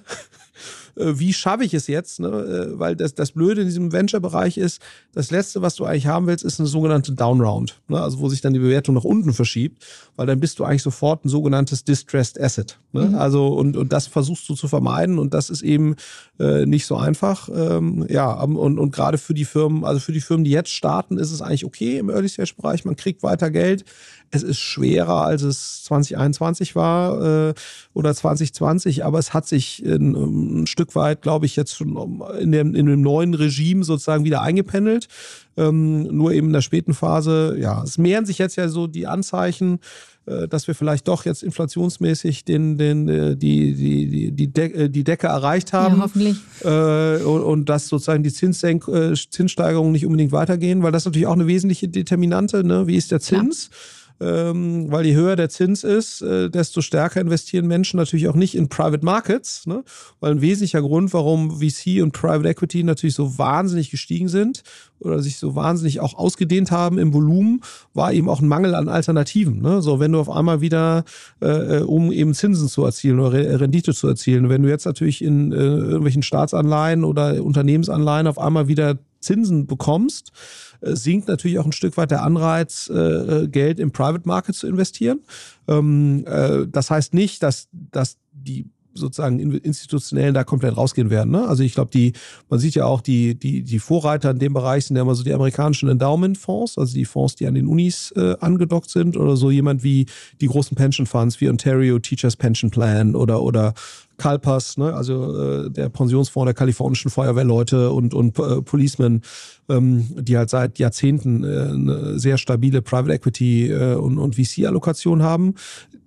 äh, 0.96 1.12
wie 1.14 1.32
schaffe 1.32 1.64
ich 1.64 1.72
es 1.72 1.86
jetzt? 1.86 2.18
Ne? 2.18 2.28
Äh, 2.28 2.78
weil 2.78 2.96
das, 2.96 3.14
das 3.14 3.30
Blöde 3.30 3.60
in 3.60 3.68
diesem 3.68 3.92
Venture-Bereich 3.92 4.58
ist, 4.58 4.82
das 5.12 5.30
Letzte, 5.30 5.62
was 5.62 5.76
du 5.76 5.84
eigentlich 5.84 6.08
haben 6.08 6.26
willst, 6.26 6.44
ist 6.44 6.58
eine 6.58 6.68
sogenannte 6.68 7.12
Downround. 7.12 7.80
Ne? 7.86 8.00
Also 8.00 8.18
wo 8.18 8.28
sich 8.28 8.40
dann 8.40 8.52
die 8.52 8.58
Bewertung 8.58 8.96
nach 8.96 9.04
unten 9.04 9.32
verschiebt, 9.32 9.84
weil 10.20 10.26
dann 10.26 10.38
bist 10.38 10.58
du 10.58 10.64
eigentlich 10.64 10.82
sofort 10.82 11.24
ein 11.24 11.30
sogenanntes 11.30 11.82
Distressed 11.82 12.38
Asset. 12.38 12.78
Ne? 12.92 13.06
Mhm. 13.06 13.14
Also 13.14 13.48
und, 13.54 13.74
und 13.78 13.90
das 13.90 14.06
versuchst 14.06 14.46
du 14.50 14.54
zu 14.54 14.68
vermeiden 14.68 15.18
und 15.18 15.32
das 15.32 15.48
ist 15.48 15.62
eben 15.62 15.96
äh, 16.38 16.66
nicht 16.66 16.84
so 16.84 16.98
einfach. 16.98 17.48
Ähm, 17.48 18.04
ja, 18.06 18.30
und, 18.30 18.78
und 18.78 18.92
gerade 18.92 19.16
für 19.16 19.32
die 19.32 19.46
Firmen, 19.46 19.82
also 19.82 19.98
für 19.98 20.12
die 20.12 20.20
Firmen, 20.20 20.44
die 20.44 20.50
jetzt 20.50 20.72
starten, 20.74 21.16
ist 21.16 21.32
es 21.32 21.40
eigentlich 21.40 21.64
okay 21.64 21.96
im 21.96 22.10
Early-Stage-Bereich. 22.10 22.84
Man 22.84 22.96
kriegt 22.96 23.22
weiter 23.22 23.50
Geld. 23.50 23.86
Es 24.30 24.42
ist 24.42 24.58
schwerer, 24.58 25.24
als 25.24 25.40
es 25.40 25.84
2021 25.84 26.76
war 26.76 27.48
äh, 27.48 27.54
oder 27.94 28.14
2020, 28.14 29.06
aber 29.06 29.18
es 29.18 29.32
hat 29.32 29.48
sich 29.48 29.82
ein, 29.86 30.14
ein 30.62 30.66
Stück 30.66 30.94
weit, 30.94 31.22
glaube 31.22 31.46
ich, 31.46 31.56
jetzt 31.56 31.74
schon 31.74 32.22
in 32.38 32.52
dem, 32.52 32.74
in 32.74 32.84
dem 32.84 33.00
neuen 33.00 33.32
Regime 33.32 33.84
sozusagen 33.84 34.24
wieder 34.24 34.42
eingependelt. 34.42 35.08
Ähm, 35.56 36.02
nur 36.04 36.32
eben 36.32 36.48
in 36.48 36.52
der 36.52 36.60
späten 36.60 36.94
Phase, 36.94 37.56
ja, 37.58 37.82
es 37.82 37.98
mehren 37.98 38.24
sich 38.24 38.38
jetzt 38.38 38.56
ja 38.56 38.68
so 38.68 38.86
die 38.86 39.06
Anzeichen, 39.06 39.80
äh, 40.26 40.48
dass 40.48 40.66
wir 40.66 40.74
vielleicht 40.74 41.08
doch 41.08 41.24
jetzt 41.24 41.42
inflationsmäßig 41.42 42.44
den, 42.44 42.78
den, 42.78 43.08
äh, 43.08 43.36
die, 43.36 43.74
die, 43.74 44.32
die, 44.32 44.52
De 44.52 44.72
äh, 44.72 44.88
die 44.88 45.04
Decke 45.04 45.26
erreicht 45.26 45.72
haben. 45.72 45.96
Ja, 45.96 46.02
hoffentlich. 46.02 46.36
Äh, 46.62 47.22
und, 47.24 47.42
und 47.42 47.68
dass 47.68 47.88
sozusagen 47.88 48.22
die 48.22 48.32
Zinssenk 48.32 48.84
Zinssteigerungen 49.30 49.92
nicht 49.92 50.06
unbedingt 50.06 50.32
weitergehen, 50.32 50.82
weil 50.82 50.92
das 50.92 51.02
ist 51.02 51.06
natürlich 51.06 51.26
auch 51.26 51.34
eine 51.34 51.46
wesentliche 51.46 51.88
Determinante. 51.88 52.64
Ne? 52.64 52.86
Wie 52.86 52.96
ist 52.96 53.10
der 53.10 53.20
Zins? 53.20 53.70
Klar 53.70 53.99
ähm, 54.20 54.90
weil 54.92 55.06
je 55.06 55.14
höher 55.14 55.34
der 55.34 55.48
Zins 55.48 55.82
ist, 55.82 56.20
äh, 56.20 56.50
desto 56.50 56.82
stärker 56.82 57.20
investieren 57.20 57.66
Menschen 57.66 57.96
natürlich 57.96 58.28
auch 58.28 58.34
nicht 58.34 58.54
in 58.54 58.68
Private 58.68 59.04
Markets, 59.04 59.66
ne? 59.66 59.82
weil 60.20 60.32
ein 60.32 60.40
wesentlicher 60.42 60.82
Grund, 60.82 61.12
warum 61.14 61.60
VC 61.60 62.02
und 62.02 62.12
Private 62.12 62.48
Equity 62.48 62.82
natürlich 62.82 63.14
so 63.14 63.38
wahnsinnig 63.38 63.90
gestiegen 63.90 64.28
sind 64.28 64.62
oder 64.98 65.20
sich 65.20 65.38
so 65.38 65.54
wahnsinnig 65.54 66.00
auch 66.00 66.14
ausgedehnt 66.14 66.70
haben 66.70 66.98
im 66.98 67.14
Volumen, 67.14 67.62
war 67.94 68.12
eben 68.12 68.28
auch 68.28 68.40
ein 68.40 68.48
Mangel 68.48 68.74
an 68.74 68.88
Alternativen. 68.88 69.62
Ne? 69.62 69.80
So, 69.80 70.00
wenn 70.00 70.12
du 70.12 70.20
auf 70.20 70.30
einmal 70.30 70.60
wieder, 70.60 71.04
äh, 71.40 71.78
äh 71.78 71.82
um 71.82 72.12
eben 72.12 72.34
Zinsen 72.34 72.68
zu 72.68 72.84
erzielen 72.84 73.20
oder 73.20 73.60
Rendite 73.60 73.94
zu 73.94 74.06
erzielen, 74.06 74.50
wenn 74.50 74.62
du 74.62 74.68
jetzt 74.68 74.84
natürlich 74.84 75.22
in 75.22 75.52
äh, 75.52 75.56
irgendwelchen 75.56 76.22
Staatsanleihen 76.22 77.04
oder 77.04 77.42
Unternehmensanleihen 77.42 78.26
auf 78.26 78.38
einmal 78.38 78.68
wieder 78.68 78.98
Zinsen 79.20 79.66
bekommst, 79.66 80.32
sinkt 80.82 81.28
natürlich 81.28 81.58
auch 81.58 81.66
ein 81.66 81.72
Stück 81.72 81.96
weit 81.96 82.10
der 82.10 82.22
Anreiz, 82.22 82.90
äh, 82.92 82.98
äh, 82.98 83.48
Geld 83.48 83.78
im 83.78 83.92
Private 83.92 84.26
Market 84.26 84.54
zu 84.54 84.66
investieren. 84.66 85.20
Ähm, 85.68 86.24
das 86.70 86.90
heißt 86.90 87.14
nicht, 87.14 87.42
dass, 87.42 87.68
dass 87.72 88.18
die 88.32 88.66
sozusagen 88.94 89.38
institutionellen 89.40 90.34
da 90.34 90.44
komplett 90.44 90.76
rausgehen 90.76 91.10
werden. 91.10 91.30
Ne? 91.30 91.46
Also 91.46 91.62
ich 91.62 91.74
glaube, 91.74 91.90
die, 91.90 92.12
man 92.48 92.58
sieht 92.58 92.74
ja 92.74 92.84
auch 92.84 93.00
die, 93.00 93.34
die, 93.34 93.62
die 93.62 93.78
Vorreiter 93.78 94.30
in 94.30 94.38
dem 94.38 94.52
Bereich 94.52 94.86
sind 94.86 94.96
ja 94.96 95.02
immer 95.02 95.14
so 95.14 95.22
die 95.22 95.32
amerikanischen 95.32 95.88
Endowment-Fonds, 95.88 96.78
also 96.78 96.94
die 96.94 97.04
Fonds, 97.04 97.36
die 97.36 97.46
an 97.46 97.54
den 97.54 97.66
Unis 97.66 98.12
äh, 98.16 98.36
angedockt 98.40 98.90
sind 98.90 99.16
oder 99.16 99.36
so 99.36 99.50
jemand 99.50 99.82
wie 99.82 100.06
die 100.40 100.46
großen 100.46 100.76
Pension 100.76 101.06
Funds 101.06 101.40
wie 101.40 101.48
Ontario 101.48 101.98
Teachers 101.98 102.36
Pension 102.36 102.70
Plan 102.70 103.14
oder, 103.14 103.42
oder 103.42 103.74
CalPAS, 104.20 104.76
ne, 104.76 104.94
also 104.94 105.64
äh, 105.64 105.70
der 105.70 105.88
Pensionsfonds 105.88 106.46
der 106.46 106.54
kalifornischen 106.54 107.10
Feuerwehrleute 107.10 107.90
und, 107.90 108.14
und 108.14 108.38
äh, 108.38 108.60
Policemen, 108.62 109.22
ähm, 109.68 110.06
die 110.14 110.36
halt 110.36 110.50
seit 110.50 110.78
Jahrzehnten 110.78 111.42
äh, 111.42 111.46
eine 111.46 112.18
sehr 112.18 112.36
stabile 112.38 112.82
Private 112.82 113.14
Equity 113.14 113.70
äh, 113.70 113.94
und, 113.94 114.18
und 114.18 114.36
VC-Allokation 114.36 115.22
haben. 115.22 115.54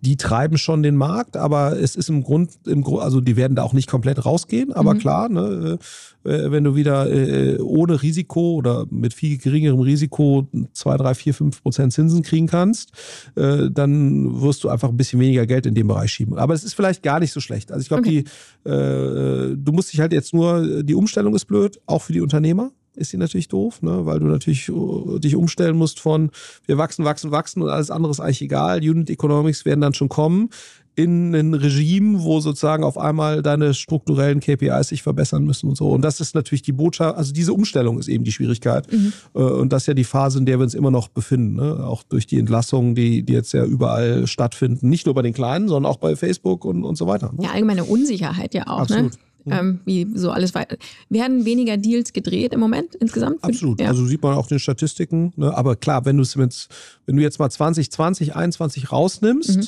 Die 0.03 0.17
treiben 0.17 0.57
schon 0.57 0.83
den 0.83 0.97
Markt, 0.97 1.37
aber 1.37 1.79
es 1.79 1.95
ist 1.95 2.09
im 2.09 2.23
Grund, 2.23 2.51
im 2.67 2.81
Grund, 2.81 3.03
also 3.03 3.21
die 3.21 3.37
werden 3.37 3.55
da 3.55 3.63
auch 3.63 3.71
nicht 3.71 3.89
komplett 3.89 4.25
rausgehen, 4.25 4.73
aber 4.73 4.95
mhm. 4.95 4.99
klar, 4.99 5.29
ne, 5.29 5.79
äh, 6.25 6.51
wenn 6.51 6.65
du 6.65 6.75
wieder 6.75 7.09
äh, 7.09 7.57
ohne 7.59 8.01
Risiko 8.01 8.55
oder 8.55 8.85
mit 8.89 9.13
viel 9.13 9.37
geringerem 9.37 9.79
Risiko 9.79 10.47
zwei, 10.73 10.97
drei, 10.97 11.15
vier, 11.15 11.33
fünf 11.33 11.63
Prozent 11.63 11.93
Zinsen 11.93 12.21
kriegen 12.21 12.47
kannst, 12.47 12.91
äh, 13.35 13.69
dann 13.71 14.41
wirst 14.41 14.65
du 14.65 14.69
einfach 14.69 14.89
ein 14.89 14.97
bisschen 14.97 15.21
weniger 15.21 15.45
Geld 15.45 15.65
in 15.65 15.73
dem 15.73 15.87
Bereich 15.87 16.11
schieben. 16.11 16.37
Aber 16.37 16.53
es 16.53 16.65
ist 16.65 16.73
vielleicht 16.73 17.01
gar 17.01 17.21
nicht 17.21 17.31
so 17.31 17.39
schlecht. 17.39 17.71
Also 17.71 17.81
ich 17.81 17.87
glaube, 17.87 18.01
okay. 18.01 18.25
die, 18.65 18.69
äh, 18.69 19.55
du 19.55 19.71
musst 19.71 19.93
dich 19.93 20.01
halt 20.01 20.11
jetzt 20.11 20.33
nur, 20.33 20.83
die 20.83 20.95
Umstellung 20.95 21.33
ist 21.33 21.45
blöd, 21.45 21.79
auch 21.85 22.01
für 22.01 22.11
die 22.11 22.21
Unternehmer 22.21 22.71
ist 22.95 23.11
sie 23.11 23.17
natürlich 23.17 23.47
doof, 23.47 23.81
ne? 23.81 24.05
weil 24.05 24.19
du 24.19 24.27
natürlich 24.27 24.69
uh, 24.71 25.19
dich 25.19 25.35
umstellen 25.35 25.75
musst 25.75 25.99
von 25.99 26.31
wir 26.65 26.77
wachsen, 26.77 27.05
wachsen, 27.05 27.31
wachsen 27.31 27.61
und 27.61 27.69
alles 27.69 27.91
andere 27.91 28.11
ist 28.11 28.19
eigentlich 28.19 28.41
egal. 28.41 28.79
Unit 28.79 29.09
Economics 29.09 29.65
werden 29.65 29.81
dann 29.81 29.93
schon 29.93 30.09
kommen 30.09 30.49
in 30.95 31.33
ein 31.33 31.53
Regime, 31.53 32.23
wo 32.23 32.39
sozusagen 32.39 32.83
auf 32.83 32.97
einmal 32.97 33.41
deine 33.41 33.73
strukturellen 33.73 34.39
KPIs 34.39 34.89
sich 34.89 35.01
verbessern 35.01 35.43
müssen 35.43 35.69
und 35.69 35.75
so. 35.75 35.89
Und 35.89 36.03
das 36.03 36.19
ist 36.19 36.35
natürlich 36.35 36.61
die 36.61 36.71
Botschaft, 36.71 37.17
also 37.17 37.33
diese 37.33 37.53
Umstellung 37.53 37.97
ist 37.97 38.07
eben 38.07 38.23
die 38.23 38.31
Schwierigkeit. 38.31 38.91
Mhm. 38.91 39.13
Äh, 39.33 39.39
und 39.39 39.73
das 39.73 39.83
ist 39.83 39.87
ja 39.87 39.93
die 39.95 40.03
Phase, 40.03 40.37
in 40.37 40.45
der 40.45 40.59
wir 40.59 40.63
uns 40.63 40.75
immer 40.75 40.91
noch 40.91 41.07
befinden. 41.07 41.55
Ne? 41.55 41.83
Auch 41.85 42.03
durch 42.03 42.27
die 42.27 42.37
Entlassungen, 42.37 42.93
die, 42.93 43.23
die 43.23 43.33
jetzt 43.33 43.53
ja 43.53 43.65
überall 43.65 44.27
stattfinden. 44.27 44.89
Nicht 44.89 45.05
nur 45.07 45.15
bei 45.15 45.23
den 45.23 45.33
Kleinen, 45.33 45.67
sondern 45.67 45.91
auch 45.91 45.97
bei 45.97 46.15
Facebook 46.15 46.63
und, 46.63 46.83
und 46.83 46.95
so 46.95 47.07
weiter. 47.07 47.31
Ne? 47.33 47.45
Ja, 47.45 47.51
allgemeine 47.51 47.85
Unsicherheit 47.85 48.53
ja 48.53 48.67
auch. 48.67 48.77
Ne? 48.77 48.81
Absolut. 48.81 49.11
Ne? 49.13 49.17
Ähm, 49.51 49.79
wie 49.85 50.07
so 50.15 50.31
alles 50.31 50.55
weiter. 50.55 50.77
Werden 51.09 51.45
weniger 51.45 51.77
Deals 51.77 52.13
gedreht 52.13 52.53
im 52.53 52.59
Moment 52.59 52.95
insgesamt? 52.95 53.43
Absolut. 53.43 53.81
Ja. 53.81 53.87
Also 53.87 54.05
sieht 54.05 54.21
man 54.21 54.35
auch 54.35 54.45
in 54.45 54.55
den 54.55 54.59
Statistiken. 54.59 55.33
Ne? 55.35 55.55
Aber 55.55 55.75
klar, 55.75 56.05
wenn 56.05 56.17
du 56.17 56.23
es 56.23 56.35
jetzt, 56.35 56.69
wenn 57.05 57.15
du 57.17 57.21
jetzt 57.21 57.39
mal 57.39 57.49
2020, 57.49 58.35
21 58.35 58.91
rausnimmst, 58.91 59.57
mhm 59.57 59.63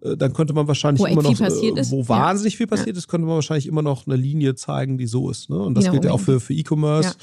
äh, 0.00 0.16
dann 0.16 0.32
könnte 0.32 0.52
man 0.52 0.68
wahrscheinlich 0.68 1.00
wo 1.00 1.06
immer 1.06 1.22
noch, 1.22 1.40
äh, 1.40 1.90
wo 1.90 2.08
wahnsinnig 2.08 2.56
viel 2.56 2.68
passiert 2.68 2.94
ja. 2.94 2.98
ist, 2.98 3.08
könnte 3.08 3.26
man 3.26 3.34
wahrscheinlich 3.34 3.66
immer 3.66 3.82
noch 3.82 4.06
eine 4.06 4.16
Linie 4.16 4.54
zeigen, 4.54 4.96
die 4.96 5.06
so 5.06 5.28
ist. 5.30 5.50
Ne? 5.50 5.58
Und 5.58 5.74
das 5.74 5.84
genau, 5.84 5.94
gilt 5.94 6.04
ja 6.04 6.12
auch 6.12 6.20
für, 6.20 6.40
für 6.40 6.54
E-Commerce. 6.54 7.16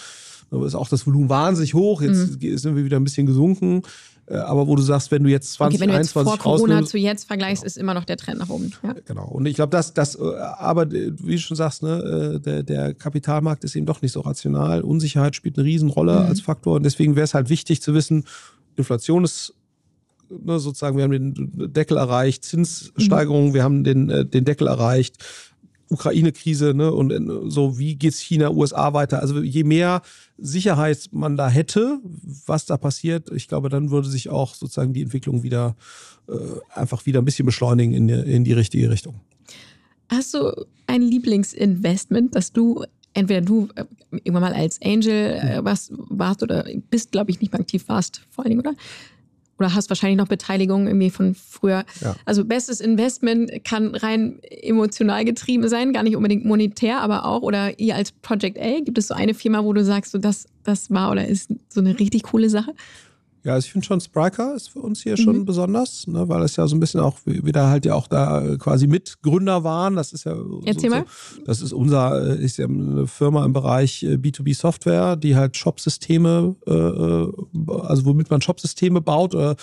Ja. 0.52 0.60
Da 0.60 0.66
ist 0.66 0.76
auch 0.76 0.90
das 0.90 1.08
Volumen 1.08 1.30
wahnsinnig 1.30 1.74
hoch. 1.74 2.02
Jetzt 2.02 2.42
mhm. 2.42 2.58
sind 2.58 2.76
wir 2.76 2.86
wieder 2.86 2.98
ein 2.98 3.04
bisschen 3.04 3.26
gesunken. 3.26 3.82
Äh, 4.28 4.38
aber 4.38 4.68
wo 4.68 4.76
du 4.76 4.82
sagst, 4.82 5.12
wenn 5.12 5.24
du 5.24 5.30
jetzt 5.30 5.54
20, 5.54 5.76
okay, 5.76 5.82
wenn 5.82 5.90
du 5.90 5.96
jetzt 5.96 6.16
21 6.16 6.42
vor 6.42 6.58
Corona 6.58 6.84
zu 6.84 6.98
jetzt 6.98 7.26
vergleichst, 7.26 7.64
genau. 7.64 7.68
ist 7.68 7.78
immer 7.78 7.94
noch 7.94 8.06
der 8.06 8.18
Trend 8.18 8.40
nach 8.40 8.50
oben. 8.50 8.72
Ja. 8.84 8.96
Genau. 9.06 9.28
Und 9.28 9.46
ich 9.46 9.56
glaube, 9.56 9.70
dass 9.72 9.94
das, 9.94 10.20
aber 10.20 10.92
wie 10.92 11.36
du 11.36 11.38
schon 11.38 11.58
sagst, 11.58 11.84
ne, 11.84 12.42
der, 12.44 12.64
der 12.64 12.94
Kapitalmarkt 12.94 13.64
ist 13.64 13.76
eben 13.76 13.86
doch 13.86 14.02
nicht 14.02 14.12
so 14.12 14.22
rational. 14.22 14.82
Unsicherheit 14.82 15.36
spielt 15.36 15.58
eine 15.58 15.66
Riesenrolle 15.66 16.14
mhm. 16.14 16.26
als 16.28 16.42
Faktor. 16.42 16.76
Und 16.76 16.84
deswegen 16.84 17.16
wäre 17.16 17.26
es 17.26 17.34
halt 17.34 17.50
wichtig 17.50 17.82
zu 17.82 17.94
wissen, 17.94 18.26
Inflation 18.78 19.24
ist 19.24 19.54
ne, 20.30 20.60
sozusagen, 20.60 20.98
wir 20.98 21.04
haben 21.04 21.12
den 21.12 21.74
Deckel 21.74 21.98
erreicht, 21.98 22.44
Zinssteigerungen, 22.44 23.50
mhm. 23.50 23.54
wir 23.54 23.64
haben 23.64 23.84
den, 23.84 24.10
äh, 24.10 24.26
den 24.26 24.46
Deckel 24.46 24.68
erreicht. 24.68 25.18
Ukraine-Krise 25.90 26.74
ne, 26.74 26.92
und 26.92 27.12
äh, 27.12 27.50
so, 27.50 27.78
wie 27.78 27.96
geht's 27.96 28.20
China, 28.20 28.52
USA 28.52 28.94
weiter? 28.94 29.22
Also 29.22 29.42
je 29.42 29.64
mehr 29.64 30.02
Sicherheit 30.38 31.10
man 31.12 31.38
da 31.38 31.50
hätte, 31.50 32.00
was 32.46 32.66
da 32.66 32.78
passiert, 32.78 33.32
ich 33.32 33.48
glaube, 33.48 33.70
dann 33.70 33.92
würde 33.92 34.10
sich 34.10 34.30
auch 34.30 34.56
sozusagen 34.56 34.94
die 34.94 35.02
Entwicklung 35.02 35.44
wieder 35.44 35.76
äh, 36.28 36.34
einfach 36.74 37.06
wieder 37.06 37.22
ein 37.22 37.26
bisschen 37.26 37.46
beschleunigen 37.46 37.94
in, 37.94 38.10
in 38.10 38.44
die 38.44 38.54
richtige 38.54 38.90
Richtung. 38.90 39.16
Hast 40.10 40.34
du 40.34 40.66
ein 40.88 41.02
Lieblingsinvestment, 41.02 42.36
das 42.36 42.52
du 42.52 42.84
entweder 43.16 43.42
du 43.42 43.70
äh, 43.76 43.86
irgendwann 44.12 44.44
mal 44.44 44.54
als 44.54 44.80
Angel 44.82 45.40
äh, 45.42 45.60
was 45.64 45.92
warst 45.96 46.44
oder 46.44 46.66
bist, 46.90 47.12
glaube 47.12 47.32
ich, 47.32 47.42
nicht 47.42 47.52
mehr 47.52 47.62
aktiv 47.62 47.88
warst, 47.88 48.22
vor 48.30 48.44
allen 48.44 48.50
Dingen, 48.52 48.60
oder? 48.62 48.76
Oder 49.60 49.74
hast 49.74 49.90
wahrscheinlich 49.90 50.18
noch 50.18 50.28
Beteiligung 50.28 50.88
irgendwie 50.88 51.10
von 51.10 51.36
früher. 51.36 51.86
Ja. 52.02 52.16
Also 52.26 52.46
bestes 52.46 52.82
Investment 52.82 53.64
kann 53.64 53.96
rein 53.96 54.40
emotional 54.42 55.24
getrieben 55.26 55.68
sein, 55.70 55.94
gar 55.94 56.04
nicht 56.04 56.16
unbedingt 56.16 56.46
monetär, 56.46 57.02
aber 57.02 57.26
auch. 57.26 57.42
Oder 57.42 57.80
ihr 57.80 57.96
als 57.96 58.12
Project 58.12 58.60
A, 58.60 58.80
gibt 58.82 58.98
es 58.98 59.08
so 59.08 59.14
eine 59.14 59.34
Firma, 59.34 59.64
wo 59.64 59.74
du 59.74 59.84
sagst, 59.84 60.12
so 60.12 60.18
das, 60.18 60.46
das 60.64 60.92
war 60.92 61.12
oder 61.12 61.28
ist 61.28 61.52
so 61.70 61.80
eine 61.80 61.98
richtig 61.98 62.24
coole 62.24 62.50
Sache? 62.50 62.74
Ja, 63.46 63.54
also 63.54 63.66
ich 63.66 63.72
finde 63.72 63.86
schon 63.86 64.02
Spriker 64.02 64.56
ist 64.56 64.70
für 64.70 64.80
uns 64.80 65.04
hier 65.04 65.14
mhm. 65.14 65.18
schon 65.18 65.46
besonders, 65.46 66.08
ne, 66.08 66.28
weil 66.28 66.42
es 66.42 66.56
ja 66.56 66.66
so 66.66 66.76
ein 66.76 66.80
bisschen 66.80 67.00
auch 67.00 67.20
wieder 67.26 67.70
halt 67.70 67.86
ja 67.86 67.94
auch 67.94 68.08
da 68.08 68.58
quasi 68.58 68.88
Mitgründer 68.88 69.64
waren. 69.64 69.96
Das 69.96 70.14
ist 70.14 70.24
ja 70.24 70.36
Erzähl 70.66 70.90
so, 70.90 70.96
mal. 70.96 71.06
das 71.46 71.62
ist 71.62 71.72
unser, 71.72 72.38
ist 72.38 72.58
ja 72.58 72.66
eine 72.66 73.06
Firma 73.06 73.46
im 73.46 73.54
Bereich 73.54 74.00
B2B 74.04 74.50
äh, 74.50 74.54
Software, 74.54 75.16
die 75.16 75.36
halt 75.36 75.56
Shopsysteme, 75.56 76.56
äh, 76.66 76.72
äh, 76.74 77.32
also 77.84 78.06
womit 78.06 78.32
man 78.32 78.42
Shopsysteme 78.42 79.00
baut 79.00 79.36
oder 79.36 79.56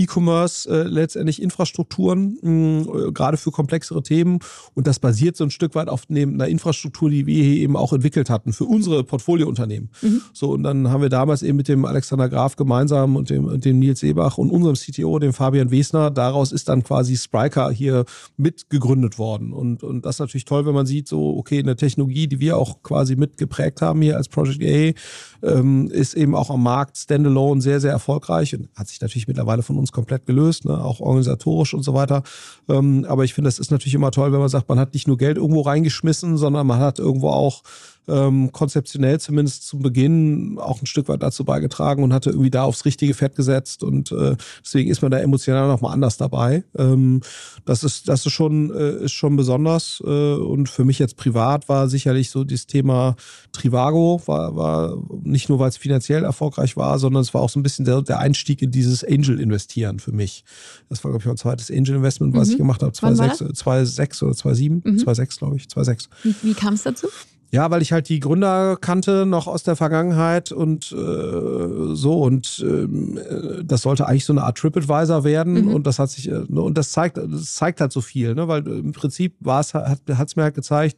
E-Commerce 0.00 0.68
äh, 0.68 0.82
letztendlich 0.84 1.42
Infrastrukturen, 1.42 2.38
mh, 2.42 3.08
äh, 3.08 3.12
gerade 3.12 3.36
für 3.36 3.50
komplexere 3.50 4.02
Themen. 4.02 4.38
Und 4.74 4.86
das 4.86 4.98
basiert 4.98 5.36
so 5.36 5.44
ein 5.44 5.50
Stück 5.50 5.74
weit 5.74 5.88
auf 5.88 6.04
einer 6.08 6.48
Infrastruktur, 6.48 7.10
die 7.10 7.26
wir 7.26 7.44
hier 7.44 7.56
eben 7.56 7.76
auch 7.76 7.92
entwickelt 7.92 8.30
hatten 8.30 8.52
für 8.52 8.64
unsere 8.64 9.04
Portfoliounternehmen. 9.04 9.90
Mhm. 10.02 10.22
So, 10.32 10.50
und 10.52 10.62
dann 10.62 10.90
haben 10.90 11.02
wir 11.02 11.08
damals 11.08 11.42
eben 11.42 11.56
mit 11.56 11.68
dem 11.68 11.84
Alexander 11.84 12.28
Graf 12.28 12.56
gemeinsam 12.56 13.16
und 13.16 13.30
dem, 13.30 13.44
und 13.44 13.64
dem 13.64 13.78
Nils 13.78 14.02
Ebach 14.02 14.38
und 14.38 14.50
unserem 14.50 14.76
CTO, 14.76 15.18
dem 15.18 15.32
Fabian 15.32 15.70
Wesner, 15.70 16.10
daraus 16.10 16.52
ist 16.52 16.68
dann 16.68 16.82
quasi 16.82 17.16
Spriker 17.16 17.70
hier 17.70 18.04
mitgegründet 18.36 19.18
worden. 19.18 19.52
Und, 19.52 19.82
und 19.82 20.04
das 20.06 20.16
ist 20.16 20.20
natürlich 20.20 20.44
toll, 20.44 20.66
wenn 20.66 20.74
man 20.74 20.86
sieht, 20.86 21.08
so, 21.08 21.36
okay, 21.36 21.58
eine 21.58 21.76
Technologie, 21.76 22.26
die 22.26 22.40
wir 22.40 22.56
auch 22.56 22.82
quasi 22.82 23.16
mitgeprägt 23.16 23.82
haben 23.82 24.02
hier 24.02 24.16
als 24.16 24.28
Project 24.28 24.62
A, 24.62 25.00
ähm, 25.42 25.88
ist 25.90 26.14
eben 26.14 26.34
auch 26.34 26.50
am 26.50 26.62
Markt 26.62 26.96
standalone 26.98 27.60
sehr, 27.60 27.80
sehr 27.80 27.92
erfolgreich 27.92 28.54
und 28.54 28.68
hat 28.76 28.88
sich 28.88 29.00
natürlich 29.00 29.28
mittlerweile 29.28 29.62
von 29.62 29.78
uns 29.78 29.92
komplett 29.92 30.26
gelöst, 30.26 30.64
ne? 30.64 30.82
auch 30.82 31.00
organisatorisch 31.00 31.74
und 31.74 31.82
so 31.82 31.94
weiter. 31.94 32.22
Ähm, 32.68 33.06
aber 33.08 33.24
ich 33.24 33.34
finde, 33.34 33.48
das 33.48 33.58
ist 33.58 33.70
natürlich 33.70 33.94
immer 33.94 34.10
toll, 34.10 34.32
wenn 34.32 34.40
man 34.40 34.48
sagt, 34.48 34.68
man 34.68 34.78
hat 34.78 34.94
nicht 34.94 35.08
nur 35.08 35.16
Geld 35.16 35.36
irgendwo 35.36 35.62
reingeschmissen, 35.62 36.36
sondern 36.36 36.66
man 36.66 36.80
hat 36.80 36.98
irgendwo 36.98 37.28
auch 37.28 37.62
ähm, 38.10 38.52
konzeptionell 38.52 39.20
zumindest 39.20 39.66
zum 39.66 39.82
Beginn 39.82 40.58
auch 40.58 40.82
ein 40.82 40.86
Stück 40.86 41.08
weit 41.08 41.22
dazu 41.22 41.44
beigetragen 41.44 42.02
und 42.02 42.12
hatte 42.12 42.30
irgendwie 42.30 42.50
da 42.50 42.64
aufs 42.64 42.84
richtige 42.84 43.14
Fett 43.14 43.36
gesetzt 43.36 43.82
und 43.82 44.12
äh, 44.12 44.36
deswegen 44.64 44.90
ist 44.90 45.02
man 45.02 45.10
da 45.10 45.18
emotional 45.18 45.68
nochmal 45.68 45.92
anders 45.92 46.16
dabei. 46.16 46.64
Ähm, 46.76 47.20
das 47.64 47.84
ist, 47.84 48.08
das 48.08 48.26
ist 48.26 48.32
schon, 48.32 48.70
äh, 48.74 49.04
ist 49.04 49.12
schon 49.12 49.36
besonders 49.36 50.02
äh, 50.04 50.34
und 50.34 50.68
für 50.68 50.84
mich 50.84 50.98
jetzt 50.98 51.16
privat 51.16 51.68
war 51.68 51.88
sicherlich 51.88 52.30
so 52.30 52.44
das 52.44 52.66
Thema 52.66 53.16
Trivago, 53.52 54.22
war, 54.26 54.56
war 54.56 54.96
nicht 55.22 55.48
nur, 55.48 55.58
weil 55.58 55.68
es 55.68 55.76
finanziell 55.76 56.24
erfolgreich 56.24 56.76
war, 56.76 56.98
sondern 56.98 57.22
es 57.22 57.32
war 57.34 57.40
auch 57.40 57.50
so 57.50 57.58
ein 57.58 57.62
bisschen 57.62 57.84
der, 57.84 58.02
der 58.02 58.18
Einstieg 58.18 58.62
in 58.62 58.70
dieses 58.70 59.04
Angel-Investieren 59.04 59.98
für 59.98 60.12
mich. 60.12 60.44
Das 60.88 61.04
war, 61.04 61.10
glaube 61.10 61.22
ich, 61.22 61.26
mein 61.26 61.36
zweites 61.36 61.70
Angel-Investment, 61.70 62.34
was 62.34 62.48
mhm. 62.48 62.52
ich 62.52 62.58
gemacht 62.58 62.82
habe, 62.82 62.92
2006 62.92 64.22
oder 64.22 64.34
2007, 64.34 64.82
mhm. 64.84 64.98
2006, 64.98 65.38
glaube 65.38 65.56
ich, 65.56 65.68
2006. 65.68 66.08
Wie, 66.22 66.48
wie 66.48 66.54
kam 66.54 66.74
es 66.74 66.82
dazu? 66.82 67.08
Ja, 67.52 67.68
weil 67.70 67.82
ich 67.82 67.90
halt 67.92 68.08
die 68.08 68.20
Gründer 68.20 68.76
kannte 68.80 69.26
noch 69.26 69.48
aus 69.48 69.64
der 69.64 69.74
Vergangenheit 69.74 70.52
und 70.52 70.92
äh, 70.92 71.94
so 71.94 72.22
und 72.22 72.64
äh, 72.64 73.64
das 73.64 73.82
sollte 73.82 74.06
eigentlich 74.06 74.24
so 74.24 74.32
eine 74.32 74.44
Art 74.44 74.56
TripAdvisor 74.56 75.24
werden 75.24 75.64
mhm. 75.64 75.74
und 75.74 75.86
das 75.86 75.98
hat 75.98 76.10
sich 76.10 76.28
äh, 76.28 76.44
ne, 76.46 76.60
und 76.62 76.78
das 76.78 76.92
zeigt 76.92 77.16
das 77.16 77.54
zeigt 77.56 77.80
halt 77.80 77.90
so 77.92 78.00
viel, 78.00 78.36
ne, 78.36 78.46
weil 78.46 78.64
im 78.66 78.92
Prinzip 78.92 79.34
war 79.40 79.60
es 79.60 79.74
hat 79.74 80.00
es 80.06 80.36
mir 80.36 80.44
halt 80.44 80.54
gezeigt, 80.54 80.96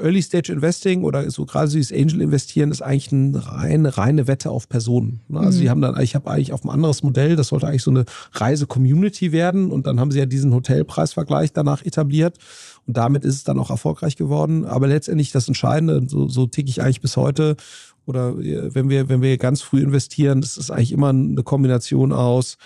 Early 0.00 0.22
Stage 0.22 0.52
Investing 0.52 1.04
oder 1.04 1.30
so 1.30 1.44
gerade 1.46 1.70
dieses 1.70 1.92
Angel 1.92 2.20
Investieren 2.20 2.70
ist 2.70 2.82
eigentlich 2.82 3.12
eine 3.12 3.46
reine, 3.46 3.96
reine 3.96 4.26
Wette 4.26 4.50
auf 4.50 4.68
Personen. 4.68 5.20
Ne? 5.28 5.40
Also 5.40 5.58
mhm. 5.58 5.62
die 5.62 5.70
haben 5.70 5.80
dann, 5.80 6.00
ich 6.00 6.14
habe 6.14 6.30
eigentlich 6.30 6.52
auf 6.52 6.64
ein 6.64 6.70
anderes 6.70 7.02
Modell, 7.02 7.36
das 7.36 7.48
sollte 7.48 7.66
eigentlich 7.66 7.82
so 7.82 7.90
eine 7.90 8.04
Reise-Community 8.32 9.32
werden 9.32 9.70
und 9.70 9.86
dann 9.86 10.00
haben 10.00 10.10
sie 10.10 10.18
ja 10.18 10.26
diesen 10.26 10.54
Hotelpreisvergleich 10.54 11.52
danach 11.52 11.84
etabliert 11.84 12.38
und 12.86 12.96
damit 12.96 13.24
ist 13.24 13.34
es 13.34 13.44
dann 13.44 13.58
auch 13.58 13.70
erfolgreich 13.70 14.16
geworden. 14.16 14.64
Aber 14.64 14.86
letztendlich 14.86 15.32
das 15.32 15.48
Entscheidende, 15.48 16.02
so, 16.08 16.28
so 16.28 16.46
ticke 16.46 16.68
ich 16.68 16.82
eigentlich 16.82 17.00
bis 17.00 17.16
heute, 17.16 17.56
oder 18.06 18.36
äh, 18.38 18.74
wenn 18.74 18.88
wir, 18.88 19.08
wenn 19.08 19.22
wir 19.22 19.38
ganz 19.38 19.62
früh 19.62 19.80
investieren, 19.82 20.40
das 20.40 20.56
ist 20.56 20.70
eigentlich 20.70 20.92
immer 20.92 21.10
eine 21.10 21.42
Kombination 21.42 22.12
aus, 22.12 22.58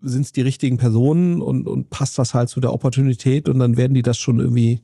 sind 0.00 0.22
es 0.22 0.32
die 0.32 0.42
richtigen 0.42 0.76
Personen 0.76 1.40
und, 1.40 1.66
und 1.66 1.90
passt 1.90 2.18
das 2.18 2.34
halt 2.34 2.48
zu 2.48 2.60
der 2.60 2.72
Opportunität 2.72 3.48
und 3.48 3.58
dann 3.58 3.76
werden 3.76 3.94
die 3.94 4.02
das 4.02 4.18
schon 4.18 4.38
irgendwie 4.38 4.80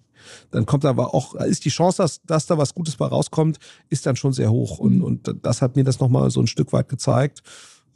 dann 0.50 0.66
kommt 0.66 0.84
aber 0.84 1.14
auch, 1.14 1.34
ist 1.34 1.64
die 1.64 1.70
Chance, 1.70 2.02
dass, 2.02 2.22
dass 2.22 2.46
da 2.46 2.58
was 2.58 2.74
Gutes 2.74 2.96
bei 2.96 3.06
rauskommt, 3.06 3.58
ist 3.88 4.06
dann 4.06 4.16
schon 4.16 4.32
sehr 4.32 4.50
hoch. 4.50 4.78
Und, 4.78 4.96
mhm. 4.96 5.04
und 5.04 5.34
das 5.42 5.62
hat 5.62 5.76
mir 5.76 5.84
das 5.84 6.00
nochmal 6.00 6.30
so 6.30 6.40
ein 6.40 6.46
Stück 6.46 6.72
weit 6.72 6.88
gezeigt. 6.88 7.42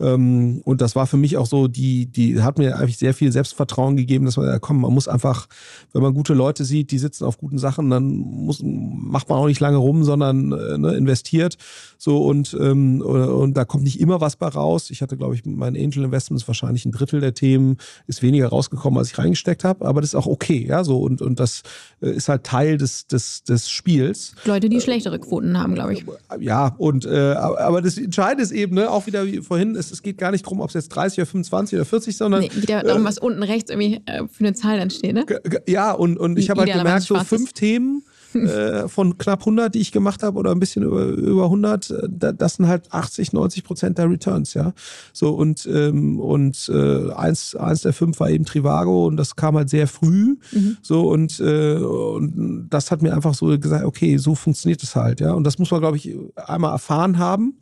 Ähm, 0.01 0.61
und 0.65 0.81
das 0.81 0.97
war 0.97 1.07
für 1.07 1.17
mich 1.17 1.37
auch 1.37 1.47
so, 1.47 1.69
die, 1.69 2.07
die 2.07 2.43
hat 2.43 2.59
mir 2.59 2.77
eigentlich 2.79 2.99
sehr 2.99 3.15
viel 3.15 3.31
Selbstvertrauen 3.31 3.97
gegeben, 3.97 4.25
dass 4.25 4.37
man, 4.37 4.47
ja, 4.47 4.59
komm, 4.59 4.81
man 4.81 4.93
muss 4.93 5.09
einfach, 5.09 5.47
wenn 5.93 6.03
man 6.03 6.15
gute 6.15 6.35
Leute 6.35 6.65
sieht, 6.65 6.91
die 6.91 6.99
sitzen 6.99 7.25
auf 7.25 7.39
guten 7.39 7.59
Sachen, 7.59 7.91
dann 7.91 8.07
muss, 8.07 8.61
macht 8.63 9.29
man 9.29 9.39
auch 9.39 9.47
nicht 9.47 9.61
lange 9.61 9.77
rum, 9.77 10.05
sondern 10.05 10.53
äh, 10.53 10.79
ne, 10.79 10.95
investiert. 10.95 11.57
So 11.99 12.25
und, 12.25 12.57
ähm, 12.61 13.01
und 13.01 13.57
da 13.57 13.65
kommt 13.65 13.85
nicht 13.85 14.01
immer 14.01 14.21
was 14.21 14.37
bei 14.37 14.49
raus. 14.49 14.91
Ich 14.91 15.01
hatte, 15.01 15.17
glaube 15.17 15.35
ich, 15.35 15.45
mein 15.45 15.77
Angel 15.77 16.05
Investments 16.05 16.47
wahrscheinlich 16.49 16.85
ein 16.85 16.93
Drittel 16.93 17.21
der 17.21 17.35
Themen 17.35 17.77
ist 18.07 18.23
weniger 18.23 18.49
rausgekommen, 18.49 18.99
als 18.99 19.13
ich 19.13 19.19
reingesteckt 19.19 19.65
habe, 19.65 19.87
aber 19.87 20.01
das 20.01 20.11
ist 20.11 20.15
auch 20.17 20.27
okay, 20.27 20.67
ja, 20.67 20.85
so 20.85 20.99
und, 20.99 21.23
und 21.23 21.41
das 21.41 21.63
äh, 22.01 22.11
ist 22.11 22.29
halt 22.29 22.45
Teil 22.45 22.79
des, 22.79 23.07
des, 23.07 23.45
des 23.45 23.71
Spiels. 23.71 24.35
Leute, 24.45 24.69
die 24.69 24.81
schlechtere 24.81 25.19
Quoten 25.19 25.59
haben, 25.59 25.75
glaube 25.75 25.93
ich. 25.93 26.05
Ja, 26.41 26.75
und 26.79 27.05
äh, 27.07 27.33
aber 27.35 27.81
das 27.81 27.97
Entscheidende 27.97 28.43
ist 28.43 28.53
eben, 28.53 28.75
ne, 28.75 28.91
auch 28.91 29.07
wieder 29.07 29.27
wie 29.27 29.39
vorhin, 29.39 29.75
es, 29.87 29.93
es 29.93 30.03
geht 30.03 30.19
gar 30.19 30.31
nicht 30.31 30.45
darum, 30.45 30.61
ob 30.61 30.69
es 30.69 30.75
jetzt 30.75 30.89
30 30.89 31.19
oder 31.19 31.27
25 31.27 31.79
oder 31.79 31.85
40, 31.85 32.17
sondern. 32.17 32.41
Nee, 32.43 32.51
wieder 32.55 32.83
darum, 32.83 33.03
äh, 33.03 33.05
was 33.05 33.19
unten 33.19 33.43
rechts 33.43 33.71
irgendwie 33.71 34.01
äh, 34.07 34.27
für 34.31 34.45
eine 34.45 34.55
Zahl 34.55 34.79
dann 34.79 34.91
steht, 34.91 35.15
ne? 35.15 35.27
Ja, 35.67 35.93
und, 35.93 36.19
und 36.19 36.39
ich 36.39 36.51
habe 36.51 36.63
halt 36.63 36.73
gemerkt, 36.73 37.03
so 37.03 37.17
fünf 37.25 37.53
Themen 37.53 38.03
äh, 38.35 38.89
von 38.89 39.17
knapp 39.19 39.41
100, 39.41 39.75
die 39.75 39.81
ich 39.81 39.93
gemacht 39.93 40.23
habe, 40.23 40.39
oder 40.39 40.51
ein 40.51 40.61
bisschen 40.61 40.83
über, 40.83 41.05
über 41.07 41.45
100, 41.45 41.91
äh, 41.91 42.35
das 42.35 42.57
sind 42.57 42.67
halt 42.67 42.93
80, 42.93 43.33
90 43.33 43.65
Prozent 43.65 43.99
der 43.99 44.11
Returns, 44.11 44.55
ja. 44.55 44.73
So 45.13 45.31
und, 45.31 45.67
ähm, 45.67 46.21
und 46.21 46.71
äh, 46.73 47.13
eins, 47.13 47.55
eins 47.55 47.83
der 47.83 47.93
fünf 47.93 48.21
war 48.21 48.31
eben 48.31 48.45
Trivago 48.45 49.07
und 49.07 49.17
das 49.17 49.37
kam 49.37 49.57
halt 49.57 49.71
sehr 49.71 49.87
früh. 49.87 50.37
Mhm. 50.53 50.77
So 50.83 51.09
und, 51.09 51.41
äh, 51.41 51.77
und 51.77 52.67
das 52.71 52.91
hat 52.91 53.03
mir 53.03 53.15
einfach 53.15 53.35
so 53.35 53.59
gesagt, 53.59 53.85
okay, 53.85 54.17
so 54.17 54.35
funktioniert 54.35 54.83
es 54.83 54.97
halt, 54.97 55.21
ja. 55.21 55.33
Und 55.33 55.45
das 55.45 55.59
muss 55.59 55.71
man, 55.71 55.81
glaube 55.81 55.97
ich, 55.97 56.17
einmal 56.37 56.73
erfahren 56.73 57.19
haben. 57.19 57.59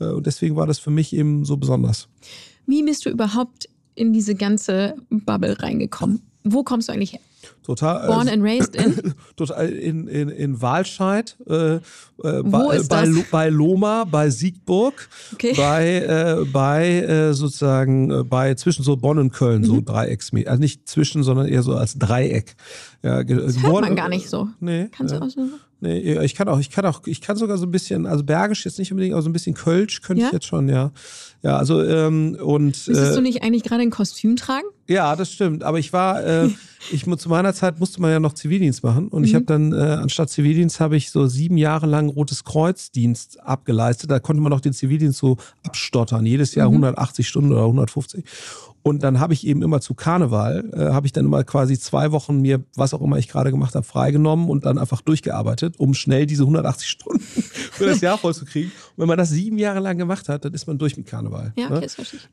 Äh, 0.00 0.06
und 0.06 0.26
deswegen 0.26 0.56
war 0.56 0.66
das 0.66 0.78
für 0.78 0.90
mich 0.90 1.14
eben 1.14 1.44
so 1.44 1.56
besonders. 1.56 2.08
Wie 2.66 2.82
bist 2.82 3.04
du 3.06 3.10
überhaupt 3.10 3.68
in 3.94 4.12
diese 4.12 4.34
ganze 4.34 4.94
Bubble 5.10 5.60
reingekommen? 5.60 6.22
Wo 6.44 6.62
kommst 6.62 6.88
du 6.88 6.92
eigentlich 6.92 7.12
her? 7.12 7.20
Total. 7.62 8.06
Born 8.06 8.28
and 8.28 8.42
raised 8.42 8.76
in? 8.76 9.14
Total 9.36 9.68
in, 9.68 10.06
in, 10.08 10.28
in 10.28 10.60
Walscheid, 10.60 11.36
äh, 11.48 11.76
äh, 11.76 11.80
bei, 12.18 12.82
bei, 12.88 13.24
bei, 13.30 13.48
Loma, 13.48 14.04
bei 14.04 14.30
Siegburg, 14.30 15.08
okay. 15.32 15.54
bei, 15.56 15.96
äh, 16.00 16.44
bei 16.52 17.00
äh, 17.00 17.34
sozusagen 17.34 18.10
äh, 18.10 18.22
bei 18.22 18.54
zwischen 18.54 18.82
so 18.82 18.96
Bonn 18.96 19.18
und 19.18 19.32
Köln, 19.32 19.62
mhm. 19.62 19.66
so 19.66 19.80
Dreiecksmäßig. 19.80 20.48
Also 20.48 20.60
nicht 20.60 20.88
zwischen, 20.88 21.22
sondern 21.22 21.48
eher 21.48 21.62
so 21.62 21.74
als 21.74 21.98
Dreieck. 21.98 22.54
Ja, 23.02 23.22
das 23.22 23.62
hört 23.62 23.80
man 23.80 23.96
gar 23.96 24.08
nicht 24.08 24.28
so. 24.28 24.48
Nee. 24.60 24.88
Kannst 24.92 25.14
du 25.14 25.22
auch 25.22 25.30
so? 25.30 25.48
Nee, 25.84 26.18
ich 26.24 26.34
kann 26.34 26.48
auch, 26.48 26.58
ich 26.58 26.70
kann 26.70 26.86
auch, 26.86 27.02
ich 27.04 27.20
kann 27.20 27.36
sogar 27.36 27.58
so 27.58 27.66
ein 27.66 27.70
bisschen, 27.70 28.06
also 28.06 28.24
Bergisch 28.24 28.64
jetzt 28.64 28.78
nicht 28.78 28.90
unbedingt, 28.90 29.12
aber 29.12 29.20
so 29.20 29.28
ein 29.28 29.34
bisschen 29.34 29.54
Kölsch 29.54 30.00
könnte 30.00 30.22
ja? 30.22 30.28
ich 30.28 30.32
jetzt 30.32 30.46
schon, 30.46 30.66
ja. 30.66 30.92
Ja, 31.42 31.58
also 31.58 31.82
ähm, 31.84 32.38
und. 32.42 32.68
Müsstest 32.88 33.12
äh, 33.12 33.14
du 33.14 33.20
nicht 33.20 33.42
eigentlich 33.42 33.64
gerade 33.64 33.82
ein 33.82 33.90
Kostüm 33.90 34.34
tragen? 34.36 34.64
Ja, 34.88 35.14
das 35.14 35.30
stimmt. 35.30 35.62
Aber 35.62 35.78
ich 35.78 35.92
war, 35.92 36.24
äh, 36.24 36.48
ich 36.90 37.04
zu 37.04 37.28
meiner 37.28 37.52
Zeit 37.52 37.78
musste 37.80 38.00
man 38.00 38.12
ja 38.12 38.18
noch 38.18 38.32
Zivildienst 38.32 38.82
machen 38.82 39.08
und 39.08 39.22
mhm. 39.22 39.28
ich 39.28 39.34
habe 39.34 39.44
dann 39.44 39.74
äh, 39.74 39.76
anstatt 39.76 40.30
Zivildienst 40.30 40.80
habe 40.80 40.96
ich 40.96 41.10
so 41.10 41.26
sieben 41.26 41.58
Jahre 41.58 41.86
lang 41.86 42.08
Rotes 42.08 42.44
Kreuzdienst 42.44 43.42
abgeleistet. 43.42 44.10
Da 44.10 44.20
konnte 44.20 44.40
man 44.40 44.48
noch 44.48 44.62
den 44.62 44.72
Zivildienst 44.72 45.18
so 45.18 45.36
abstottern, 45.62 46.24
jedes 46.24 46.54
Jahr 46.54 46.68
mhm. 46.68 46.76
180 46.76 47.28
Stunden 47.28 47.52
oder 47.52 47.64
150. 47.64 48.24
Und 48.86 49.02
dann 49.02 49.18
habe 49.18 49.32
ich 49.32 49.46
eben 49.46 49.62
immer 49.62 49.80
zu 49.80 49.94
Karneval, 49.94 50.70
äh, 50.74 50.92
habe 50.92 51.06
ich 51.06 51.12
dann 51.12 51.24
immer 51.24 51.42
quasi 51.42 51.78
zwei 51.78 52.12
Wochen 52.12 52.42
mir, 52.42 52.62
was 52.76 52.92
auch 52.92 53.00
immer 53.00 53.16
ich 53.16 53.28
gerade 53.28 53.50
gemacht 53.50 53.74
habe, 53.74 53.86
freigenommen 53.86 54.50
und 54.50 54.66
dann 54.66 54.76
einfach 54.76 55.00
durchgearbeitet, 55.00 55.80
um 55.80 55.94
schnell 55.94 56.26
diese 56.26 56.42
180 56.42 56.86
Stunden 56.86 57.20
für 57.22 57.86
das 57.86 58.02
Jahr 58.02 58.18
voll 58.18 58.34
zu 58.34 58.44
kriegen. 58.44 58.70
Und 58.70 58.83
wenn 58.96 59.08
man 59.08 59.18
das 59.18 59.30
sieben 59.30 59.58
Jahre 59.58 59.80
lang 59.80 59.98
gemacht 59.98 60.28
hat, 60.28 60.44
dann 60.44 60.54
ist 60.54 60.66
man 60.66 60.78
durch 60.78 60.96
mit 60.96 61.06
Karneval. 61.06 61.52
Ja, 61.56 61.68
ne? 61.68 61.70
okay, 61.70 61.74
ne? 61.74 61.80
das 61.80 61.94
verstehe 61.94 62.20
ich. 62.20 62.28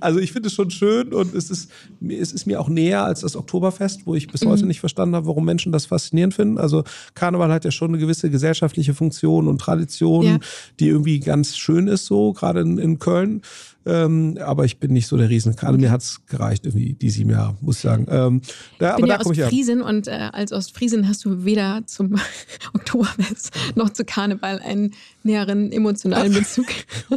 Also 0.00 0.18
ich 0.18 0.32
finde 0.32 0.48
es 0.48 0.54
schon 0.54 0.70
schön 0.70 1.12
und 1.12 1.34
es 1.34 1.50
ist, 1.50 1.70
es 2.06 2.32
ist 2.32 2.46
mir 2.46 2.60
auch 2.60 2.68
näher 2.68 3.04
als 3.04 3.20
das 3.20 3.36
Oktoberfest, 3.36 4.06
wo 4.06 4.14
ich 4.14 4.28
bis 4.28 4.44
mhm. 4.44 4.48
heute 4.48 4.66
nicht 4.66 4.80
verstanden 4.80 5.14
habe, 5.14 5.26
warum 5.26 5.44
Menschen 5.44 5.72
das 5.72 5.86
faszinierend 5.86 6.34
finden. 6.34 6.58
Also 6.58 6.84
Karneval 7.14 7.52
hat 7.52 7.64
ja 7.64 7.70
schon 7.70 7.90
eine 7.90 7.98
gewisse 7.98 8.30
gesellschaftliche 8.30 8.94
Funktion 8.94 9.48
und 9.48 9.60
Tradition, 9.60 10.24
ja. 10.24 10.38
die 10.80 10.88
irgendwie 10.88 11.20
ganz 11.20 11.56
schön 11.56 11.88
ist, 11.88 12.06
so 12.06 12.32
gerade 12.32 12.60
in, 12.60 12.78
in 12.78 12.98
Köln. 12.98 13.42
Ähm, 13.86 14.38
aber 14.40 14.64
ich 14.64 14.78
bin 14.78 14.92
nicht 14.92 15.06
so 15.06 15.16
der 15.16 15.28
Riesenkarte. 15.28 15.76
Mir 15.76 15.90
hat 15.90 16.00
es 16.00 16.24
gereicht, 16.26 16.64
irgendwie 16.64 16.94
die 16.94 17.10
sieben 17.10 17.30
Jahre, 17.30 17.56
muss 17.60 17.76
ich 17.76 17.82
sagen. 17.82 18.06
Ähm, 18.08 18.40
da, 18.78 18.92
ich 18.92 18.96
bin 18.96 19.06
ja 19.06 19.20
aus 19.20 19.36
Friesen 19.36 19.82
und 19.82 20.08
äh, 20.08 20.30
als 20.32 20.52
Ostfriesen 20.52 21.06
hast 21.06 21.24
du 21.24 21.44
weder 21.44 21.82
zum 21.86 22.16
Oktoberfest 22.74 23.52
noch 23.74 23.90
zu 23.90 24.04
Karneval 24.04 24.60
einen 24.64 24.94
näheren 25.22 25.72
emotionalen 25.72 26.32
Bezug. 26.34 26.66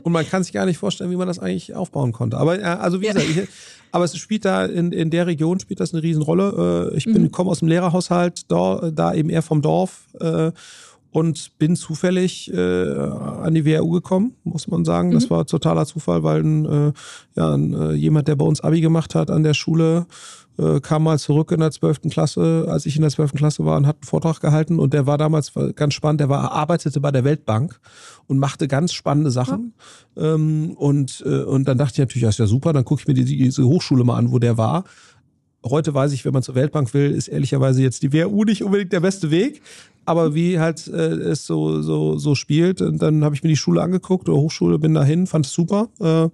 und 0.03 0.11
man 0.11 0.27
kann 0.27 0.43
sich 0.43 0.53
gar 0.53 0.65
nicht 0.65 0.77
vorstellen, 0.77 1.11
wie 1.11 1.15
man 1.15 1.27
das 1.27 1.39
eigentlich 1.39 1.73
aufbauen 1.75 2.11
konnte. 2.11 2.37
Aber 2.37 2.59
äh, 2.59 2.63
also 2.63 3.01
wie 3.01 3.07
ja. 3.07 3.13
gesagt, 3.13 3.29
ich, 3.29 3.49
aber 3.91 4.05
es 4.05 4.17
spielt 4.17 4.45
da 4.45 4.65
in, 4.65 4.91
in 4.91 5.09
der 5.09 5.27
Region 5.27 5.59
spielt 5.59 5.79
das 5.79 5.93
eine 5.93 6.03
Riesenrolle. 6.03 6.91
Äh, 6.93 6.97
ich 6.97 7.05
bin 7.05 7.23
mhm. 7.23 7.31
komme 7.31 7.49
aus 7.51 7.59
dem 7.59 7.67
Lehrerhaushalt, 7.67 8.51
da, 8.51 8.91
da 8.91 9.13
eben 9.13 9.29
eher 9.29 9.41
vom 9.41 9.61
Dorf. 9.61 10.07
Äh, 10.19 10.51
und 11.11 11.57
bin 11.57 11.75
zufällig 11.75 12.53
äh, 12.53 12.57
an 12.57 13.53
die 13.53 13.65
WHU 13.65 13.89
gekommen, 13.89 14.35
muss 14.43 14.67
man 14.67 14.85
sagen. 14.85 15.11
Das 15.11 15.25
mhm. 15.25 15.29
war 15.31 15.45
totaler 15.47 15.85
Zufall, 15.85 16.21
weil 16.21 16.43
äh, 16.45 16.93
ja, 17.35 17.55
jemand, 17.93 18.27
der 18.27 18.35
bei 18.35 18.45
uns 18.45 18.61
Abi 18.61 18.81
gemacht 18.81 19.15
hat 19.15 19.31
an 19.31 19.41
der 19.41 19.55
Schule, 19.55 20.05
äh, 20.57 20.79
kam 20.79 21.03
mal 21.03 21.19
zurück 21.19 21.51
in 21.51 21.59
der 21.59 21.71
12. 21.71 22.01
Klasse, 22.09 22.65
als 22.69 22.85
ich 22.85 22.95
in 22.95 23.01
der 23.01 23.11
12. 23.11 23.33
Klasse 23.33 23.65
war 23.65 23.77
und 23.77 23.87
hat 23.87 23.97
einen 23.97 24.07
Vortrag 24.07 24.39
gehalten 24.39 24.79
und 24.79 24.93
der 24.93 25.05
war 25.05 25.17
damals 25.17 25.53
ganz 25.75 25.93
spannend, 25.93 26.21
der 26.21 26.29
war, 26.29 26.51
arbeitete 26.51 26.99
bei 26.99 27.11
der 27.11 27.23
Weltbank 27.23 27.79
und 28.27 28.39
machte 28.39 28.67
ganz 28.67 28.93
spannende 28.93 29.31
Sachen. 29.31 29.73
Ja. 30.15 30.33
Ähm, 30.35 30.71
und, 30.71 31.23
äh, 31.25 31.43
und 31.43 31.67
dann 31.67 31.77
dachte 31.77 31.93
ich 31.93 31.99
natürlich, 31.99 32.23
das 32.23 32.35
ist 32.35 32.39
ja 32.39 32.47
super, 32.47 32.73
dann 32.73 32.85
gucke 32.85 33.01
ich 33.01 33.07
mir 33.07 33.13
die, 33.13 33.25
diese 33.25 33.65
Hochschule 33.65 34.03
mal 34.03 34.17
an, 34.17 34.31
wo 34.31 34.39
der 34.39 34.57
war. 34.57 34.83
Heute 35.65 35.93
weiß 35.93 36.13
ich, 36.13 36.23
wenn 36.23 36.33
man 36.33 36.43
zur 36.43 36.55
Weltbank 36.55 36.93
will, 36.93 37.11
ist 37.11 37.27
ehrlicherweise 37.27 37.81
jetzt 37.81 38.03
die 38.03 38.13
WHU 38.13 38.43
nicht 38.43 38.63
unbedingt 38.63 38.93
der 38.93 38.99
beste 39.01 39.31
Weg 39.31 39.61
aber 40.07 40.33
wie 40.33 40.57
halt 40.57 40.87
äh, 40.87 41.15
es 41.15 41.45
so, 41.45 41.81
so, 41.81 42.17
so 42.17 42.33
spielt. 42.33 42.81
Und 42.81 43.01
dann 43.01 43.25
habe 43.25 43.35
ich 43.35 43.43
mir 43.43 43.49
die 43.49 43.57
Schule 43.57 43.81
angeguckt 43.81 44.29
oder 44.29 44.37
Hochschule, 44.37 44.79
bin 44.79 44.93
dahin, 44.93 45.27
fand 45.27 45.45
es 45.45 45.51
super. 45.51 45.89
Äh, 45.99 46.29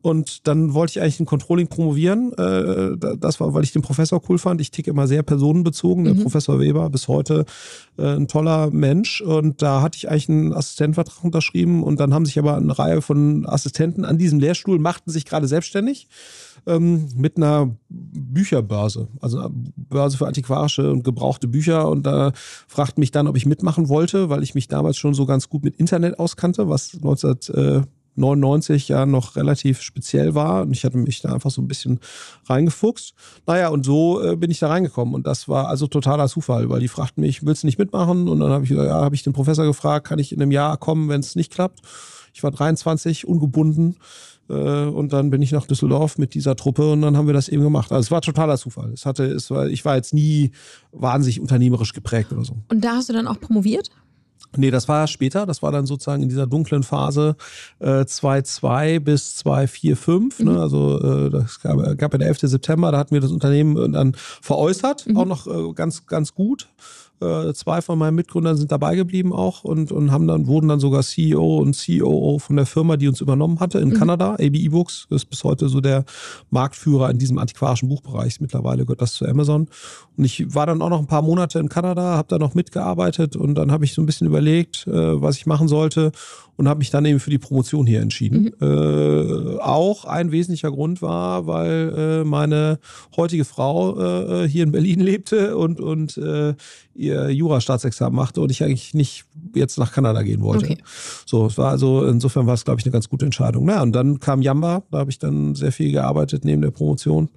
und 0.00 0.46
dann 0.46 0.74
wollte 0.74 0.92
ich 0.92 1.00
eigentlich 1.00 1.20
ein 1.20 1.26
Controlling 1.26 1.68
promovieren. 1.68 2.32
Äh, 2.34 2.96
das 3.18 3.40
war, 3.40 3.52
weil 3.54 3.64
ich 3.64 3.72
den 3.72 3.82
Professor 3.82 4.22
cool 4.28 4.38
fand. 4.38 4.60
Ich 4.60 4.70
ticke 4.70 4.90
immer 4.90 5.06
sehr 5.06 5.22
personenbezogen. 5.22 6.04
Der 6.04 6.14
mhm. 6.14 6.22
Professor 6.22 6.60
Weber 6.60 6.88
bis 6.90 7.08
heute 7.08 7.44
äh, 7.98 8.14
ein 8.16 8.28
toller 8.28 8.70
Mensch. 8.70 9.20
Und 9.20 9.60
da 9.60 9.82
hatte 9.82 9.96
ich 9.96 10.08
eigentlich 10.08 10.28
einen 10.28 10.52
Assistentvertrag 10.52 11.24
unterschrieben. 11.24 11.82
Und 11.82 11.98
dann 11.98 12.14
haben 12.14 12.26
sich 12.26 12.38
aber 12.38 12.56
eine 12.56 12.78
Reihe 12.78 13.02
von 13.02 13.46
Assistenten 13.46 14.04
an 14.04 14.18
diesem 14.18 14.38
Lehrstuhl, 14.38 14.78
machten 14.78 15.10
sich 15.10 15.24
gerade 15.24 15.48
selbstständig 15.48 16.08
ähm, 16.66 17.08
mit 17.16 17.36
einer 17.36 17.74
Bücherbörse, 17.88 19.08
also 19.20 19.38
eine 19.40 19.50
Börse 19.76 20.16
für 20.18 20.26
antiquarische 20.26 20.90
und 20.90 21.02
gebrauchte 21.02 21.48
Bücher. 21.48 21.88
Und 21.88 22.04
da 22.04 22.32
fragten 22.68 23.00
mich 23.00 23.10
dann, 23.10 23.26
ob 23.26 23.36
ich 23.36 23.46
mitmachen 23.46 23.88
wollte, 23.88 24.28
weil 24.28 24.42
ich 24.42 24.54
mich 24.54 24.68
damals 24.68 24.96
schon 24.96 25.14
so 25.14 25.26
ganz 25.26 25.48
gut 25.48 25.64
mit 25.64 25.76
Internet 25.76 26.18
auskannte, 26.18 26.68
was 26.68 27.02
1999 28.18 28.88
ja 28.88 29.06
noch 29.06 29.36
relativ 29.36 29.80
speziell 29.80 30.34
war. 30.34 30.62
Und 30.62 30.72
ich 30.72 30.84
hatte 30.84 30.98
mich 30.98 31.22
da 31.22 31.32
einfach 31.32 31.50
so 31.50 31.62
ein 31.62 31.68
bisschen 31.68 32.00
reingefuchst. 32.46 33.14
Naja, 33.46 33.68
und 33.68 33.84
so 33.84 34.22
äh, 34.22 34.36
bin 34.36 34.50
ich 34.50 34.58
da 34.58 34.68
reingekommen. 34.68 35.14
Und 35.14 35.26
das 35.26 35.48
war 35.48 35.68
also 35.68 35.86
totaler 35.86 36.28
Zufall, 36.28 36.68
weil 36.68 36.80
die 36.80 36.88
fragten 36.88 37.22
mich, 37.22 37.46
willst 37.46 37.62
du 37.62 37.66
nicht 37.66 37.78
mitmachen? 37.78 38.28
Und 38.28 38.40
dann 38.40 38.50
habe 38.50 38.64
ich, 38.64 38.70
ja, 38.70 38.88
habe 38.88 39.14
ich 39.14 39.22
den 39.22 39.32
Professor 39.32 39.64
gefragt, 39.64 40.06
kann 40.06 40.18
ich 40.18 40.32
in 40.32 40.42
einem 40.42 40.50
Jahr 40.50 40.76
kommen, 40.76 41.08
wenn 41.08 41.20
es 41.20 41.36
nicht 41.36 41.52
klappt? 41.52 41.80
Ich 42.34 42.42
war 42.42 42.50
23, 42.50 43.26
ungebunden. 43.26 43.96
Äh, 44.48 44.54
und 44.54 45.12
dann 45.12 45.30
bin 45.30 45.42
ich 45.42 45.52
nach 45.52 45.66
Düsseldorf 45.66 46.18
mit 46.18 46.34
dieser 46.34 46.56
Truppe 46.56 46.92
und 46.92 47.02
dann 47.02 47.16
haben 47.16 47.26
wir 47.26 47.34
das 47.34 47.48
eben 47.48 47.62
gemacht. 47.62 47.92
Also 47.92 48.06
es 48.06 48.10
war 48.10 48.20
totaler 48.20 48.56
Zufall. 48.56 48.92
Es 48.92 49.06
hatte, 49.06 49.24
es 49.24 49.50
war, 49.50 49.66
ich 49.68 49.84
war 49.84 49.96
jetzt 49.96 50.14
nie 50.14 50.52
wahnsinnig 50.92 51.40
unternehmerisch 51.40 51.92
geprägt 51.92 52.32
oder 52.32 52.44
so. 52.44 52.56
Und 52.68 52.84
da 52.84 52.96
hast 52.96 53.08
du 53.08 53.12
dann 53.12 53.26
auch 53.26 53.40
promoviert? 53.40 53.90
Nee, 54.56 54.70
das 54.70 54.88
war 54.88 55.06
später. 55.06 55.46
Das 55.46 55.62
war 55.62 55.72
dann 55.72 55.86
sozusagen 55.86 56.22
in 56.22 56.28
dieser 56.28 56.46
dunklen 56.46 56.82
Phase 56.82 57.36
äh, 57.80 58.02
2.2 58.02 59.00
bis 59.00 59.42
2.4.5. 59.44 60.44
Ne? 60.44 60.52
Mhm. 60.52 60.58
Also 60.58 61.26
äh, 61.26 61.30
das 61.30 61.60
gab, 61.60 61.76
gab 61.98 62.12
ja 62.12 62.18
der 62.18 62.28
11. 62.28 62.40
September, 62.42 62.90
da 62.92 62.98
hatten 62.98 63.14
wir 63.14 63.20
das 63.20 63.30
Unternehmen 63.30 63.92
dann 63.92 64.14
veräußert, 64.14 65.06
mhm. 65.06 65.16
auch 65.16 65.26
noch 65.26 65.46
äh, 65.46 65.72
ganz, 65.74 66.06
ganz 66.06 66.34
gut. 66.34 66.68
Äh, 67.20 67.52
zwei 67.54 67.82
von 67.82 67.98
meinen 67.98 68.14
Mitgründern 68.14 68.56
sind 68.56 68.70
dabei 68.70 68.94
geblieben 68.94 69.32
auch 69.32 69.64
und, 69.64 69.90
und 69.90 70.12
haben 70.12 70.26
dann, 70.26 70.46
wurden 70.46 70.68
dann 70.68 70.80
sogar 70.80 71.02
CEO 71.02 71.58
und 71.58 71.76
COO 71.76 72.38
von 72.38 72.56
der 72.56 72.66
Firma, 72.66 72.96
die 72.96 73.08
uns 73.08 73.20
übernommen 73.20 73.60
hatte 73.60 73.78
in 73.78 73.90
mhm. 73.90 73.94
Kanada. 73.94 74.34
AB 74.34 74.54
eBooks 74.54 75.06
ist 75.10 75.26
bis 75.26 75.44
heute 75.44 75.68
so 75.68 75.80
der 75.80 76.04
Marktführer 76.50 77.10
in 77.10 77.18
diesem 77.18 77.38
antiquarischen 77.38 77.88
Buchbereich. 77.88 78.40
Mittlerweile 78.40 78.84
gehört 78.84 79.02
das 79.02 79.14
zu 79.14 79.26
Amazon. 79.26 79.68
Und 80.16 80.24
ich 80.24 80.54
war 80.54 80.66
dann 80.66 80.82
auch 80.82 80.90
noch 80.90 81.00
ein 81.00 81.06
paar 81.06 81.22
Monate 81.22 81.58
in 81.58 81.68
Kanada, 81.68 82.16
habe 82.16 82.28
da 82.28 82.38
noch 82.38 82.54
mitgearbeitet 82.54 83.36
und 83.36 83.54
dann 83.54 83.72
habe 83.72 83.84
ich 83.84 83.94
so 83.94 84.02
ein 84.02 84.06
bisschen 84.06 84.26
überlegt, 84.26 84.86
äh, 84.86 85.22
was 85.22 85.36
ich 85.36 85.46
machen 85.46 85.68
sollte 85.68 86.12
und 86.58 86.68
habe 86.68 86.78
mich 86.78 86.90
dann 86.90 87.04
eben 87.04 87.20
für 87.20 87.30
die 87.30 87.38
Promotion 87.38 87.86
hier 87.86 88.00
entschieden. 88.00 88.52
Mhm. 88.58 89.58
Äh, 89.58 89.58
auch 89.60 90.04
ein 90.04 90.32
wesentlicher 90.32 90.72
Grund 90.72 91.00
war, 91.00 91.46
weil 91.46 91.94
äh, 91.96 92.24
meine 92.24 92.80
heutige 93.16 93.44
Frau 93.44 94.42
äh, 94.42 94.48
hier 94.48 94.64
in 94.64 94.72
Berlin 94.72 95.00
lebte 95.08 95.56
und, 95.56 95.80
und 95.80 96.18
äh, 96.18 96.54
ihr 96.98 97.30
Jura-Staatsexamen 97.30 98.14
machte 98.14 98.40
und 98.40 98.50
ich 98.50 98.62
eigentlich 98.62 98.92
nicht 98.92 99.24
jetzt 99.54 99.78
nach 99.78 99.92
Kanada 99.92 100.22
gehen 100.22 100.42
wollte. 100.42 100.64
Okay. 100.64 100.78
So, 101.24 101.46
es 101.46 101.56
war 101.56 101.70
also, 101.70 102.04
insofern 102.04 102.46
war 102.46 102.54
es, 102.54 102.64
glaube 102.64 102.80
ich, 102.80 102.86
eine 102.86 102.92
ganz 102.92 103.08
gute 103.08 103.24
Entscheidung. 103.24 103.64
Na, 103.66 103.82
und 103.82 103.92
dann 103.92 104.18
kam 104.18 104.42
Yamba, 104.42 104.82
da 104.90 104.98
habe 104.98 105.10
ich 105.10 105.18
dann 105.18 105.54
sehr 105.54 105.72
viel 105.72 105.92
gearbeitet 105.92 106.44
neben 106.44 106.60
der 106.60 106.72
Promotion. 106.72 107.30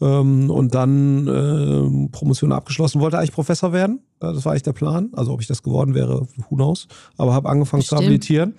Ähm, 0.00 0.50
und 0.50 0.74
dann 0.74 1.26
äh, 1.26 2.08
Promotion 2.10 2.52
abgeschlossen, 2.52 3.00
wollte 3.00 3.18
eigentlich 3.18 3.32
Professor 3.32 3.72
werden. 3.72 4.00
Das 4.20 4.44
war 4.44 4.52
eigentlich 4.52 4.62
der 4.62 4.72
Plan. 4.72 5.10
Also 5.14 5.32
ob 5.32 5.40
ich 5.40 5.46
das 5.46 5.62
geworden 5.62 5.94
wäre, 5.94 6.28
who 6.48 6.56
knows. 6.56 6.86
Aber 7.16 7.32
habe 7.32 7.48
angefangen 7.48 7.80
Bestimmt. 7.80 7.98
zu 7.98 8.04
habilitieren. 8.04 8.54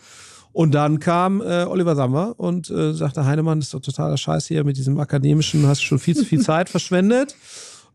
Und 0.52 0.74
dann 0.74 1.00
kam 1.00 1.42
äh, 1.42 1.66
Oliver 1.66 1.96
Sammer 1.96 2.34
und 2.38 2.70
äh, 2.72 2.94
sagte, 2.94 3.24
Heinemann, 3.24 3.60
das 3.60 3.68
ist 3.68 3.74
doch 3.76 3.82
totaler 3.82 4.18
Scheiß 4.18 4.48
hier 4.48 4.64
mit 4.64 4.78
diesem 4.78 5.00
akademischen, 5.00 5.68
hast 5.68 5.84
schon 5.84 6.00
viel 6.00 6.16
zu 6.16 6.26
viel 6.26 6.42
Zeit 6.42 6.70
verschwendet. 6.70 7.36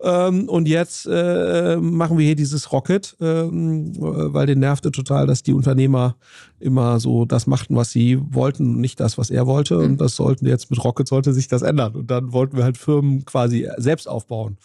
Ähm, 0.04 0.50
und 0.50 0.68
jetzt 0.68 1.06
äh, 1.10 1.76
machen 1.76 2.18
wir 2.18 2.26
hier 2.26 2.36
dieses 2.36 2.72
Rocket, 2.72 3.16
ähm, 3.20 3.92
weil 3.98 4.46
den 4.46 4.58
nervte 4.58 4.92
total, 4.92 5.26
dass 5.26 5.42
die 5.42 5.54
Unternehmer 5.54 6.16
immer 6.60 7.00
so 7.00 7.24
das 7.24 7.46
machten, 7.46 7.74
was 7.74 7.90
sie 7.90 8.18
wollten 8.20 8.74
und 8.74 8.80
nicht 8.80 9.00
das, 9.00 9.16
was 9.16 9.30
er 9.30 9.46
wollte. 9.46 9.78
Mhm. 9.78 9.84
Und 9.84 10.00
das 10.02 10.14
sollten 10.14 10.46
jetzt 10.46 10.70
mit 10.70 10.84
Rocket 10.84 11.08
sollte 11.08 11.32
sich 11.32 11.48
das 11.48 11.62
ändern. 11.62 11.94
Und 11.94 12.10
dann 12.10 12.32
wollten 12.32 12.58
wir 12.58 12.64
halt 12.64 12.76
Firmen 12.76 13.24
quasi 13.24 13.66
selbst 13.78 14.06
aufbauen. 14.06 14.58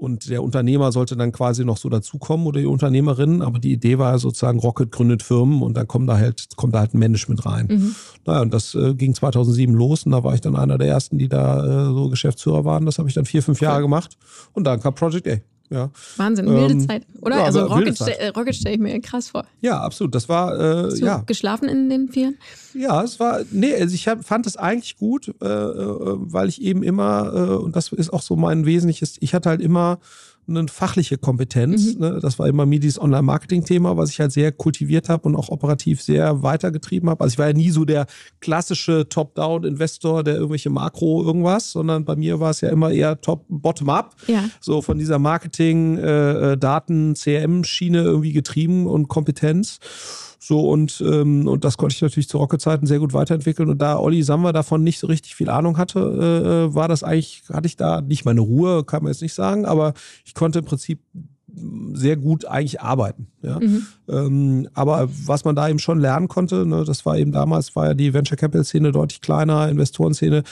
Und 0.00 0.30
der 0.30 0.42
Unternehmer 0.42 0.92
sollte 0.92 1.14
dann 1.14 1.30
quasi 1.30 1.62
noch 1.62 1.76
so 1.76 1.90
dazukommen 1.90 2.46
oder 2.46 2.58
die 2.58 2.66
Unternehmerin. 2.66 3.42
Aber 3.42 3.58
die 3.58 3.70
Idee 3.70 3.98
war 3.98 4.18
sozusagen, 4.18 4.58
Rocket 4.58 4.90
gründet 4.90 5.22
Firmen 5.22 5.60
und 5.60 5.76
dann 5.76 5.86
kommt 5.86 6.08
da 6.08 6.16
halt, 6.16 6.48
kommt 6.56 6.74
da 6.74 6.78
halt 6.78 6.94
ein 6.94 6.98
Management 6.98 7.44
rein. 7.44 7.66
Mhm. 7.68 7.94
Naja, 8.24 8.40
und 8.40 8.54
das 8.54 8.74
äh, 8.74 8.94
ging 8.94 9.14
2007 9.14 9.74
los 9.74 10.04
und 10.04 10.12
da 10.12 10.24
war 10.24 10.32
ich 10.32 10.40
dann 10.40 10.56
einer 10.56 10.78
der 10.78 10.88
ersten, 10.88 11.18
die 11.18 11.28
da 11.28 11.90
äh, 11.90 11.92
so 11.92 12.08
Geschäftsführer 12.08 12.64
waren. 12.64 12.86
Das 12.86 12.98
habe 12.98 13.10
ich 13.10 13.14
dann 13.14 13.26
vier, 13.26 13.42
fünf 13.42 13.60
Jahre 13.60 13.82
gemacht. 13.82 14.16
Und 14.54 14.64
dann 14.64 14.80
kam 14.80 14.94
Project 14.94 15.28
A. 15.28 15.36
Ja. 15.70 15.90
Wahnsinn, 16.16 16.46
wilde 16.48 16.72
ähm, 16.74 16.88
Zeit. 16.88 17.06
Oder? 17.22 17.36
Ja, 17.36 17.44
also 17.44 17.64
Rocket, 17.64 17.96
Zeit. 17.96 18.18
Äh, 18.18 18.28
Rocket 18.28 18.56
stelle 18.56 18.74
ich 18.74 18.80
mir 18.80 19.00
krass 19.00 19.28
vor. 19.28 19.44
Ja, 19.60 19.80
absolut. 19.80 20.14
Das 20.16 20.28
war, 20.28 20.58
äh, 20.58 20.84
Hast 20.84 21.00
du 21.00 21.06
ja. 21.06 21.22
geschlafen 21.24 21.68
in 21.68 21.88
den 21.88 22.08
vier? 22.08 22.34
Ja, 22.74 23.02
es 23.04 23.20
war, 23.20 23.40
nee, 23.52 23.72
also 23.74 23.94
ich 23.94 24.08
hab, 24.08 24.24
fand 24.24 24.48
es 24.48 24.56
eigentlich 24.56 24.96
gut, 24.96 25.32
äh, 25.40 25.46
äh, 25.46 26.16
weil 26.18 26.48
ich 26.48 26.60
eben 26.60 26.82
immer, 26.82 27.32
äh, 27.32 27.54
und 27.54 27.76
das 27.76 27.92
ist 27.92 28.12
auch 28.12 28.22
so 28.22 28.34
mein 28.34 28.66
Wesentliches, 28.66 29.16
ich 29.20 29.32
hatte 29.32 29.48
halt 29.48 29.60
immer 29.60 30.00
eine 30.50 30.68
fachliche 30.68 31.18
Kompetenz. 31.18 31.94
Mhm. 31.94 32.00
Ne? 32.00 32.18
Das 32.20 32.38
war 32.38 32.48
immer 32.48 32.66
mir 32.66 32.80
dieses 32.80 33.00
Online-Marketing-Thema, 33.00 33.96
was 33.96 34.10
ich 34.10 34.20
halt 34.20 34.32
sehr 34.32 34.52
kultiviert 34.52 35.08
habe 35.08 35.28
und 35.28 35.36
auch 35.36 35.48
operativ 35.48 36.02
sehr 36.02 36.42
weitergetrieben 36.42 37.08
habe. 37.08 37.24
Also 37.24 37.34
ich 37.34 37.38
war 37.38 37.46
ja 37.48 37.52
nie 37.52 37.70
so 37.70 37.84
der 37.84 38.06
klassische 38.40 39.08
Top-Down-Investor, 39.08 40.24
der 40.24 40.34
irgendwelche 40.34 40.70
Makro 40.70 41.24
irgendwas, 41.24 41.72
sondern 41.72 42.04
bei 42.04 42.16
mir 42.16 42.40
war 42.40 42.50
es 42.50 42.60
ja 42.60 42.68
immer 42.68 42.90
eher 42.90 43.20
top 43.20 43.44
bottom-up. 43.48 44.16
Ja. 44.26 44.44
So 44.60 44.82
von 44.82 44.98
dieser 44.98 45.18
Marketing, 45.18 45.98
äh, 45.98 46.52
äh 46.52 46.56
Daten, 46.56 47.14
CRM-Schiene 47.14 48.02
irgendwie 48.02 48.32
getrieben 48.32 48.86
und 48.86 49.08
Kompetenz. 49.08 49.78
So 50.42 50.70
und, 50.70 51.04
ähm, 51.06 51.46
und 51.46 51.64
das 51.64 51.76
konnte 51.76 51.94
ich 51.94 52.00
natürlich 52.00 52.28
zu 52.28 52.38
Rocket-Zeiten 52.38 52.86
sehr 52.86 52.98
gut 52.98 53.12
weiterentwickeln. 53.12 53.68
Und 53.68 53.78
da 53.82 53.98
Olli 53.98 54.22
Samwer 54.22 54.54
davon 54.54 54.82
nicht 54.82 54.98
so 54.98 55.06
richtig 55.06 55.34
viel 55.34 55.50
Ahnung 55.50 55.76
hatte, 55.76 56.00
äh, 56.00 56.48
äh, 56.64 56.74
war 56.74 56.88
das 56.88 57.02
eigentlich, 57.02 57.42
hatte 57.52 57.66
ich 57.66 57.76
da 57.76 58.00
nicht 58.00 58.24
meine 58.24 58.40
Ruhe, 58.40 58.82
kann 58.82 59.02
man 59.02 59.12
jetzt 59.12 59.20
nicht 59.20 59.34
sagen, 59.34 59.66
aber 59.66 59.92
ich 60.24 60.32
konnte 60.32 60.60
im 60.60 60.64
Prinzip 60.64 61.00
sehr 61.92 62.16
gut 62.16 62.44
eigentlich 62.46 62.80
arbeiten. 62.80 63.26
Ja. 63.42 63.60
Mhm. 63.60 63.86
Ähm, 64.08 64.68
aber 64.72 65.08
was 65.26 65.44
man 65.44 65.56
da 65.56 65.68
eben 65.68 65.78
schon 65.78 66.00
lernen 66.00 66.28
konnte, 66.28 66.64
ne, 66.64 66.84
das 66.84 67.04
war 67.04 67.18
eben 67.18 67.32
damals, 67.32 67.76
war 67.76 67.88
ja 67.88 67.94
die 67.94 68.14
Venture 68.14 68.36
Capital 68.36 68.64
Szene 68.64 68.92
deutlich 68.92 69.20
kleiner, 69.20 69.68
Investorenszene. 69.68 70.42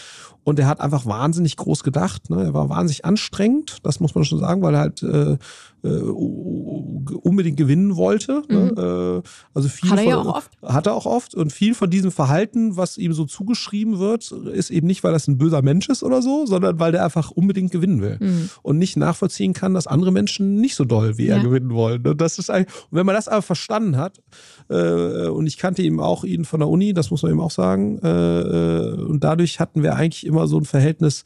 Und 0.48 0.58
er 0.58 0.66
hat 0.66 0.80
einfach 0.80 1.04
wahnsinnig 1.04 1.56
groß 1.56 1.84
gedacht. 1.84 2.30
Ne? 2.30 2.42
Er 2.42 2.54
war 2.54 2.70
wahnsinnig 2.70 3.04
anstrengend, 3.04 3.80
das 3.82 4.00
muss 4.00 4.14
man 4.14 4.24
schon 4.24 4.38
sagen, 4.38 4.62
weil 4.62 4.72
er 4.72 4.80
halt 4.80 5.02
äh, 5.02 5.36
äh, 5.84 5.88
unbedingt 5.88 7.56
gewinnen 7.56 7.96
wollte. 7.96 8.42
Ne? 8.48 8.58
Mhm. 8.58 8.82
Ne? 8.82 9.22
Also 9.52 9.68
viel 9.68 9.90
hat 9.90 9.98
er 9.98 10.04
von, 10.04 10.10
ja 10.10 10.18
auch 10.18 10.36
oft. 10.36 10.50
Hat 10.62 10.86
er 10.86 10.94
auch 10.94 11.06
oft. 11.06 11.34
Und 11.34 11.52
viel 11.52 11.74
von 11.74 11.90
diesem 11.90 12.10
Verhalten, 12.10 12.76
was 12.76 12.96
ihm 12.96 13.12
so 13.12 13.26
zugeschrieben 13.26 13.98
wird, 13.98 14.32
ist 14.32 14.70
eben 14.70 14.86
nicht, 14.86 15.04
weil 15.04 15.12
das 15.12 15.28
ein 15.28 15.38
böser 15.38 15.62
Mensch 15.62 15.88
ist 15.88 16.02
oder 16.02 16.22
so, 16.22 16.46
sondern 16.46 16.80
weil 16.80 16.92
der 16.92 17.04
einfach 17.04 17.30
unbedingt 17.30 17.70
gewinnen 17.70 18.00
will. 18.00 18.16
Mhm. 18.20 18.50
Und 18.62 18.78
nicht 18.78 18.96
nachvollziehen 18.96 19.52
kann, 19.52 19.74
dass 19.74 19.86
andere 19.86 20.12
Menschen 20.12 20.56
nicht 20.56 20.74
so 20.74 20.84
doll 20.84 21.18
wie 21.18 21.26
ja. 21.26 21.36
er 21.36 21.42
gewinnen 21.42 21.70
wollen. 21.70 22.06
Und 22.06 22.20
das 22.20 22.38
ist 22.38 22.50
eigentlich, 22.50 22.74
und 22.90 22.98
wenn 22.98 23.06
man 23.06 23.14
das 23.14 23.28
aber 23.28 23.42
verstanden 23.42 23.98
hat, 23.98 24.20
äh, 24.70 25.28
und 25.28 25.46
ich 25.46 25.58
kannte 25.58 25.82
ihn 25.82 26.00
auch 26.00 26.24
ihn 26.24 26.44
von 26.44 26.60
der 26.60 26.68
Uni, 26.68 26.92
das 26.92 27.10
muss 27.10 27.22
man 27.22 27.32
ihm 27.32 27.40
auch 27.40 27.50
sagen, 27.50 27.98
äh, 28.02 28.40
äh 28.40 29.08
und 29.08 29.24
dadurch 29.24 29.60
hatten 29.60 29.82
wir 29.82 29.94
eigentlich 29.96 30.26
immer 30.26 30.37
so 30.46 30.58
ein 30.58 30.64
Verhältnis, 30.64 31.24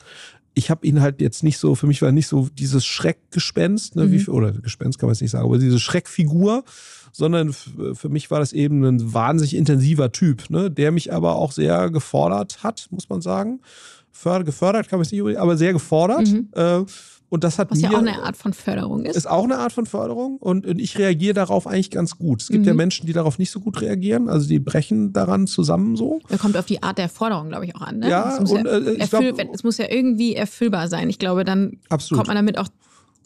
ich 0.54 0.70
habe 0.70 0.86
ihn 0.86 1.00
halt 1.00 1.20
jetzt 1.20 1.42
nicht 1.42 1.58
so, 1.58 1.74
für 1.74 1.86
mich 1.86 2.02
war 2.02 2.12
nicht 2.12 2.26
so 2.26 2.48
dieses 2.58 2.84
Schreckgespenst, 2.84 3.96
ne, 3.96 4.06
mhm. 4.06 4.12
wie, 4.12 4.26
oder 4.28 4.52
Gespenst 4.52 4.98
kann 4.98 5.06
man 5.06 5.14
jetzt 5.14 5.22
nicht 5.22 5.30
sagen, 5.30 5.44
aber 5.44 5.58
diese 5.58 5.78
Schreckfigur, 5.78 6.64
sondern 7.12 7.52
für 7.52 8.08
mich 8.08 8.30
war 8.30 8.40
das 8.40 8.52
eben 8.52 8.84
ein 8.84 9.12
wahnsinnig 9.12 9.54
intensiver 9.54 10.12
Typ, 10.12 10.50
ne, 10.50 10.70
der 10.70 10.92
mich 10.92 11.12
aber 11.12 11.36
auch 11.36 11.52
sehr 11.52 11.90
gefordert 11.90 12.62
hat, 12.62 12.86
muss 12.90 13.08
man 13.08 13.22
sagen. 13.22 13.60
Förder, 14.10 14.44
gefördert 14.44 14.88
kann 14.88 14.98
man 14.98 15.06
es 15.06 15.12
nicht, 15.12 15.38
aber 15.38 15.56
sehr 15.56 15.72
gefordert. 15.72 16.28
Mhm. 16.28 16.48
Äh, 16.54 16.84
und 17.32 17.44
das 17.44 17.58
hat 17.58 17.70
Was 17.70 17.78
mir, 17.78 17.84
ja 17.84 17.96
auch 17.96 18.00
eine 18.00 18.22
Art 18.22 18.36
von 18.36 18.52
Förderung 18.52 19.06
ist. 19.06 19.16
Ist 19.16 19.26
auch 19.26 19.44
eine 19.44 19.56
Art 19.56 19.72
von 19.72 19.86
Förderung. 19.86 20.36
Und, 20.36 20.66
und 20.66 20.78
ich 20.78 20.98
reagiere 20.98 21.32
darauf 21.32 21.66
eigentlich 21.66 21.90
ganz 21.90 22.18
gut. 22.18 22.42
Es 22.42 22.48
gibt 22.48 22.60
mhm. 22.60 22.68
ja 22.68 22.74
Menschen, 22.74 23.06
die 23.06 23.14
darauf 23.14 23.38
nicht 23.38 23.50
so 23.50 23.58
gut 23.58 23.80
reagieren. 23.80 24.28
Also 24.28 24.46
die 24.46 24.58
brechen 24.58 25.14
daran 25.14 25.46
zusammen 25.46 25.96
so. 25.96 26.20
Da 26.28 26.36
kommt 26.36 26.58
auf 26.58 26.66
die 26.66 26.82
Art 26.82 26.98
der 26.98 27.08
Forderung, 27.08 27.48
glaube 27.48 27.64
ich, 27.64 27.74
auch 27.74 27.80
an. 27.80 28.00
Ne? 28.00 28.10
Ja, 28.10 28.34
es 28.34 28.40
muss, 28.40 28.52
und, 28.52 28.66
ja, 28.66 28.72
äh, 28.72 28.96
erfüll, 28.98 29.32
glaub, 29.32 29.54
es 29.54 29.64
muss 29.64 29.78
ja 29.78 29.86
irgendwie 29.90 30.34
erfüllbar 30.34 30.88
sein. 30.88 31.08
Ich 31.08 31.18
glaube, 31.18 31.44
dann 31.44 31.78
absolut. 31.88 32.18
kommt 32.18 32.28
man 32.28 32.36
damit 32.36 32.58
auch 32.58 32.68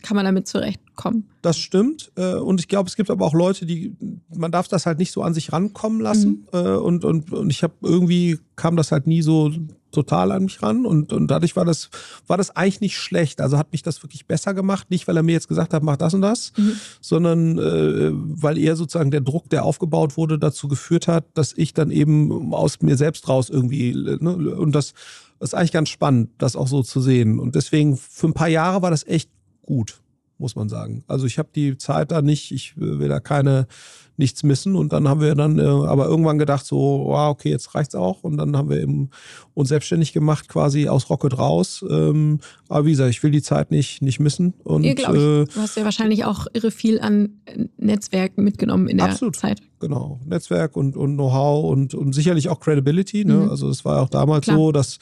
kann 0.03 0.15
man 0.15 0.25
damit 0.25 0.47
zurechtkommen. 0.47 1.29
Das 1.43 1.59
stimmt. 1.59 2.13
Äh, 2.15 2.35
und 2.35 2.61
ich 2.61 2.69
glaube, 2.69 2.89
es 2.89 2.95
gibt 2.95 3.11
aber 3.11 3.25
auch 3.25 3.35
Leute, 3.35 3.67
die, 3.67 3.97
man 4.33 4.53
darf 4.53 4.69
das 4.69 4.87
halt 4.87 5.01
nicht 5.01 5.11
so 5.11 5.23
an 5.23 5.35
sich 5.35 5.53
rankommen 5.53 6.01
lassen. 6.01 6.47
Mhm. 6.53 6.59
Äh, 6.61 6.77
und, 6.77 7.05
und, 7.05 7.33
und 7.33 7.51
ich 7.51 7.65
habe 7.65 7.75
irgendwie 7.83 8.39
kam 8.55 8.77
das 8.77 8.93
halt 8.93 9.09
nie 9.09 9.23
so 9.23 9.51
total 9.91 10.33
an 10.33 10.45
mich 10.45 10.63
ran 10.63 10.85
und, 10.85 11.13
und 11.13 11.29
dadurch 11.29 11.57
war 11.57 11.65
das, 11.65 11.91
war 12.27 12.37
das 12.37 12.55
eigentlich 12.55 12.81
nicht 12.81 12.99
schlecht. 12.99 13.41
Also 13.41 13.57
hat 13.57 13.73
mich 13.73 13.83
das 13.83 14.03
wirklich 14.03 14.27
besser 14.27 14.53
gemacht. 14.53 14.91
Nicht, 14.91 15.09
weil 15.09 15.17
er 15.17 15.23
mir 15.23 15.33
jetzt 15.33 15.49
gesagt 15.49 15.73
hat, 15.73 15.83
mach 15.83 15.97
das 15.97 16.15
und 16.15 16.23
das, 16.23 16.53
mhm. 16.57 16.73
sondern 17.01 17.59
äh, 17.59 18.11
weil 18.13 18.59
er 18.59 18.77
sozusagen 18.77 19.11
der 19.11 19.21
Druck, 19.21 19.49
der 19.51 19.65
aufgebaut 19.65 20.17
wurde, 20.17 20.39
dazu 20.39 20.69
geführt 20.69 21.09
hat, 21.09 21.25
dass 21.35 21.53
ich 21.57 21.73
dann 21.73 21.91
eben 21.91 22.53
aus 22.53 22.83
mir 22.83 22.97
selbst 22.97 23.29
raus 23.29 23.49
irgendwie, 23.49 23.93
ne, 23.95 24.37
und 24.37 24.73
das, 24.73 24.93
das 25.39 25.51
ist 25.51 25.55
eigentlich 25.55 25.73
ganz 25.73 25.89
spannend, 25.89 26.31
das 26.39 26.57
auch 26.57 26.69
so 26.69 26.83
zu 26.83 27.01
sehen. 27.01 27.39
Und 27.39 27.55
deswegen, 27.55 27.97
für 27.97 28.29
ein 28.29 28.35
paar 28.35 28.49
Jahre 28.49 28.83
war 28.83 28.91
das 28.91 29.07
echt 29.07 29.31
gut, 29.63 30.01
muss 30.39 30.57
man 30.57 30.69
sagen. 30.69 31.05
Also 31.07 31.27
ich 31.27 31.39
habe 31.39 31.49
die 31.55 31.79
Zeit 31.79 32.11
da 32.11 32.23
nicht, 32.23 32.53
ich 32.53 32.77
will 32.77 33.09
da 33.09 33.21
keine 33.21 33.67
nichts 34.17 34.43
missen. 34.43 34.77
Und 34.77 34.93
dann 34.93 35.09
haben 35.09 35.21
wir 35.21 35.35
dann 35.35 35.59
äh, 35.59 35.63
aber 35.63 36.07
irgendwann 36.07 36.39
gedacht, 36.39 36.67
so, 36.67 37.05
wow, 37.07 37.31
okay, 37.31 37.51
jetzt 37.51 37.75
reicht's 37.75 37.95
auch. 37.95 38.25
Und 38.25 38.37
dann 38.37 38.57
haben 38.57 38.71
wir 38.71 38.81
eben 38.81 39.11
uns 39.55 39.69
selbstständig 39.69 40.13
gemacht, 40.13 40.49
quasi 40.49 40.89
aus 40.89 41.11
Rocket 41.11 41.39
raus. 41.39 41.85
Ähm, 41.89 42.41
aber 42.69 42.87
wie 42.87 42.91
gesagt, 42.91 43.11
ich 43.11 43.23
will 43.23 43.31
die 43.31 43.43
Zeit 43.43 43.71
nicht, 43.71 44.03
nicht 44.03 44.21
missen. 44.21 44.55
Und, 44.65 44.85
ja, 44.85 44.93
ich. 44.93 45.09
Äh, 45.09 45.45
du 45.45 45.57
hast 45.57 45.77
ja 45.77 45.85
wahrscheinlich 45.85 46.25
auch 46.25 46.47
irre 46.53 46.71
viel 46.71 47.01
an 47.01 47.41
Netzwerk 47.77 48.39
mitgenommen 48.39 48.89
in 48.89 48.99
der 48.99 49.07
absolut. 49.07 49.37
Zeit. 49.37 49.61
Genau, 49.81 50.21
Netzwerk 50.25 50.77
und, 50.77 50.97
und 50.97 51.15
Know-how 51.15 51.71
und, 51.71 51.95
und 51.95 52.13
sicherlich 52.15 52.49
auch 52.49 52.61
Credibility. 52.61 53.25
Ne? 53.25 53.35
Mhm. 53.35 53.51
Also 53.51 53.69
es 53.69 53.85
war 53.85 53.97
ja 53.97 54.03
auch 54.03 54.09
damals 54.09 54.45
Klar. 54.45 54.57
so, 54.57 54.73
dass 54.73 54.99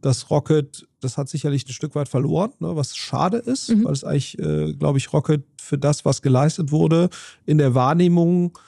das 0.00 0.30
Rocket, 0.30 0.86
das 1.04 1.18
hat 1.18 1.28
sicherlich 1.28 1.66
ein 1.68 1.72
Stück 1.72 1.94
weit 1.94 2.08
verloren, 2.08 2.52
ne, 2.58 2.74
was 2.74 2.96
schade 2.96 3.38
ist, 3.38 3.70
mhm. 3.70 3.84
weil 3.84 3.92
es 3.92 4.04
eigentlich, 4.04 4.38
äh, 4.38 4.72
glaube 4.72 4.98
ich, 4.98 5.12
Rocket 5.12 5.44
für 5.60 5.78
das, 5.78 6.04
was 6.04 6.22
geleistet 6.22 6.72
wurde, 6.72 7.10
in 7.46 7.58
der 7.58 7.74
Wahrnehmung 7.74 8.58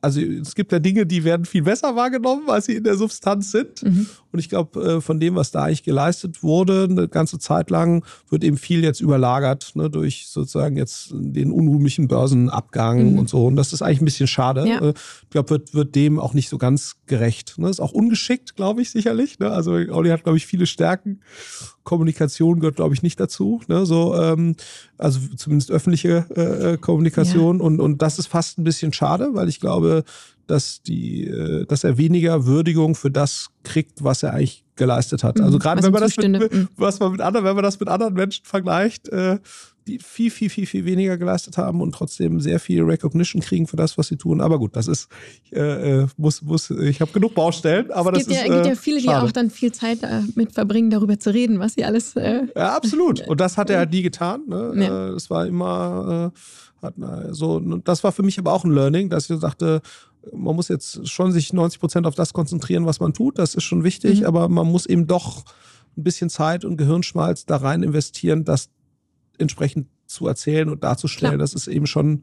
also 0.00 0.20
es 0.20 0.54
gibt 0.54 0.72
ja 0.72 0.78
Dinge, 0.78 1.06
die 1.06 1.24
werden 1.24 1.44
viel 1.44 1.62
besser 1.62 1.96
wahrgenommen, 1.96 2.48
als 2.48 2.66
sie 2.66 2.76
in 2.76 2.84
der 2.84 2.96
Substanz 2.96 3.50
sind. 3.50 3.82
Mhm. 3.82 4.06
Und 4.30 4.38
ich 4.38 4.48
glaube, 4.48 4.80
äh, 4.80 5.00
von 5.00 5.18
dem, 5.18 5.34
was 5.34 5.50
da 5.50 5.64
eigentlich 5.64 5.82
geleistet 5.82 6.42
wurde, 6.42 6.86
eine 6.90 7.08
ganze 7.08 7.38
Zeit 7.38 7.70
lang, 7.70 8.04
wird 8.28 8.44
eben 8.44 8.56
viel 8.56 8.84
jetzt 8.84 9.00
überlagert 9.00 9.72
ne, 9.74 9.90
durch 9.90 10.28
sozusagen 10.28 10.76
jetzt 10.76 11.10
den 11.12 11.50
unrühmlichen 11.50 12.08
Börsenabgang 12.08 13.12
mhm. 13.12 13.18
und 13.18 13.28
so. 13.28 13.46
Und 13.46 13.56
das 13.56 13.72
ist 13.72 13.82
eigentlich 13.82 14.02
ein 14.02 14.04
bisschen 14.04 14.28
schade. 14.28 14.68
Ja. 14.68 14.80
Äh, 14.80 14.94
ich 15.22 15.30
glaube, 15.30 15.50
wird, 15.50 15.74
wird 15.74 15.94
dem 15.94 16.18
auch 16.18 16.34
nicht 16.34 16.48
so 16.48 16.58
ganz 16.58 16.96
gerecht. 17.06 17.58
Ne? 17.58 17.68
Ist 17.68 17.80
auch 17.80 17.92
ungeschickt, 17.92 18.56
glaube 18.56 18.82
ich, 18.82 18.90
sicherlich. 18.90 19.38
Ne? 19.38 19.50
Also 19.50 19.72
Audi 19.72 20.10
hat, 20.10 20.22
glaube 20.22 20.38
ich, 20.38 20.46
viele 20.46 20.66
Stärken. 20.66 21.20
Kommunikation 21.88 22.60
gehört, 22.60 22.76
glaube 22.76 22.94
ich, 22.94 23.02
nicht 23.02 23.18
dazu. 23.18 23.62
Ne? 23.66 23.86
So, 23.86 24.14
ähm, 24.14 24.56
also 24.98 25.20
zumindest 25.36 25.70
öffentliche 25.70 26.26
äh, 26.36 26.74
äh, 26.74 26.76
Kommunikation. 26.76 27.60
Ja. 27.60 27.64
Und, 27.64 27.80
und 27.80 28.02
das 28.02 28.18
ist 28.18 28.26
fast 28.26 28.58
ein 28.58 28.64
bisschen 28.64 28.92
schade, 28.92 29.30
weil 29.32 29.48
ich 29.48 29.58
glaube, 29.58 30.04
dass 30.46 30.82
die, 30.82 31.26
äh, 31.26 31.64
dass 31.64 31.84
er 31.84 31.96
weniger 31.96 32.44
Würdigung 32.44 32.94
für 32.94 33.10
das 33.10 33.48
kriegt, 33.62 34.04
was 34.04 34.22
er 34.22 34.34
eigentlich 34.34 34.64
geleistet 34.76 35.24
hat. 35.24 35.40
Also 35.40 35.56
mhm. 35.56 35.60
gerade 35.62 35.82
wenn 35.82 35.92
man 35.92 36.02
das 36.02 36.16
mit, 36.18 36.52
mhm. 36.52 36.68
was 36.76 37.00
man 37.00 37.12
mit 37.12 37.22
anderen, 37.22 37.46
wenn 37.46 37.54
man 37.54 37.64
das 37.64 37.80
mit 37.80 37.88
anderen 37.88 38.12
Menschen 38.12 38.44
vergleicht, 38.44 39.08
äh, 39.08 39.38
die 39.88 39.98
viel, 39.98 40.30
viel, 40.30 40.50
viel, 40.50 40.66
viel 40.66 40.84
weniger 40.84 41.16
geleistet 41.16 41.56
haben 41.56 41.80
und 41.80 41.92
trotzdem 41.92 42.40
sehr 42.40 42.60
viel 42.60 42.82
Recognition 42.82 43.42
kriegen 43.42 43.66
für 43.66 43.76
das, 43.76 43.98
was 43.98 44.08
sie 44.08 44.16
tun. 44.16 44.40
Aber 44.40 44.58
gut, 44.58 44.76
das 44.76 44.86
ist, 44.86 45.08
äh, 45.50 46.02
äh 46.02 46.06
muss, 46.16 46.42
muss, 46.42 46.70
ich 46.70 47.00
habe 47.00 47.10
genug 47.12 47.34
Baustellen, 47.34 47.90
aber 47.90 48.12
es 48.12 48.18
das 48.18 48.28
gibt 48.28 48.40
ist. 48.40 48.48
Es 48.48 48.54
gibt 48.54 48.66
ja 48.66 48.74
viele, 48.74 49.00
schade. 49.00 49.20
die 49.20 49.28
auch 49.28 49.32
dann 49.32 49.50
viel 49.50 49.72
Zeit 49.72 50.02
damit 50.02 50.52
verbringen, 50.52 50.90
darüber 50.90 51.18
zu 51.18 51.32
reden, 51.32 51.58
was 51.58 51.74
sie 51.74 51.84
alles. 51.84 52.14
Äh, 52.16 52.46
ja, 52.54 52.76
absolut. 52.76 53.20
Und 53.28 53.40
das 53.40 53.56
hat 53.56 53.70
er 53.70 53.78
halt 53.78 53.90
nie 53.90 54.02
getan. 54.02 54.42
Ne? 54.46 54.72
Ja. 54.76 55.08
Es 55.08 55.30
war 55.30 55.46
immer, 55.46 56.32
äh, 56.82 57.32
so, 57.32 57.58
das 57.60 58.04
war 58.04 58.12
für 58.12 58.22
mich 58.22 58.38
aber 58.38 58.52
auch 58.52 58.64
ein 58.64 58.72
Learning, 58.72 59.08
dass 59.08 59.28
ich 59.28 59.40
dachte, 59.40 59.80
man 60.32 60.54
muss 60.54 60.68
jetzt 60.68 61.08
schon 61.08 61.32
sich 61.32 61.52
90 61.52 61.80
Prozent 61.80 62.06
auf 62.06 62.14
das 62.14 62.32
konzentrieren, 62.32 62.86
was 62.86 63.00
man 63.00 63.14
tut. 63.14 63.38
Das 63.38 63.54
ist 63.54 63.64
schon 63.64 63.84
wichtig, 63.84 64.20
mhm. 64.20 64.26
aber 64.26 64.48
man 64.48 64.66
muss 64.66 64.86
eben 64.86 65.06
doch 65.06 65.44
ein 65.96 66.04
bisschen 66.04 66.30
Zeit 66.30 66.64
und 66.64 66.76
Gehirnschmalz 66.76 67.46
da 67.46 67.56
rein 67.56 67.82
investieren, 67.82 68.44
das 68.44 68.68
entsprechend 69.38 69.88
zu 70.06 70.26
erzählen 70.26 70.68
und 70.68 70.84
darzustellen. 70.84 71.34
Klar. 71.34 71.38
Das 71.38 71.54
ist 71.54 71.68
eben 71.68 71.86
schon, 71.86 72.22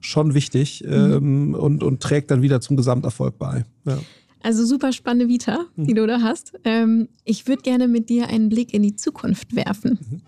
schon 0.00 0.34
wichtig 0.34 0.84
mhm. 0.86 0.92
ähm, 0.92 1.54
und, 1.54 1.82
und 1.82 2.02
trägt 2.02 2.30
dann 2.30 2.42
wieder 2.42 2.60
zum 2.60 2.76
Gesamterfolg 2.76 3.38
bei. 3.38 3.64
Ja. 3.84 3.98
Also 4.42 4.64
super 4.64 4.92
spannende 4.92 5.28
Vita, 5.28 5.66
mhm. 5.76 5.86
die 5.86 5.94
du 5.94 6.06
da 6.06 6.20
hast. 6.20 6.52
Ähm, 6.64 7.08
ich 7.24 7.46
würde 7.46 7.62
gerne 7.62 7.86
mit 7.88 8.08
dir 8.08 8.28
einen 8.28 8.48
Blick 8.48 8.74
in 8.74 8.82
die 8.82 8.96
Zukunft 8.96 9.54
werfen. 9.54 9.98
Mhm. 10.10 10.20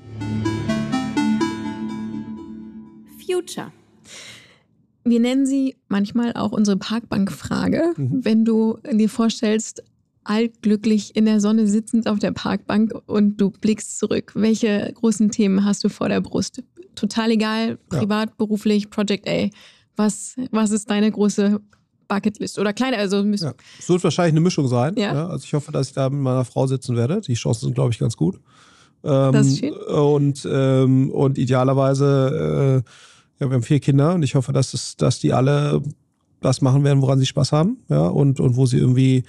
Future. 3.26 3.72
Wir 5.04 5.20
nennen 5.20 5.46
sie 5.46 5.76
manchmal 5.88 6.32
auch 6.34 6.52
unsere 6.52 6.76
Parkbankfrage. 6.76 7.92
Mhm. 7.96 8.24
Wenn 8.24 8.44
du 8.44 8.78
dir 8.90 9.08
vorstellst, 9.08 9.82
altglücklich 10.24 11.14
in 11.16 11.26
der 11.26 11.40
Sonne 11.40 11.66
sitzend 11.66 12.08
auf 12.08 12.18
der 12.18 12.32
Parkbank 12.32 12.92
und 13.06 13.40
du 13.40 13.50
blickst 13.50 13.98
zurück. 13.98 14.32
Welche 14.34 14.92
großen 14.94 15.30
Themen 15.30 15.64
hast 15.64 15.84
du 15.84 15.88
vor 15.88 16.08
der 16.08 16.20
Brust? 16.20 16.62
Total 16.94 17.30
egal, 17.30 17.78
privat, 17.88 18.30
ja. 18.30 18.34
beruflich, 18.36 18.90
Project 18.90 19.28
A. 19.28 19.48
Was, 19.96 20.36
was 20.50 20.70
ist 20.70 20.90
deine 20.90 21.10
große 21.10 21.60
Bucketlist 22.08 22.58
oder 22.58 22.72
kleine, 22.72 22.98
also 22.98 23.22
ja. 23.22 23.54
Es 23.78 23.88
wird 23.88 24.04
wahrscheinlich 24.04 24.32
eine 24.32 24.40
Mischung 24.40 24.68
sein. 24.68 24.94
Ja. 24.96 25.14
ja. 25.14 25.26
Also 25.28 25.44
ich 25.44 25.54
hoffe, 25.54 25.72
dass 25.72 25.88
ich 25.88 25.94
da 25.94 26.08
mit 26.10 26.20
meiner 26.20 26.44
Frau 26.44 26.66
sitzen 26.66 26.96
werde. 26.96 27.20
Die 27.20 27.34
Chancen 27.34 27.66
sind, 27.66 27.74
glaube 27.74 27.92
ich, 27.92 27.98
ganz 27.98 28.16
gut. 28.16 28.40
Ähm, 29.02 29.32
das 29.32 29.46
ist 29.46 29.58
schön. 29.60 29.72
Und, 29.72 30.48
ähm, 30.50 31.10
und 31.10 31.38
idealerweise, 31.38 32.82
äh, 32.84 33.40
ja, 33.40 33.50
wir 33.50 33.54
haben 33.54 33.62
vier 33.62 33.80
Kinder 33.80 34.14
und 34.14 34.22
ich 34.22 34.34
hoffe, 34.34 34.52
dass, 34.52 34.74
es, 34.74 34.96
dass 34.96 35.18
die 35.18 35.32
alle 35.32 35.82
das 36.40 36.60
machen 36.60 36.84
werden, 36.84 37.00
woran 37.02 37.18
sie 37.18 37.26
Spaß 37.26 37.52
haben. 37.52 37.78
Ja, 37.88 38.06
und, 38.06 38.40
und 38.40 38.56
wo 38.56 38.66
sie 38.66 38.78
irgendwie 38.78 39.24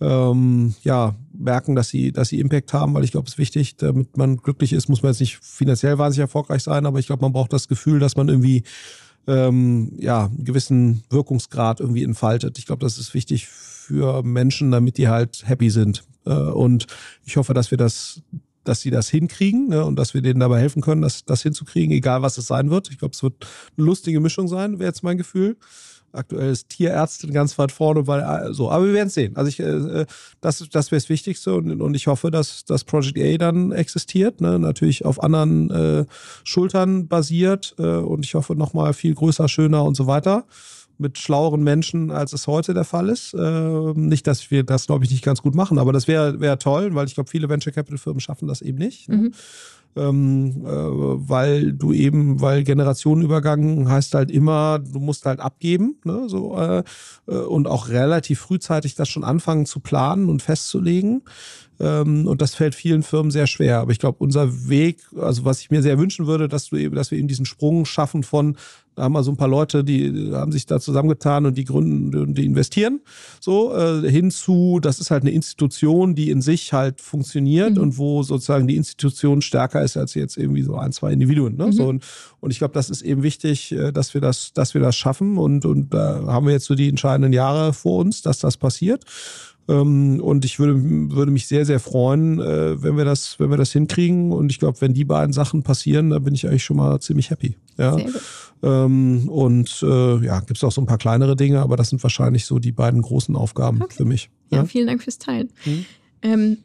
ähm, 0.00 0.74
ja, 0.82 1.14
merken, 1.32 1.74
dass 1.74 1.88
sie, 1.88 2.12
dass 2.12 2.28
sie 2.28 2.40
Impact 2.40 2.72
haben, 2.72 2.94
weil 2.94 3.04
ich 3.04 3.12
glaube, 3.12 3.26
es 3.26 3.34
ist 3.34 3.38
wichtig, 3.38 3.76
damit 3.76 4.16
man 4.16 4.36
glücklich 4.36 4.72
ist, 4.72 4.88
muss 4.88 5.02
man 5.02 5.12
jetzt 5.12 5.20
nicht 5.20 5.38
finanziell 5.42 5.98
wahnsinnig 5.98 6.24
erfolgreich 6.24 6.62
sein, 6.62 6.86
aber 6.86 6.98
ich 6.98 7.06
glaube, 7.06 7.22
man 7.22 7.32
braucht 7.32 7.52
das 7.52 7.68
Gefühl, 7.68 7.98
dass 7.98 8.16
man 8.16 8.28
irgendwie 8.28 8.62
ähm, 9.26 9.92
ja, 9.98 10.26
einen 10.26 10.44
gewissen 10.44 11.02
Wirkungsgrad 11.10 11.80
irgendwie 11.80 12.04
entfaltet. 12.04 12.58
Ich 12.58 12.66
glaube, 12.66 12.84
das 12.84 12.98
ist 12.98 13.14
wichtig 13.14 13.46
für 13.48 14.22
Menschen, 14.22 14.70
damit 14.70 14.96
die 14.98 15.08
halt 15.08 15.42
happy 15.46 15.70
sind. 15.70 16.04
Äh, 16.24 16.32
und 16.32 16.86
ich 17.24 17.36
hoffe, 17.36 17.54
dass 17.54 17.70
wir 17.70 17.78
das 17.78 18.22
dass 18.64 18.82
sie 18.82 18.90
das 18.90 19.08
hinkriegen 19.08 19.68
ne, 19.68 19.84
und 19.84 19.96
dass 19.96 20.12
wir 20.12 20.20
denen 20.20 20.40
dabei 20.40 20.60
helfen 20.60 20.82
können, 20.82 21.00
das, 21.00 21.24
das 21.24 21.42
hinzukriegen, 21.42 21.92
egal 21.92 22.20
was 22.22 22.36
es 22.36 22.46
sein 22.46 22.70
wird. 22.70 22.90
Ich 22.90 22.98
glaube, 22.98 23.14
es 23.14 23.22
wird 23.22 23.46
eine 23.76 23.86
lustige 23.86 24.20
Mischung 24.20 24.48
sein, 24.48 24.78
wäre 24.78 24.88
jetzt 24.88 25.02
mein 25.02 25.16
Gefühl. 25.16 25.56
Aktuell 26.12 26.50
ist 26.50 26.68
Tierärztin 26.70 27.32
ganz 27.32 27.56
weit 27.58 27.72
vorne, 27.72 28.06
weil 28.06 28.20
äh, 28.20 28.52
so, 28.52 28.70
aber 28.70 28.86
wir 28.86 28.94
werden 28.94 29.08
es 29.08 29.14
sehen. 29.14 29.36
Also 29.36 29.48
ich, 29.48 29.60
äh, 29.60 30.06
das, 30.40 30.66
das 30.70 30.90
wäre 30.90 31.00
das 31.00 31.08
Wichtigste 31.08 31.54
und, 31.54 31.80
und 31.80 31.94
ich 31.94 32.06
hoffe, 32.06 32.30
dass 32.30 32.64
das 32.64 32.84
Project 32.84 33.18
A 33.18 33.38
dann 33.38 33.72
existiert, 33.72 34.40
ne? 34.40 34.58
natürlich 34.58 35.04
auf 35.04 35.22
anderen 35.22 35.70
äh, 35.70 36.04
Schultern 36.44 37.08
basiert 37.08 37.74
äh, 37.78 37.82
und 37.82 38.24
ich 38.24 38.34
hoffe 38.34 38.54
nochmal 38.54 38.92
viel 38.92 39.14
größer, 39.14 39.48
schöner 39.48 39.84
und 39.84 39.96
so 39.96 40.06
weiter 40.06 40.44
mit 41.00 41.18
schlaueren 41.18 41.62
Menschen, 41.62 42.10
als 42.10 42.32
es 42.32 42.46
heute 42.46 42.74
der 42.74 42.84
Fall 42.84 43.08
ist. 43.08 43.32
Äh, 43.32 43.92
nicht, 43.94 44.26
dass 44.26 44.50
wir 44.50 44.62
das, 44.64 44.86
glaube 44.86 45.04
ich, 45.04 45.10
nicht 45.10 45.24
ganz 45.24 45.40
gut 45.40 45.54
machen, 45.54 45.78
aber 45.78 45.92
das 45.92 46.06
wäre 46.06 46.40
wär 46.40 46.58
toll, 46.58 46.94
weil 46.94 47.06
ich 47.06 47.14
glaube, 47.14 47.30
viele 47.30 47.48
Venture 47.48 47.72
Capital 47.72 47.98
Firmen 47.98 48.20
schaffen 48.20 48.46
das 48.46 48.60
eben 48.60 48.78
nicht. 48.78 49.08
Ne? 49.08 49.30
Ähm, 49.96 50.64
äh, 50.64 50.70
weil 50.70 51.72
du 51.72 51.92
eben, 51.92 52.40
weil 52.40 52.62
Generationenübergang 52.62 53.88
heißt 53.90 54.14
halt 54.14 54.30
immer, 54.30 54.78
du 54.78 55.00
musst 55.00 55.26
halt 55.26 55.40
abgeben, 55.40 55.96
ne, 56.04 56.28
so 56.28 56.56
äh, 56.56 56.84
äh, 57.26 57.34
und 57.34 57.66
auch 57.66 57.88
relativ 57.88 58.38
frühzeitig 58.38 58.94
das 58.94 59.08
schon 59.08 59.24
anfangen 59.24 59.66
zu 59.66 59.80
planen 59.80 60.28
und 60.28 60.42
festzulegen. 60.42 61.22
Ähm, 61.80 62.26
und 62.26 62.42
das 62.42 62.54
fällt 62.54 62.74
vielen 62.74 63.02
Firmen 63.02 63.30
sehr 63.30 63.46
schwer. 63.46 63.78
Aber 63.78 63.92
ich 63.92 63.98
glaube, 63.98 64.18
unser 64.20 64.68
Weg, 64.68 64.98
also 65.18 65.44
was 65.44 65.60
ich 65.60 65.70
mir 65.70 65.82
sehr 65.82 65.98
wünschen 65.98 66.26
würde, 66.26 66.48
dass 66.48 66.68
du 66.68 66.76
eben, 66.76 66.94
dass 66.94 67.10
wir 67.10 67.18
eben 67.18 67.28
diesen 67.28 67.46
Sprung 67.46 67.86
schaffen 67.86 68.22
von 68.22 68.56
da 69.00 69.04
haben 69.04 69.12
wir 69.12 69.22
so 69.22 69.30
ein 69.30 69.36
paar 69.36 69.48
Leute, 69.48 69.82
die 69.82 70.30
haben 70.32 70.52
sich 70.52 70.66
da 70.66 70.78
zusammengetan 70.78 71.46
und 71.46 71.56
die 71.56 71.64
gründen 71.64 72.14
und 72.20 72.34
die 72.36 72.44
investieren. 72.44 73.00
So, 73.40 73.74
äh, 73.74 74.10
hinzu, 74.10 74.78
das 74.82 75.00
ist 75.00 75.10
halt 75.10 75.22
eine 75.22 75.30
Institution, 75.30 76.14
die 76.14 76.28
in 76.28 76.42
sich 76.42 76.72
halt 76.72 77.00
funktioniert 77.00 77.76
mhm. 77.76 77.82
und 77.82 77.98
wo 77.98 78.22
sozusagen 78.22 78.66
die 78.66 78.76
Institution 78.76 79.42
stärker 79.42 79.82
ist 79.82 79.96
als 79.96 80.14
jetzt 80.14 80.36
irgendwie 80.36 80.62
so 80.62 80.76
ein, 80.76 80.92
zwei 80.92 81.12
Individuen. 81.12 81.56
Ne? 81.56 81.66
Mhm. 81.66 81.72
So, 81.72 81.86
und, 81.86 82.04
und 82.40 82.50
ich 82.50 82.58
glaube, 82.58 82.74
das 82.74 82.90
ist 82.90 83.00
eben 83.00 83.22
wichtig, 83.22 83.72
äh, 83.72 83.90
dass 83.90 84.12
wir 84.12 84.20
das, 84.20 84.52
dass 84.52 84.74
wir 84.74 84.80
das 84.80 84.96
schaffen. 84.96 85.38
Und, 85.38 85.64
und 85.64 85.94
da 85.94 86.24
haben 86.26 86.44
wir 86.44 86.52
jetzt 86.52 86.66
so 86.66 86.74
die 86.74 86.88
entscheidenden 86.88 87.32
Jahre 87.32 87.72
vor 87.72 88.00
uns, 88.00 88.22
dass 88.22 88.40
das 88.40 88.56
passiert. 88.56 89.04
Ähm, 89.70 90.20
und 90.20 90.44
ich 90.44 90.58
würde, 90.58 90.74
würde 91.14 91.30
mich 91.30 91.46
sehr, 91.46 91.64
sehr 91.64 91.78
freuen, 91.78 92.40
äh, 92.40 92.82
wenn 92.82 92.96
wir 92.96 93.04
das, 93.04 93.38
wenn 93.38 93.50
wir 93.50 93.56
das 93.56 93.72
hinkriegen. 93.72 94.32
Und 94.32 94.50
ich 94.50 94.58
glaube, 94.58 94.80
wenn 94.80 94.94
die 94.94 95.04
beiden 95.04 95.32
Sachen 95.32 95.62
passieren, 95.62 96.10
dann 96.10 96.24
bin 96.24 96.34
ich 96.34 96.46
eigentlich 96.46 96.64
schon 96.64 96.76
mal 96.76 96.98
ziemlich 97.00 97.30
happy. 97.30 97.56
Ja. 97.78 97.94
Sehr 97.94 98.04
gut. 98.04 98.22
Ähm, 98.62 99.28
und 99.28 99.82
äh, 99.82 100.24
ja, 100.24 100.40
gibt 100.40 100.56
es 100.56 100.64
auch 100.64 100.72
so 100.72 100.80
ein 100.80 100.86
paar 100.86 100.98
kleinere 100.98 101.36
Dinge, 101.36 101.60
aber 101.60 101.76
das 101.76 101.90
sind 101.90 102.02
wahrscheinlich 102.02 102.44
so 102.44 102.58
die 102.58 102.72
beiden 102.72 103.00
großen 103.00 103.36
Aufgaben 103.36 103.80
okay. 103.80 103.94
für 103.96 104.04
mich. 104.04 104.28
Ja? 104.50 104.58
ja? 104.58 104.64
vielen 104.64 104.88
Dank 104.88 105.02
fürs 105.02 105.18
Teilen. 105.18 105.50
Mhm. 105.64 105.86
Ähm, 106.22 106.56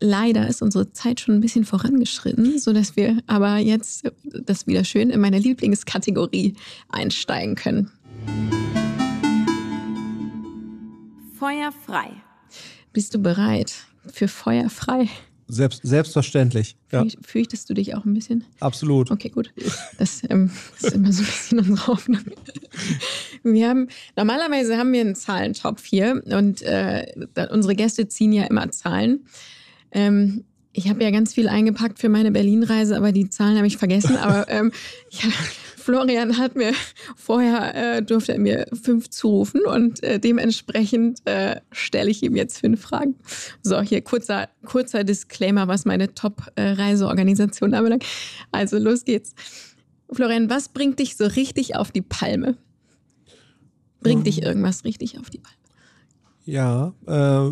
leider 0.00 0.46
ist 0.46 0.62
unsere 0.62 0.92
Zeit 0.92 1.20
schon 1.20 1.34
ein 1.34 1.40
bisschen 1.40 1.64
vorangeschritten, 1.64 2.58
sodass 2.58 2.96
wir 2.96 3.18
aber 3.26 3.58
jetzt 3.58 4.10
das 4.22 4.66
wieder 4.66 4.84
schön 4.84 5.10
in 5.10 5.20
meine 5.20 5.38
Lieblingskategorie 5.38 6.54
einsteigen 6.88 7.56
können. 7.56 7.90
Feuer 11.38 11.72
frei. 11.84 12.12
Bist 12.92 13.14
du 13.14 13.18
bereit 13.18 13.72
für 14.12 14.28
Feuer 14.28 14.68
frei? 14.68 15.08
Selbst, 15.48 15.80
selbstverständlich. 15.82 16.76
Ja. 16.92 17.04
Fürchtest 17.22 17.68
du 17.68 17.74
dich 17.74 17.94
auch 17.94 18.04
ein 18.04 18.14
bisschen? 18.14 18.44
Absolut. 18.60 19.10
Okay, 19.10 19.28
gut. 19.28 19.50
Das, 19.98 20.22
ähm, 20.30 20.50
ist 20.80 20.94
immer 20.94 21.12
so 21.12 21.22
ein 21.22 21.26
bisschen 21.26 21.58
unsere 21.58 21.86
Hoffnung. 21.88 22.22
Wir 23.42 23.68
haben, 23.68 23.88
normalerweise 24.16 24.78
haben 24.78 24.92
wir 24.92 25.00
einen 25.00 25.14
Zahlentopf 25.14 25.84
hier 25.84 26.22
und 26.26 26.62
äh, 26.62 27.06
unsere 27.50 27.74
Gäste 27.74 28.08
ziehen 28.08 28.32
ja 28.32 28.44
immer 28.44 28.70
Zahlen. 28.70 29.26
Ähm, 29.90 30.44
ich 30.72 30.88
habe 30.88 31.02
ja 31.02 31.10
ganz 31.10 31.34
viel 31.34 31.48
eingepackt 31.48 31.98
für 31.98 32.08
meine 32.08 32.30
Berlin-Reise, 32.30 32.96
aber 32.96 33.12
die 33.12 33.28
Zahlen 33.28 33.56
habe 33.56 33.66
ich 33.66 33.76
vergessen. 33.76 34.16
Aber 34.16 34.48
ähm, 34.48 34.72
ja, 35.10 35.28
Florian 35.82 36.38
hat 36.38 36.54
mir 36.54 36.72
vorher, 37.16 37.96
äh, 37.96 38.02
durfte 38.02 38.32
er 38.32 38.38
mir 38.38 38.66
fünf 38.72 39.10
zurufen 39.10 39.62
und 39.66 40.02
äh, 40.02 40.18
dementsprechend 40.18 41.20
äh, 41.26 41.60
stelle 41.72 42.10
ich 42.10 42.22
ihm 42.22 42.36
jetzt 42.36 42.58
fünf 42.58 42.80
Fragen. 42.80 43.16
So, 43.62 43.80
hier 43.80 44.02
kurzer, 44.02 44.48
kurzer 44.64 45.04
Disclaimer, 45.04 45.68
was 45.68 45.84
meine 45.84 46.14
Top-Reiseorganisation 46.14 47.74
anbelangt. 47.74 48.04
Also 48.52 48.78
los 48.78 49.04
geht's. 49.04 49.34
Florian, 50.10 50.48
was 50.50 50.68
bringt 50.68 50.98
dich 50.98 51.16
so 51.16 51.24
richtig 51.24 51.76
auf 51.76 51.90
die 51.90 52.02
Palme? 52.02 52.56
Bringt 54.00 54.18
um. 54.18 54.24
dich 54.24 54.38
ähm. 54.38 54.48
irgendwas 54.48 54.84
richtig 54.84 55.18
auf 55.18 55.30
die 55.30 55.38
Palme? 55.38 55.56
Ja, 56.44 56.92
äh, 57.06 57.50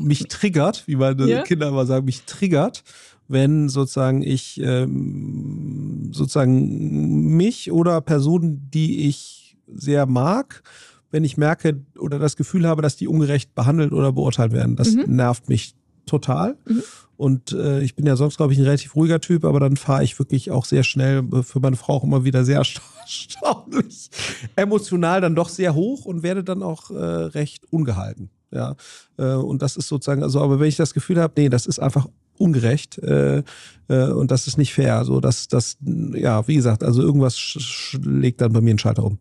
mich 0.00 0.24
triggert, 0.28 0.86
wie 0.86 0.96
meine 0.96 1.28
ja? 1.28 1.42
Kinder 1.42 1.68
immer 1.68 1.86
sagen, 1.86 2.06
mich 2.06 2.22
triggert, 2.22 2.82
wenn 3.28 3.68
sozusagen 3.68 4.22
ich 4.22 4.60
ähm, 4.62 6.10
sozusagen 6.12 7.36
mich 7.36 7.72
oder 7.72 8.00
Personen, 8.00 8.70
die 8.70 9.08
ich 9.08 9.56
sehr 9.66 10.06
mag, 10.06 10.62
wenn 11.10 11.24
ich 11.24 11.36
merke 11.36 11.82
oder 11.98 12.18
das 12.18 12.36
Gefühl 12.36 12.66
habe, 12.66 12.82
dass 12.82 12.96
die 12.96 13.08
ungerecht 13.08 13.54
behandelt 13.54 13.92
oder 13.92 14.12
beurteilt 14.12 14.52
werden. 14.52 14.76
Das 14.76 14.92
mhm. 14.92 15.16
nervt 15.16 15.48
mich 15.48 15.74
total. 16.04 16.56
Mhm. 16.66 16.82
Und 17.16 17.52
äh, 17.52 17.80
ich 17.80 17.94
bin 17.96 18.06
ja 18.06 18.14
sonst, 18.14 18.36
glaube 18.36 18.52
ich, 18.52 18.58
ein 18.58 18.64
relativ 18.64 18.94
ruhiger 18.94 19.20
Typ, 19.20 19.44
aber 19.44 19.58
dann 19.58 19.76
fahre 19.76 20.04
ich 20.04 20.18
wirklich 20.18 20.50
auch 20.50 20.66
sehr 20.66 20.82
schnell, 20.82 21.24
äh, 21.32 21.42
für 21.42 21.60
meine 21.60 21.76
Frau 21.76 21.94
auch 21.94 22.04
immer 22.04 22.24
wieder 22.24 22.44
sehr 22.44 22.58
erstaunlich 23.00 24.10
emotional 24.54 25.20
dann 25.20 25.34
doch 25.34 25.48
sehr 25.48 25.74
hoch 25.74 26.04
und 26.04 26.22
werde 26.22 26.44
dann 26.44 26.62
auch 26.62 26.90
äh, 26.90 26.94
recht 26.94 27.64
ungehalten. 27.72 28.30
Ja, 28.50 28.76
äh, 29.16 29.32
und 29.34 29.62
das 29.62 29.76
ist 29.76 29.88
sozusagen, 29.88 30.22
also, 30.22 30.40
aber 30.40 30.60
wenn 30.60 30.68
ich 30.68 30.76
das 30.76 30.94
Gefühl 30.94 31.20
habe, 31.20 31.32
nee, 31.36 31.48
das 31.48 31.66
ist 31.66 31.78
einfach 31.78 32.06
ungerecht 32.38 32.98
äh, 32.98 33.42
äh, 33.88 34.08
und 34.10 34.30
das 34.30 34.46
ist 34.46 34.58
nicht 34.58 34.74
fair. 34.74 35.04
So, 35.04 35.20
dass 35.20 35.48
das, 35.48 35.76
ja, 35.80 36.46
wie 36.48 36.56
gesagt, 36.56 36.82
also 36.82 37.02
irgendwas 37.02 37.38
schlägt 37.38 38.40
dann 38.40 38.52
bei 38.52 38.60
mir 38.60 38.70
einen 38.70 38.78
Schalter 38.78 39.04
um. 39.04 39.18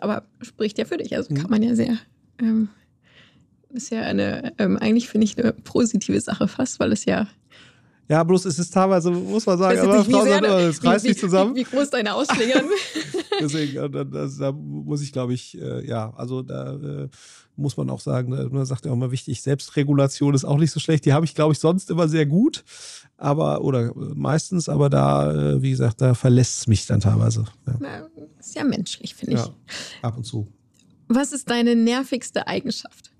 Aber 0.00 0.24
spricht 0.42 0.78
ja 0.78 0.84
für 0.84 0.96
dich, 0.98 1.14
also 1.16 1.32
mhm. 1.32 1.38
kann 1.38 1.50
man 1.50 1.62
ja 1.62 1.74
sehr. 1.74 1.96
Ähm, 2.40 2.68
ist 3.70 3.90
ja 3.90 4.02
eine, 4.02 4.52
ähm, 4.58 4.76
eigentlich 4.78 5.08
finde 5.08 5.26
ich 5.26 5.38
eine 5.38 5.52
positive 5.52 6.20
Sache 6.20 6.48
fast, 6.48 6.80
weil 6.80 6.92
es 6.92 7.04
ja 7.04 7.26
Ja, 8.08 8.24
bloß 8.24 8.46
es 8.46 8.58
ist 8.58 8.72
teilweise, 8.72 9.10
muss 9.10 9.44
man 9.44 9.58
sagen, 9.58 9.80
aber 9.80 10.02
Frau 10.02 10.24
sagt 10.24 10.46
es 10.46 10.84
reißt 10.84 11.04
sich 11.04 11.18
zusammen. 11.18 11.54
Wie, 11.54 11.60
wie, 11.60 11.64
groß 11.64 11.90
deine 11.90 12.14
Ausschläge 12.14 12.64
Deswegen, 13.40 13.74
da, 13.92 14.04
da, 14.04 14.26
da, 14.26 14.52
muss 14.52 15.02
ich, 15.02 15.12
glaube 15.12 15.34
ich, 15.34 15.60
äh, 15.60 15.86
ja, 15.86 16.12
also 16.16 16.42
da 16.42 16.74
äh, 16.74 17.08
muss 17.56 17.76
man 17.76 17.90
auch 17.90 18.00
sagen, 18.00 18.30
ne, 18.30 18.48
man 18.50 18.64
sagt 18.64 18.86
ja 18.86 18.92
auch 18.92 18.96
immer 18.96 19.10
wichtig, 19.10 19.42
Selbstregulation 19.42 20.34
ist 20.34 20.44
auch 20.44 20.56
nicht 20.56 20.70
so 20.70 20.80
schlecht. 20.80 21.04
Die 21.04 21.12
habe 21.12 21.26
ich, 21.26 21.34
glaube 21.34 21.52
ich, 21.52 21.58
sonst 21.58 21.90
immer 21.90 22.08
sehr 22.08 22.24
gut, 22.24 22.64
aber, 23.18 23.62
oder 23.62 23.88
äh, 23.88 23.92
meistens, 24.14 24.70
aber 24.70 24.88
da, 24.88 25.32
äh, 25.32 25.62
wie 25.62 25.70
gesagt, 25.70 26.00
da 26.00 26.14
verlässt 26.14 26.60
es 26.60 26.66
mich 26.66 26.86
dann 26.86 27.00
teilweise. 27.00 27.44
Ja. 27.66 27.74
Na, 27.78 28.08
ist 28.40 28.54
ja 28.54 28.64
menschlich, 28.64 29.14
finde 29.14 29.34
ich. 29.34 29.40
Ja, 29.40 29.50
ab 30.00 30.16
und 30.16 30.24
zu. 30.24 30.46
Was 31.08 31.32
ist 31.32 31.50
deine 31.50 31.76
nervigste 31.76 32.46
Eigenschaft? 32.46 33.12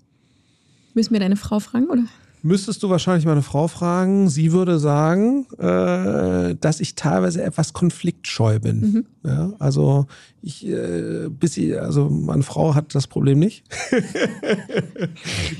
Müssen 0.95 1.13
wir 1.13 1.19
deine 1.19 1.35
Frau 1.35 1.59
fragen, 1.59 1.89
oder? 1.89 2.05
Müsstest 2.41 2.83
du 2.83 2.89
wahrscheinlich 2.89 3.25
meine 3.25 3.41
Frau 3.41 3.67
fragen. 3.67 4.29
Sie 4.29 4.53
würde 4.53 4.79
sagen, 4.79 5.45
äh, 5.57 6.55
dass 6.55 6.79
ich 6.79 6.95
teilweise 6.95 7.43
etwas 7.43 7.73
konfliktscheu 7.73 8.59
bin. 8.59 8.79
Mhm. 8.79 9.05
Ja, 9.25 9.53
also 9.59 10.07
ich, 10.41 10.65
äh, 10.65 11.27
bis 11.29 11.53
sie, 11.53 11.75
also 11.75 12.09
meine 12.09 12.43
Frau 12.43 12.75
hat 12.75 12.95
das 12.95 13.07
Problem 13.07 13.39
nicht. 13.39 13.65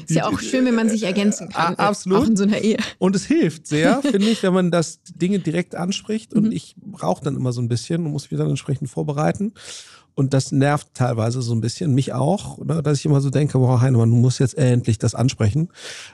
Ist 0.07 0.15
ja 0.15 0.27
auch 0.27 0.39
schön, 0.39 0.65
wenn 0.65 0.75
man 0.75 0.87
sich 0.89 1.03
ergänzen 1.03 1.49
kann. 1.49 1.75
Ah, 1.75 1.89
absolut. 1.89 2.19
Auch 2.19 2.27
in 2.27 2.37
so 2.37 2.43
einer 2.43 2.59
Ehe. 2.59 2.77
Und 2.97 3.15
es 3.15 3.25
hilft 3.25 3.67
sehr, 3.67 4.01
finde 4.01 4.29
ich, 4.29 4.41
wenn 4.43 4.53
man 4.53 4.71
das 4.71 5.01
Dinge 5.03 5.39
direkt 5.39 5.75
anspricht. 5.75 6.33
Und 6.33 6.45
mhm. 6.45 6.51
ich 6.53 6.75
brauche 6.77 7.23
dann 7.23 7.35
immer 7.35 7.51
so 7.51 7.61
ein 7.61 7.67
bisschen 7.67 8.05
und 8.05 8.11
muss 8.11 8.31
mich 8.31 8.37
dann 8.39 8.49
entsprechend 8.49 8.89
vorbereiten. 8.89 9.53
Und 10.19 10.33
das 10.33 10.51
nervt 10.51 10.95
teilweise 10.95 11.41
so 11.41 11.53
ein 11.55 11.61
bisschen, 11.61 11.95
mich 11.95 12.11
auch, 12.11 12.57
ne, 12.57 12.83
dass 12.83 12.99
ich 12.99 13.05
immer 13.05 13.21
so 13.21 13.29
denke, 13.29 13.57
boah, 13.57 13.79
Heinemann, 13.79 14.09
du 14.09 14.17
musst 14.17 14.41
jetzt 14.41 14.57
endlich 14.57 14.97
das 14.97 15.15
ansprechen. 15.15 15.69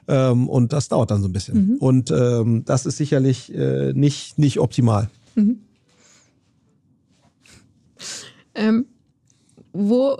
Ähm, 0.07 0.47
und 0.47 0.73
das 0.73 0.89
dauert 0.89 1.09
dann 1.09 1.23
so 1.23 1.27
ein 1.27 1.33
bisschen. 1.33 1.69
Mhm. 1.69 1.77
Und 1.77 2.11
ähm, 2.11 2.61
das 2.65 2.85
ist 2.85 2.97
sicherlich 2.97 3.51
äh, 3.51 3.93
nicht, 3.93 4.37
nicht 4.37 4.59
optimal. 4.59 5.09
Mhm. 5.33 5.59
Ähm, 8.53 8.85
wo, 9.73 10.19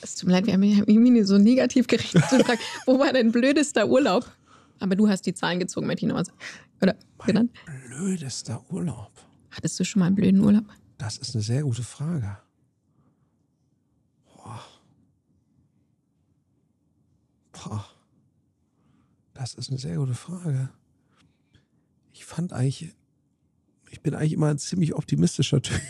es 0.00 0.14
tut 0.14 0.28
mir 0.28 0.34
leid, 0.34 0.46
wir 0.46 0.52
haben 0.52 0.62
irgendwie 0.62 1.24
so 1.24 1.38
negativ 1.38 1.88
gerichtet 1.88 2.22
zu 2.30 2.38
fragen, 2.44 2.60
wo 2.86 3.00
war 3.00 3.12
dein 3.12 3.32
blödester 3.32 3.88
Urlaub? 3.88 4.30
Aber 4.78 4.94
du 4.94 5.08
hast 5.08 5.26
die 5.26 5.34
Zahlen 5.34 5.58
gezogen, 5.58 5.88
sagen. 5.88 6.30
Oder 6.80 6.94
mein 7.18 7.26
genannt? 7.26 7.50
blödester 7.88 8.62
Urlaub. 8.70 9.10
Hattest 9.50 9.80
du 9.80 9.84
schon 9.84 9.98
mal 9.98 10.06
einen 10.06 10.14
blöden 10.14 10.40
Urlaub? 10.40 10.66
Das 10.98 11.18
ist 11.18 11.34
eine 11.34 11.42
sehr 11.42 11.62
gute 11.62 11.82
Frage. 11.82 12.38
Boah. 17.64 17.84
Das 19.34 19.54
ist 19.54 19.70
eine 19.70 19.78
sehr 19.78 19.96
gute 19.96 20.14
Frage. 20.14 20.70
Ich 22.12 22.24
fand 22.24 22.52
eigentlich, 22.52 22.94
ich 23.90 24.00
bin 24.00 24.14
eigentlich 24.14 24.32
immer 24.32 24.48
ein 24.48 24.58
ziemlich 24.58 24.94
optimistischer 24.94 25.62
Typ. 25.62 25.80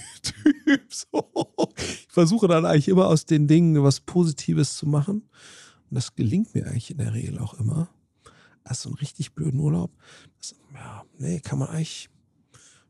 So. 0.91 1.31
Ich 1.77 2.09
versuche 2.09 2.49
dann 2.49 2.67
eigentlich 2.67 2.89
immer 2.89 3.07
aus 3.07 3.25
den 3.25 3.49
Dingen 3.49 3.83
was 3.83 4.01
Positives 4.01 4.77
zu 4.77 4.87
machen. 4.87 5.23
Und 5.91 5.95
das 5.95 6.15
gelingt 6.15 6.55
mir 6.55 6.67
eigentlich 6.67 6.91
in 6.91 6.99
der 6.99 7.15
Regel 7.15 7.39
auch 7.39 7.55
immer. 7.55 7.89
Also 8.65 8.83
so 8.83 8.89
einen 8.91 8.99
richtig 8.99 9.35
blöden 9.35 9.61
Urlaub. 9.61 9.91
Das, 10.39 10.55
ja, 10.75 11.05
nee, 11.17 11.41
kann 11.41 11.59
man 11.59 11.69
eigentlich. 11.69 12.11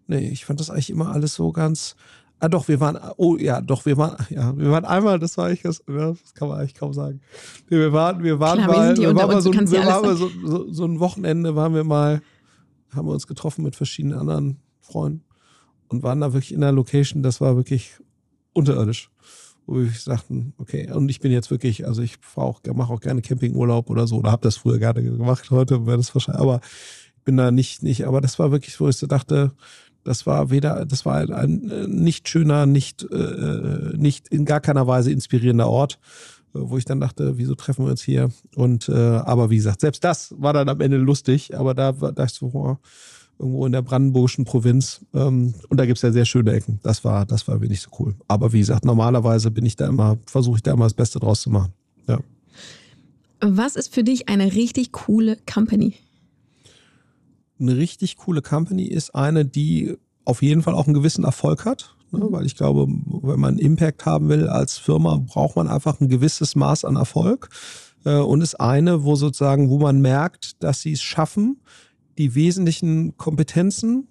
Nee, 0.08 0.28
ich 0.30 0.44
fand 0.44 0.58
das 0.58 0.70
eigentlich 0.70 0.90
immer 0.90 1.12
alles 1.12 1.34
so 1.34 1.52
ganz. 1.52 1.94
Ah, 2.40 2.48
doch, 2.48 2.68
wir 2.68 2.78
waren, 2.78 2.96
oh 3.16 3.36
ja, 3.36 3.60
doch, 3.60 3.84
wir 3.84 3.96
waren, 3.96 4.16
ja, 4.30 4.56
wir 4.56 4.70
waren 4.70 4.84
einmal, 4.84 5.18
das 5.18 5.36
war 5.36 5.46
eigentlich, 5.46 5.62
das, 5.62 5.82
das 5.86 6.34
kann 6.34 6.48
man 6.48 6.60
eigentlich 6.60 6.74
kaum 6.74 6.92
sagen. 6.92 7.20
Wir 7.68 7.92
waren, 7.92 8.22
wir 8.22 8.38
waren 8.38 8.58
Klar, 8.58 8.68
mal, 8.68 8.96
wir, 8.96 9.08
wir 9.08 9.16
waren 9.16 9.32
mal, 9.32 9.42
so, 9.42 9.52
wir 9.52 9.86
waren 9.86 10.02
mal 10.02 10.16
so, 10.16 10.30
so, 10.44 10.72
so, 10.72 10.84
ein 10.84 11.00
Wochenende, 11.00 11.56
waren 11.56 11.74
wir 11.74 11.82
mal, 11.82 12.22
haben 12.90 13.08
wir 13.08 13.12
uns 13.12 13.26
getroffen 13.26 13.64
mit 13.64 13.74
verschiedenen 13.74 14.18
anderen 14.18 14.60
Freunden 14.80 15.24
und 15.88 16.04
waren 16.04 16.20
da 16.20 16.32
wirklich 16.32 16.52
in 16.52 16.62
einer 16.62 16.72
Location, 16.72 17.22
das 17.22 17.40
war 17.40 17.56
wirklich 17.56 17.94
unterirdisch. 18.52 19.10
Wo 19.66 19.76
wir 19.76 19.90
sagten, 19.90 20.54
okay, 20.58 20.90
und 20.92 21.10
ich 21.10 21.20
bin 21.20 21.30
jetzt 21.30 21.50
wirklich, 21.50 21.86
also 21.86 22.00
ich 22.02 22.18
mache 22.72 22.92
auch 22.92 23.00
gerne 23.00 23.20
Campingurlaub 23.20 23.90
oder 23.90 24.06
so, 24.06 24.16
oder 24.16 24.30
habe 24.30 24.42
das 24.42 24.56
früher 24.56 24.78
gerne 24.78 25.02
gemacht, 25.02 25.50
heute 25.50 25.86
wäre 25.86 25.98
das 25.98 26.14
wahrscheinlich, 26.14 26.40
aber 26.40 26.60
ich 27.16 27.24
bin 27.24 27.36
da 27.36 27.50
nicht, 27.50 27.82
nicht, 27.82 28.06
aber 28.06 28.20
das 28.22 28.38
war 28.38 28.50
wirklich, 28.50 28.80
wo 28.80 28.88
ich 28.88 28.96
so 28.96 29.06
dachte, 29.06 29.52
das 30.04 30.26
war 30.26 30.50
weder, 30.50 30.86
das 30.86 31.04
war 31.04 31.16
ein, 31.16 31.70
äh, 31.70 31.86
nicht 31.86 32.28
schöner, 32.28 32.66
nicht, 32.66 33.02
äh, 33.10 33.96
nicht 33.96 34.28
in 34.28 34.44
gar 34.44 34.60
keiner 34.60 34.86
Weise 34.86 35.10
inspirierender 35.10 35.68
Ort, 35.68 35.98
äh, 36.54 36.60
wo 36.60 36.78
ich 36.78 36.84
dann 36.84 37.00
dachte, 37.00 37.38
wieso 37.38 37.54
treffen 37.54 37.84
wir 37.84 37.90
uns 37.90 38.02
hier? 38.02 38.30
Und 38.54 38.88
äh, 38.88 38.92
aber 38.94 39.50
wie 39.50 39.56
gesagt, 39.56 39.80
selbst 39.80 40.04
das 40.04 40.34
war 40.38 40.52
dann 40.52 40.68
am 40.68 40.80
Ende 40.80 40.96
lustig, 40.96 41.56
aber 41.56 41.74
da 41.74 41.92
dachte 41.92 42.22
ich 42.26 42.32
so, 42.32 42.46
oh, 42.52 42.76
irgendwo 43.38 43.66
in 43.66 43.72
der 43.72 43.82
brandenburgischen 43.82 44.44
Provinz. 44.44 45.04
Ähm, 45.14 45.54
und 45.68 45.78
da 45.78 45.86
gibt 45.86 45.98
es 45.98 46.02
ja 46.02 46.10
sehr 46.10 46.24
schöne 46.24 46.52
Ecken. 46.52 46.80
Das 46.82 47.04
war, 47.04 47.24
das 47.24 47.46
war 47.46 47.60
wenig 47.60 47.80
so 47.80 47.90
cool. 47.98 48.14
Aber 48.26 48.52
wie 48.52 48.58
gesagt, 48.58 48.84
normalerweise 48.84 49.50
bin 49.50 49.64
ich 49.64 49.76
da 49.76 49.86
immer, 49.86 50.18
versuche 50.26 50.56
ich 50.56 50.62
da 50.62 50.72
immer 50.72 50.84
das 50.84 50.94
Beste 50.94 51.20
draus 51.20 51.42
zu 51.42 51.50
machen. 51.50 51.72
Ja. 52.08 52.18
Was 53.40 53.76
ist 53.76 53.94
für 53.94 54.02
dich 54.02 54.28
eine 54.28 54.54
richtig 54.54 54.92
coole 54.92 55.38
Company? 55.52 55.94
Eine 57.60 57.76
richtig 57.76 58.16
coole 58.16 58.42
Company 58.42 58.84
ist 58.84 59.14
eine, 59.14 59.44
die 59.44 59.96
auf 60.24 60.42
jeden 60.42 60.62
Fall 60.62 60.74
auch 60.74 60.86
einen 60.86 60.94
gewissen 60.94 61.24
Erfolg 61.24 61.64
hat. 61.64 61.96
Ne? 62.10 62.20
Mhm. 62.20 62.32
Weil 62.32 62.46
ich 62.46 62.56
glaube, 62.56 62.86
wenn 62.88 63.40
man 63.40 63.58
Impact 63.58 64.06
haben 64.06 64.28
will 64.28 64.48
als 64.48 64.78
Firma, 64.78 65.16
braucht 65.16 65.56
man 65.56 65.68
einfach 65.68 66.00
ein 66.00 66.08
gewisses 66.08 66.54
Maß 66.54 66.84
an 66.84 66.96
Erfolg. 66.96 67.48
Äh, 68.04 68.18
und 68.18 68.40
ist 68.40 68.60
eine, 68.60 69.04
wo 69.04 69.16
sozusagen, 69.16 69.70
wo 69.70 69.78
man 69.78 70.00
merkt, 70.00 70.62
dass 70.62 70.82
sie 70.82 70.92
es 70.92 71.02
schaffen, 71.02 71.60
die 72.16 72.34
wesentlichen 72.34 73.16
Kompetenzen 73.16 74.08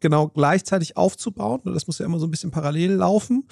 genau 0.00 0.28
gleichzeitig 0.28 0.96
aufzubauen. 0.96 1.62
Das 1.64 1.86
muss 1.86 1.98
ja 1.98 2.06
immer 2.06 2.18
so 2.18 2.26
ein 2.26 2.30
bisschen 2.30 2.50
parallel 2.50 2.92
laufen. 2.92 3.44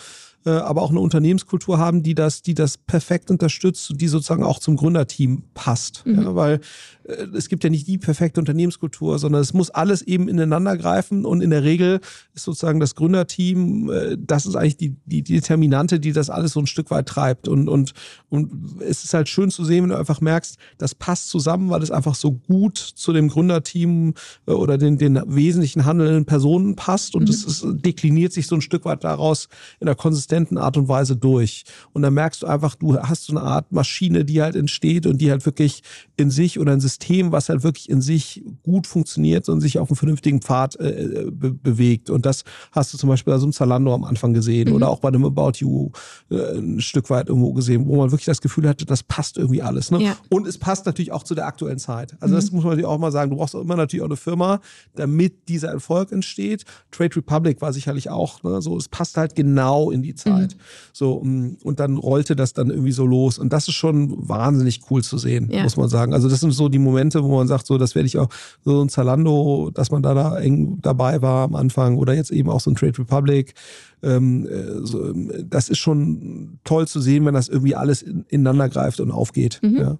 Äh, 0.47 0.51
aber 0.51 0.83
auch 0.83 0.91
eine 0.91 1.01
Unternehmenskultur 1.01 1.79
haben, 1.79 2.03
die 2.03 2.15
das, 2.15 2.43
die 2.43 2.53
das 2.53 2.77
perfekt 2.77 3.31
unterstützt 3.31 3.91
und 3.91 4.01
die 4.03 4.09
sozusagen 4.09 4.43
auch 4.43 4.59
zum 4.59 4.77
Gründerteam 4.77 5.45
passt. 5.55 6.05
Mhm. 6.05 6.23
Ja, 6.23 6.35
weil 6.35 6.61
äh, 7.05 7.27
es 7.35 7.49
gibt 7.49 7.65
ja 7.65 7.71
nicht 7.71 7.87
die 7.87 7.97
perfekte 7.97 8.41
Unternehmenskultur, 8.41 9.19
sondern 9.19 9.41
es 9.41 9.55
muss 9.55 9.71
alles 9.71 10.03
eben 10.03 10.29
ineinander 10.29 10.77
greifen 10.77 11.25
und 11.25 11.41
in 11.41 11.49
der 11.49 11.65
Regel 11.65 12.01
ist 12.35 12.45
sozusagen 12.45 12.79
das 12.79 12.95
Gründerteam, 12.95 13.91
äh, 13.91 14.17
das 14.19 14.45
ist 14.45 14.55
eigentlich 14.55 14.77
die, 14.77 14.97
die, 15.07 15.23
die 15.23 15.35
Determinante, 15.37 15.99
die 15.99 16.13
das 16.13 16.29
alles 16.29 16.53
so 16.53 16.61
ein 16.61 16.67
Stück 16.67 16.91
weit 16.91 17.07
treibt 17.07 17.49
und, 17.49 17.71
und, 17.71 17.95
und 18.29 18.83
es 18.83 19.03
ist 19.03 19.15
halt 19.15 19.31
schön 19.31 19.51
zu 19.51 19.65
sehen, 19.65 19.85
wenn 19.85 19.91
du 19.91 19.99
einfach 19.99 20.21
merkst, 20.21 20.59
das 20.77 20.95
passt 20.95 21.31
zusammen, 21.31 21.71
weil 21.71 21.83
es 21.83 21.91
einfach 21.91 22.15
so 22.15 22.33
gut 22.33 22.77
zu 22.77 23.15
dem 23.15 23.29
Gründerteam 23.29 24.13
oder 24.45 24.77
den, 24.77 24.99
den 24.99 25.23
wesentlichen 25.25 25.87
handelnden 25.87 26.27
Personen 26.27 26.77
passt 26.77 27.15
und 27.15 27.31
es 27.31 27.65
mhm. 27.65 27.81
dekliniert 27.81 28.35
sich 28.35 28.47
so 28.47 28.57
ein 28.57 28.61
Stück 28.61 28.85
weit 28.85 29.05
daraus 29.05 29.49
in 29.81 29.87
der 29.87 29.95
Konsistenz 29.95 30.34
konsistenten 30.35 30.59
Art 30.59 30.77
und 30.77 30.89
Weise 30.89 31.17
durch. 31.17 31.65
Und 31.93 32.03
dann 32.03 32.15
merkst 32.15 32.43
du 32.43 32.47
einfach, 32.47 32.75
du 32.75 32.99
hast 32.99 33.25
so 33.25 33.33
eine 33.33 33.43
Art 33.43 33.73
Maschine, 33.73 34.25
die 34.25 34.43
halt 34.43 34.57
entsteht 34.57 35.07
und 35.07 35.21
die 35.21 35.31
halt 35.31 35.47
wirklich 35.47 35.83
in 36.17 36.31
sich 36.31 36.59
oder 36.59 36.73
ein 36.73 36.81
System, 36.81 37.33
was 37.33 37.49
halt 37.49 37.63
wirklich 37.63 37.89
in 37.89 38.01
sich 38.01 38.45
gut 38.63 38.87
funktioniert 38.87 39.49
und 39.49 39.61
sich 39.61 39.79
auf 39.79 39.91
einem 39.91 39.97
vernünftigen 39.97 40.41
Pfad 40.41 40.77
äh, 40.77 41.27
be 41.31 41.53
bewegt. 41.53 42.11
Und 42.11 42.27
das 42.27 42.45
hast 42.73 42.93
du 42.93 42.99
zum 42.99 43.09
Beispiel 43.09 43.33
bei 43.33 43.39
so 43.39 43.47
einem 43.47 43.53
Zalando 43.53 43.95
am 43.95 44.05
Anfang 44.05 44.35
gesehen 44.35 44.69
mhm. 44.71 44.77
oder 44.77 44.89
auch 44.89 45.01
bei 45.01 45.09
einem 45.09 45.25
About 45.25 45.53
You 45.59 45.91
äh, 46.31 46.59
ein 46.59 46.81
Stück 46.81 47.11
weit 47.11 47.29
irgendwo 47.29 47.53
gesehen, 47.53 47.87
wo 47.87 47.97
man 47.97 48.11
wirklich 48.11 48.27
das 48.27 48.41
Gefühl 48.41 48.69
hatte, 48.69 48.85
das 48.85 49.03
passt 49.03 49.39
irgendwie 49.39 49.63
alles. 49.63 49.91
Ne? 49.91 50.03
Ja. 50.03 50.17
Und 50.31 50.47
es 50.47 50.59
passt 50.59 50.87
natürlich 50.87 51.13
auch 51.13 51.23
zu 51.23 51.35
der 51.35 51.47
aktuellen 51.47 51.79
Zeit. 51.79 52.17
Also 52.21 52.35
mhm. 52.35 52.39
das 52.39 52.51
muss 52.51 52.65
man 52.65 52.73
natürlich 52.73 52.87
auch 52.87 52.99
mal 52.99 53.13
sagen. 53.13 53.31
Du 53.31 53.37
brauchst 53.37 53.55
auch 53.55 53.61
immer 53.61 53.77
natürlich 53.77 54.03
auch 54.03 54.09
eine 54.09 54.17
Firma, 54.17 54.61
damit 54.95 55.49
dieser 55.49 55.69
Erfolg 55.69 56.13
entsteht. 56.13 56.65
Trade 56.91 57.17
Republic 57.17 57.61
war 57.61 57.73
sicherlich 57.73 58.11
auch 58.11 58.43
ne, 58.43 58.61
so. 58.61 58.77
Es 58.77 58.89
passt 58.89 59.17
halt 59.17 59.35
genau 59.35 59.91
in 59.91 60.03
die 60.03 60.15
Zeit. 60.15 60.24
Zeit. 60.25 60.55
Mhm. 60.55 60.61
So, 60.93 61.21
mm, 61.23 61.59
und 61.63 61.81
dann 61.81 61.97
rollte 61.97 62.37
das 62.37 62.53
dann 62.53 62.71
irgendwie 62.71 62.93
so 62.93 63.07
los. 63.07 63.39
Und 63.39 63.53
das 63.53 63.69
ist 63.69 63.75
schon 63.75 64.29
wahnsinnig 64.29 64.81
cool 64.91 65.03
zu 65.03 65.19
sehen, 65.19 65.49
ja. 65.51 65.63
muss 65.63 65.77
man 65.77 65.89
sagen. 65.89 66.13
Also, 66.13 66.29
das 66.29 66.41
sind 66.41 66.53
so 66.53 66.69
die 66.69 66.79
Momente, 66.79 67.23
wo 67.23 67.37
man 67.37 67.47
sagt, 67.47 67.67
so, 67.67 67.79
das 67.79 67.95
werde 67.95 68.07
ich 68.07 68.19
auch, 68.19 68.29
so 68.65 68.83
ein 68.83 68.89
Zalando, 68.89 69.71
dass 69.73 69.91
man 69.91 70.03
da, 70.03 70.15
da 70.15 70.39
eng 70.39 70.79
dabei 70.83 71.23
war 71.23 71.45
am 71.45 71.55
Anfang 71.55 71.97
oder 71.97 72.15
jetzt 72.15 72.31
eben 72.31 72.49
auch 72.51 72.61
so 72.61 72.71
ein 72.71 72.75
Trade 72.75 72.99
Republic. 72.99 73.55
Ähm, 74.03 74.47
äh, 74.47 74.87
so, 74.87 75.13
das 75.49 75.69
ist 75.69 75.79
schon 75.79 76.59
toll 76.65 76.87
zu 76.87 77.01
sehen, 77.01 77.25
wenn 77.25 77.35
das 77.35 77.49
irgendwie 77.49 77.75
alles 77.75 78.03
ineinander 78.03 78.69
greift 78.69 79.01
und 79.01 79.11
aufgeht. 79.11 79.61
Mhm. 79.63 79.77
Ja. 79.77 79.99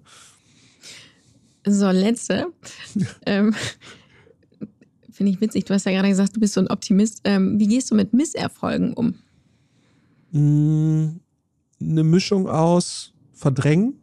So, 1.67 1.89
letzte. 1.89 2.47
ähm, 3.25 3.55
Finde 5.15 5.31
ich 5.31 5.39
witzig. 5.39 5.63
Du 5.63 5.73
hast 5.73 5.85
ja 5.85 5.93
gerade 5.93 6.09
gesagt, 6.09 6.35
du 6.35 6.41
bist 6.41 6.53
so 6.53 6.59
ein 6.59 6.67
Optimist. 6.67 7.21
Ähm, 7.23 7.57
wie 7.57 7.67
gehst 7.67 7.89
du 7.89 7.95
mit 7.95 8.13
Misserfolgen 8.13 8.93
um? 8.93 9.15
Eine 10.35 12.03
Mischung 12.03 12.47
aus 12.49 13.13
verdrängen 13.33 14.01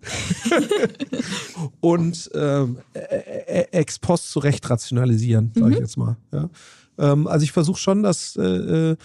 und 1.80 2.30
ähm, 2.34 2.78
ex 2.92 3.98
post 3.98 4.30
zurecht 4.30 4.68
rationalisieren, 4.68 5.52
sage 5.54 5.70
ich 5.70 5.76
mhm. 5.76 5.82
jetzt 5.82 5.96
mal. 5.96 6.16
Ja. 6.32 6.50
Ähm, 6.98 7.26
also 7.26 7.44
ich 7.44 7.52
versuche 7.52 7.80
schon, 7.80 8.02
dass, 8.02 8.36
äh, 8.36 8.92
äh, 8.92 8.96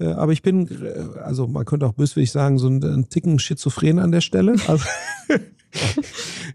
aber 0.00 0.32
ich 0.32 0.42
bin, 0.42 0.68
also 1.22 1.46
man 1.46 1.64
könnte 1.64 1.86
auch 1.86 1.94
böswillig 1.94 2.30
sagen, 2.30 2.58
so 2.58 2.68
ein, 2.68 2.82
ein 2.82 3.08
Ticken 3.08 3.38
schizophren 3.38 3.98
an 3.98 4.12
der 4.12 4.20
Stelle. 4.20 4.56
Also 4.68 4.84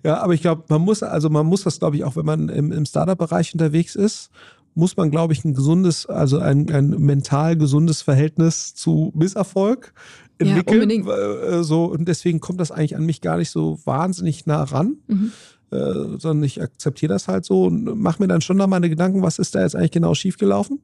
ja, 0.04 0.18
aber 0.18 0.34
ich 0.34 0.42
glaube, 0.42 0.66
man 0.68 0.82
muss, 0.82 1.02
also 1.02 1.30
man 1.30 1.46
muss 1.46 1.64
das, 1.64 1.80
glaube 1.80 1.96
ich, 1.96 2.04
auch 2.04 2.18
wenn 2.18 2.26
man 2.26 2.50
im, 2.50 2.74
im 2.74 2.86
Startup-Bereich 2.86 3.54
unterwegs 3.54 3.96
ist, 3.96 4.30
muss 4.76 4.98
man, 4.98 5.10
glaube 5.10 5.34
ich, 5.34 5.44
ein 5.44 5.54
gesundes, 5.54 6.06
also 6.06 6.38
ein, 6.40 6.70
ein 6.70 6.90
mental 6.90 7.58
gesundes 7.58 8.02
Verhältnis 8.02 8.76
zu 8.76 9.12
Misserfolg 9.16 9.94
entwickeln. 10.38 11.06
Ja, 11.06 11.60
äh, 11.60 11.64
so, 11.64 11.86
und 11.86 12.08
deswegen 12.08 12.42
kommt 12.42 12.60
das 12.60 12.72
eigentlich 12.72 12.96
an 12.96 13.06
mich 13.06 13.22
gar 13.22 13.38
nicht 13.38 13.50
so 13.50 13.80
wahnsinnig 13.86 14.46
nah 14.46 14.64
ran. 14.64 14.98
Mhm. 15.08 15.32
Äh, 15.72 16.20
sondern 16.20 16.44
ich 16.44 16.62
akzeptiere 16.62 17.12
das 17.12 17.28
halt 17.28 17.44
so 17.44 17.64
und 17.64 18.00
mache 18.00 18.22
mir 18.22 18.28
dann 18.28 18.42
schon 18.42 18.58
noch 18.58 18.68
meine 18.68 18.90
Gedanken, 18.90 19.24
was 19.24 19.40
ist 19.40 19.56
da 19.56 19.62
jetzt 19.62 19.76
eigentlich 19.76 19.92
genau 19.92 20.14
schiefgelaufen. 20.14 20.80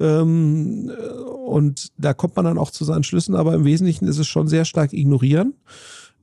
Ähm, 0.00 0.90
und 1.46 1.92
da 1.98 2.14
kommt 2.14 2.36
man 2.36 2.44
dann 2.44 2.58
auch 2.58 2.70
zu 2.70 2.84
seinen 2.84 3.04
Schlüssen, 3.04 3.34
aber 3.34 3.54
im 3.54 3.64
Wesentlichen 3.64 4.08
ist 4.08 4.18
es 4.18 4.26
schon 4.26 4.48
sehr 4.48 4.64
stark 4.64 4.92
ignorieren 4.92 5.54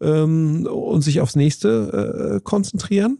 ähm, 0.01 0.65
und 0.65 1.01
sich 1.01 1.21
aufs 1.21 1.35
nächste 1.35 2.37
äh, 2.37 2.41
konzentrieren. 2.43 3.19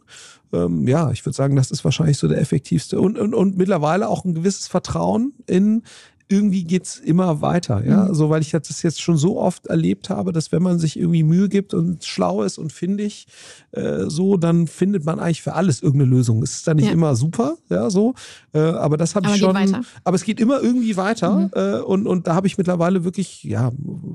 Ähm, 0.54 0.88
ja, 0.88 1.12
ich 1.12 1.26
würde 1.26 1.36
sagen, 1.36 1.56
das 1.56 1.72
ist 1.72 1.84
wahrscheinlich 1.84 2.18
so 2.18 2.28
der 2.28 2.40
effektivste. 2.40 3.02
Und, 3.02 3.18
und, 3.18 3.34
und 3.34 3.58
mittlerweile 3.58 4.08
auch 4.08 4.24
ein 4.24 4.36
gewisses 4.36 4.68
Vertrauen 4.68 5.34
in 5.48 5.84
irgendwie 6.30 6.64
geht's 6.64 6.98
immer 6.98 7.42
weiter, 7.42 7.86
ja. 7.86 8.06
Mhm. 8.06 8.16
So, 8.16 8.30
weil 8.30 8.42
ich 8.42 8.52
das 8.52 8.82
jetzt 8.82 9.02
schon 9.02 9.18
so 9.18 9.40
oft 9.40 9.68
erlebt 9.68 10.10
habe, 10.10 10.32
dass 10.32 10.52
wenn 10.52 10.64
man 10.64 10.80
sich 10.80 10.98
irgendwie 10.98 11.24
Mühe 11.24 11.50
gibt 11.50 11.74
und 11.74 12.04
schlau 12.04 12.44
ist 12.44 12.58
und 12.58 12.72
findig, 12.72 13.28
äh, 13.72 14.06
so, 14.08 14.38
dann 14.38 14.68
findet 14.68 15.06
man 15.06 15.20
eigentlich 15.20 15.42
für 15.42 15.54
alles 15.54 15.82
irgendeine 15.82 16.12
Lösung. 16.12 16.42
Es 16.44 16.56
ist 16.56 16.68
dann 16.68 16.78
nicht 16.78 16.88
ja. 16.88 16.92
immer 16.94 17.16
super, 17.16 17.58
ja, 17.70 17.90
so. 17.90 18.14
Äh, 18.54 18.60
aber 18.60 18.98
das 18.98 19.16
habe 19.16 19.28
ich 19.30 19.38
schon. 19.38 19.86
Aber 20.04 20.16
es 20.16 20.24
geht 20.24 20.40
immer 20.40 20.62
irgendwie 20.62 20.98
weiter. 20.98 21.32
Mhm. 21.32 21.52
Äh, 21.54 21.80
und, 21.80 22.08
und 22.08 22.28
da 22.28 22.36
habe 22.36 22.48
ich 22.48 22.58
mittlerweile 22.58 23.04
wirklich, 23.04 23.44
ja, 23.44 23.72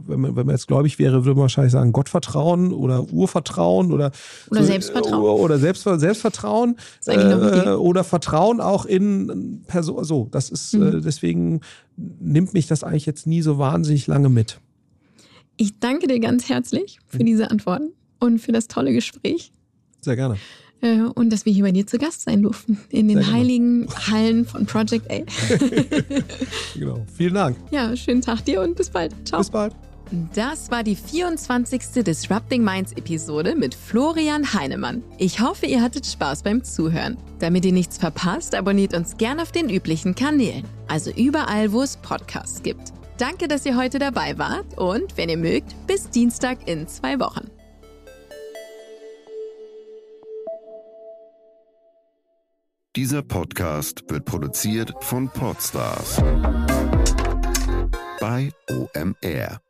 wenn 0.06 0.20
man, 0.20 0.36
wenn 0.36 0.46
man 0.46 0.54
jetzt 0.54 0.66
gläubig 0.66 0.98
wäre, 0.98 1.24
würde 1.24 1.34
man 1.34 1.42
wahrscheinlich 1.42 1.72
sagen, 1.72 1.92
Gottvertrauen 1.92 2.72
oder 2.72 3.04
Urvertrauen 3.12 3.92
oder, 3.92 4.10
oder 4.50 4.60
so, 4.60 4.66
Selbstvertrauen. 4.66 5.40
Oder 5.40 5.58
Selbst, 5.58 5.84
Selbstvertrauen. 5.84 6.76
Äh, 7.06 7.70
oder 7.70 8.04
Vertrauen 8.04 8.60
auch 8.60 8.86
in 8.86 9.62
Person. 9.66 10.04
So, 10.04 10.28
das 10.30 10.50
ist 10.50 10.74
mhm. 10.74 10.98
Äh, 10.98 11.00
deswegen 11.00 11.60
nimmt 12.20 12.54
mich 12.54 12.66
das 12.66 12.84
eigentlich 12.84 13.06
jetzt 13.06 13.26
nie 13.26 13.42
so 13.42 13.58
wahnsinnig 13.58 14.06
lange 14.06 14.28
mit. 14.28 14.60
Ich 15.56 15.78
danke 15.80 16.06
dir 16.06 16.20
ganz 16.20 16.48
herzlich 16.48 17.00
für 17.06 17.24
diese 17.24 17.50
Antworten 17.50 17.92
und 18.20 18.38
für 18.38 18.52
das 18.52 18.68
tolle 18.68 18.92
Gespräch. 18.92 19.52
Sehr 20.00 20.16
gerne. 20.16 20.36
Äh, 20.80 21.00
und 21.00 21.30
dass 21.30 21.44
wir 21.44 21.52
hier 21.52 21.64
bei 21.64 21.72
dir 21.72 21.86
zu 21.86 21.98
Gast 21.98 22.22
sein 22.22 22.42
durften. 22.42 22.78
In 22.90 23.08
den 23.08 23.32
heiligen 23.32 23.88
Hallen 24.10 24.44
von 24.44 24.66
Project 24.66 25.10
A. 25.10 25.18
genau. 26.78 27.04
Vielen 27.16 27.34
Dank. 27.34 27.56
Ja, 27.72 27.96
schönen 27.96 28.22
Tag 28.22 28.44
dir 28.44 28.62
und 28.62 28.76
bis 28.76 28.90
bald. 28.90 29.12
Ciao. 29.24 29.40
Bis 29.40 29.50
bald. 29.50 29.74
Das 30.34 30.70
war 30.70 30.82
die 30.82 30.96
24. 30.96 32.04
Disrupting 32.04 32.64
Minds 32.64 32.92
Episode 32.92 33.54
mit 33.54 33.74
Florian 33.74 34.54
Heinemann. 34.54 35.02
Ich 35.18 35.40
hoffe, 35.40 35.66
ihr 35.66 35.82
hattet 35.82 36.06
Spaß 36.06 36.42
beim 36.42 36.64
Zuhören. 36.64 37.18
Damit 37.40 37.64
ihr 37.64 37.72
nichts 37.72 37.98
verpasst, 37.98 38.54
abonniert 38.54 38.94
uns 38.94 39.16
gerne 39.16 39.42
auf 39.42 39.52
den 39.52 39.68
üblichen 39.68 40.14
Kanälen, 40.14 40.64
also 40.86 41.10
überall, 41.10 41.72
wo 41.72 41.82
es 41.82 41.96
Podcasts 41.98 42.62
gibt. 42.62 42.92
Danke, 43.18 43.48
dass 43.48 43.66
ihr 43.66 43.76
heute 43.76 43.98
dabei 43.98 44.38
wart 44.38 44.78
und, 44.78 45.16
wenn 45.16 45.28
ihr 45.28 45.36
mögt, 45.36 45.74
bis 45.86 46.08
Dienstag 46.08 46.68
in 46.68 46.86
zwei 46.88 47.18
Wochen. 47.20 47.50
Dieser 52.96 53.22
Podcast 53.22 54.04
wird 54.08 54.24
produziert 54.24 54.92
von 55.00 55.28
Podstars 55.28 56.16
bei 58.20 58.50
OMR. 58.70 59.60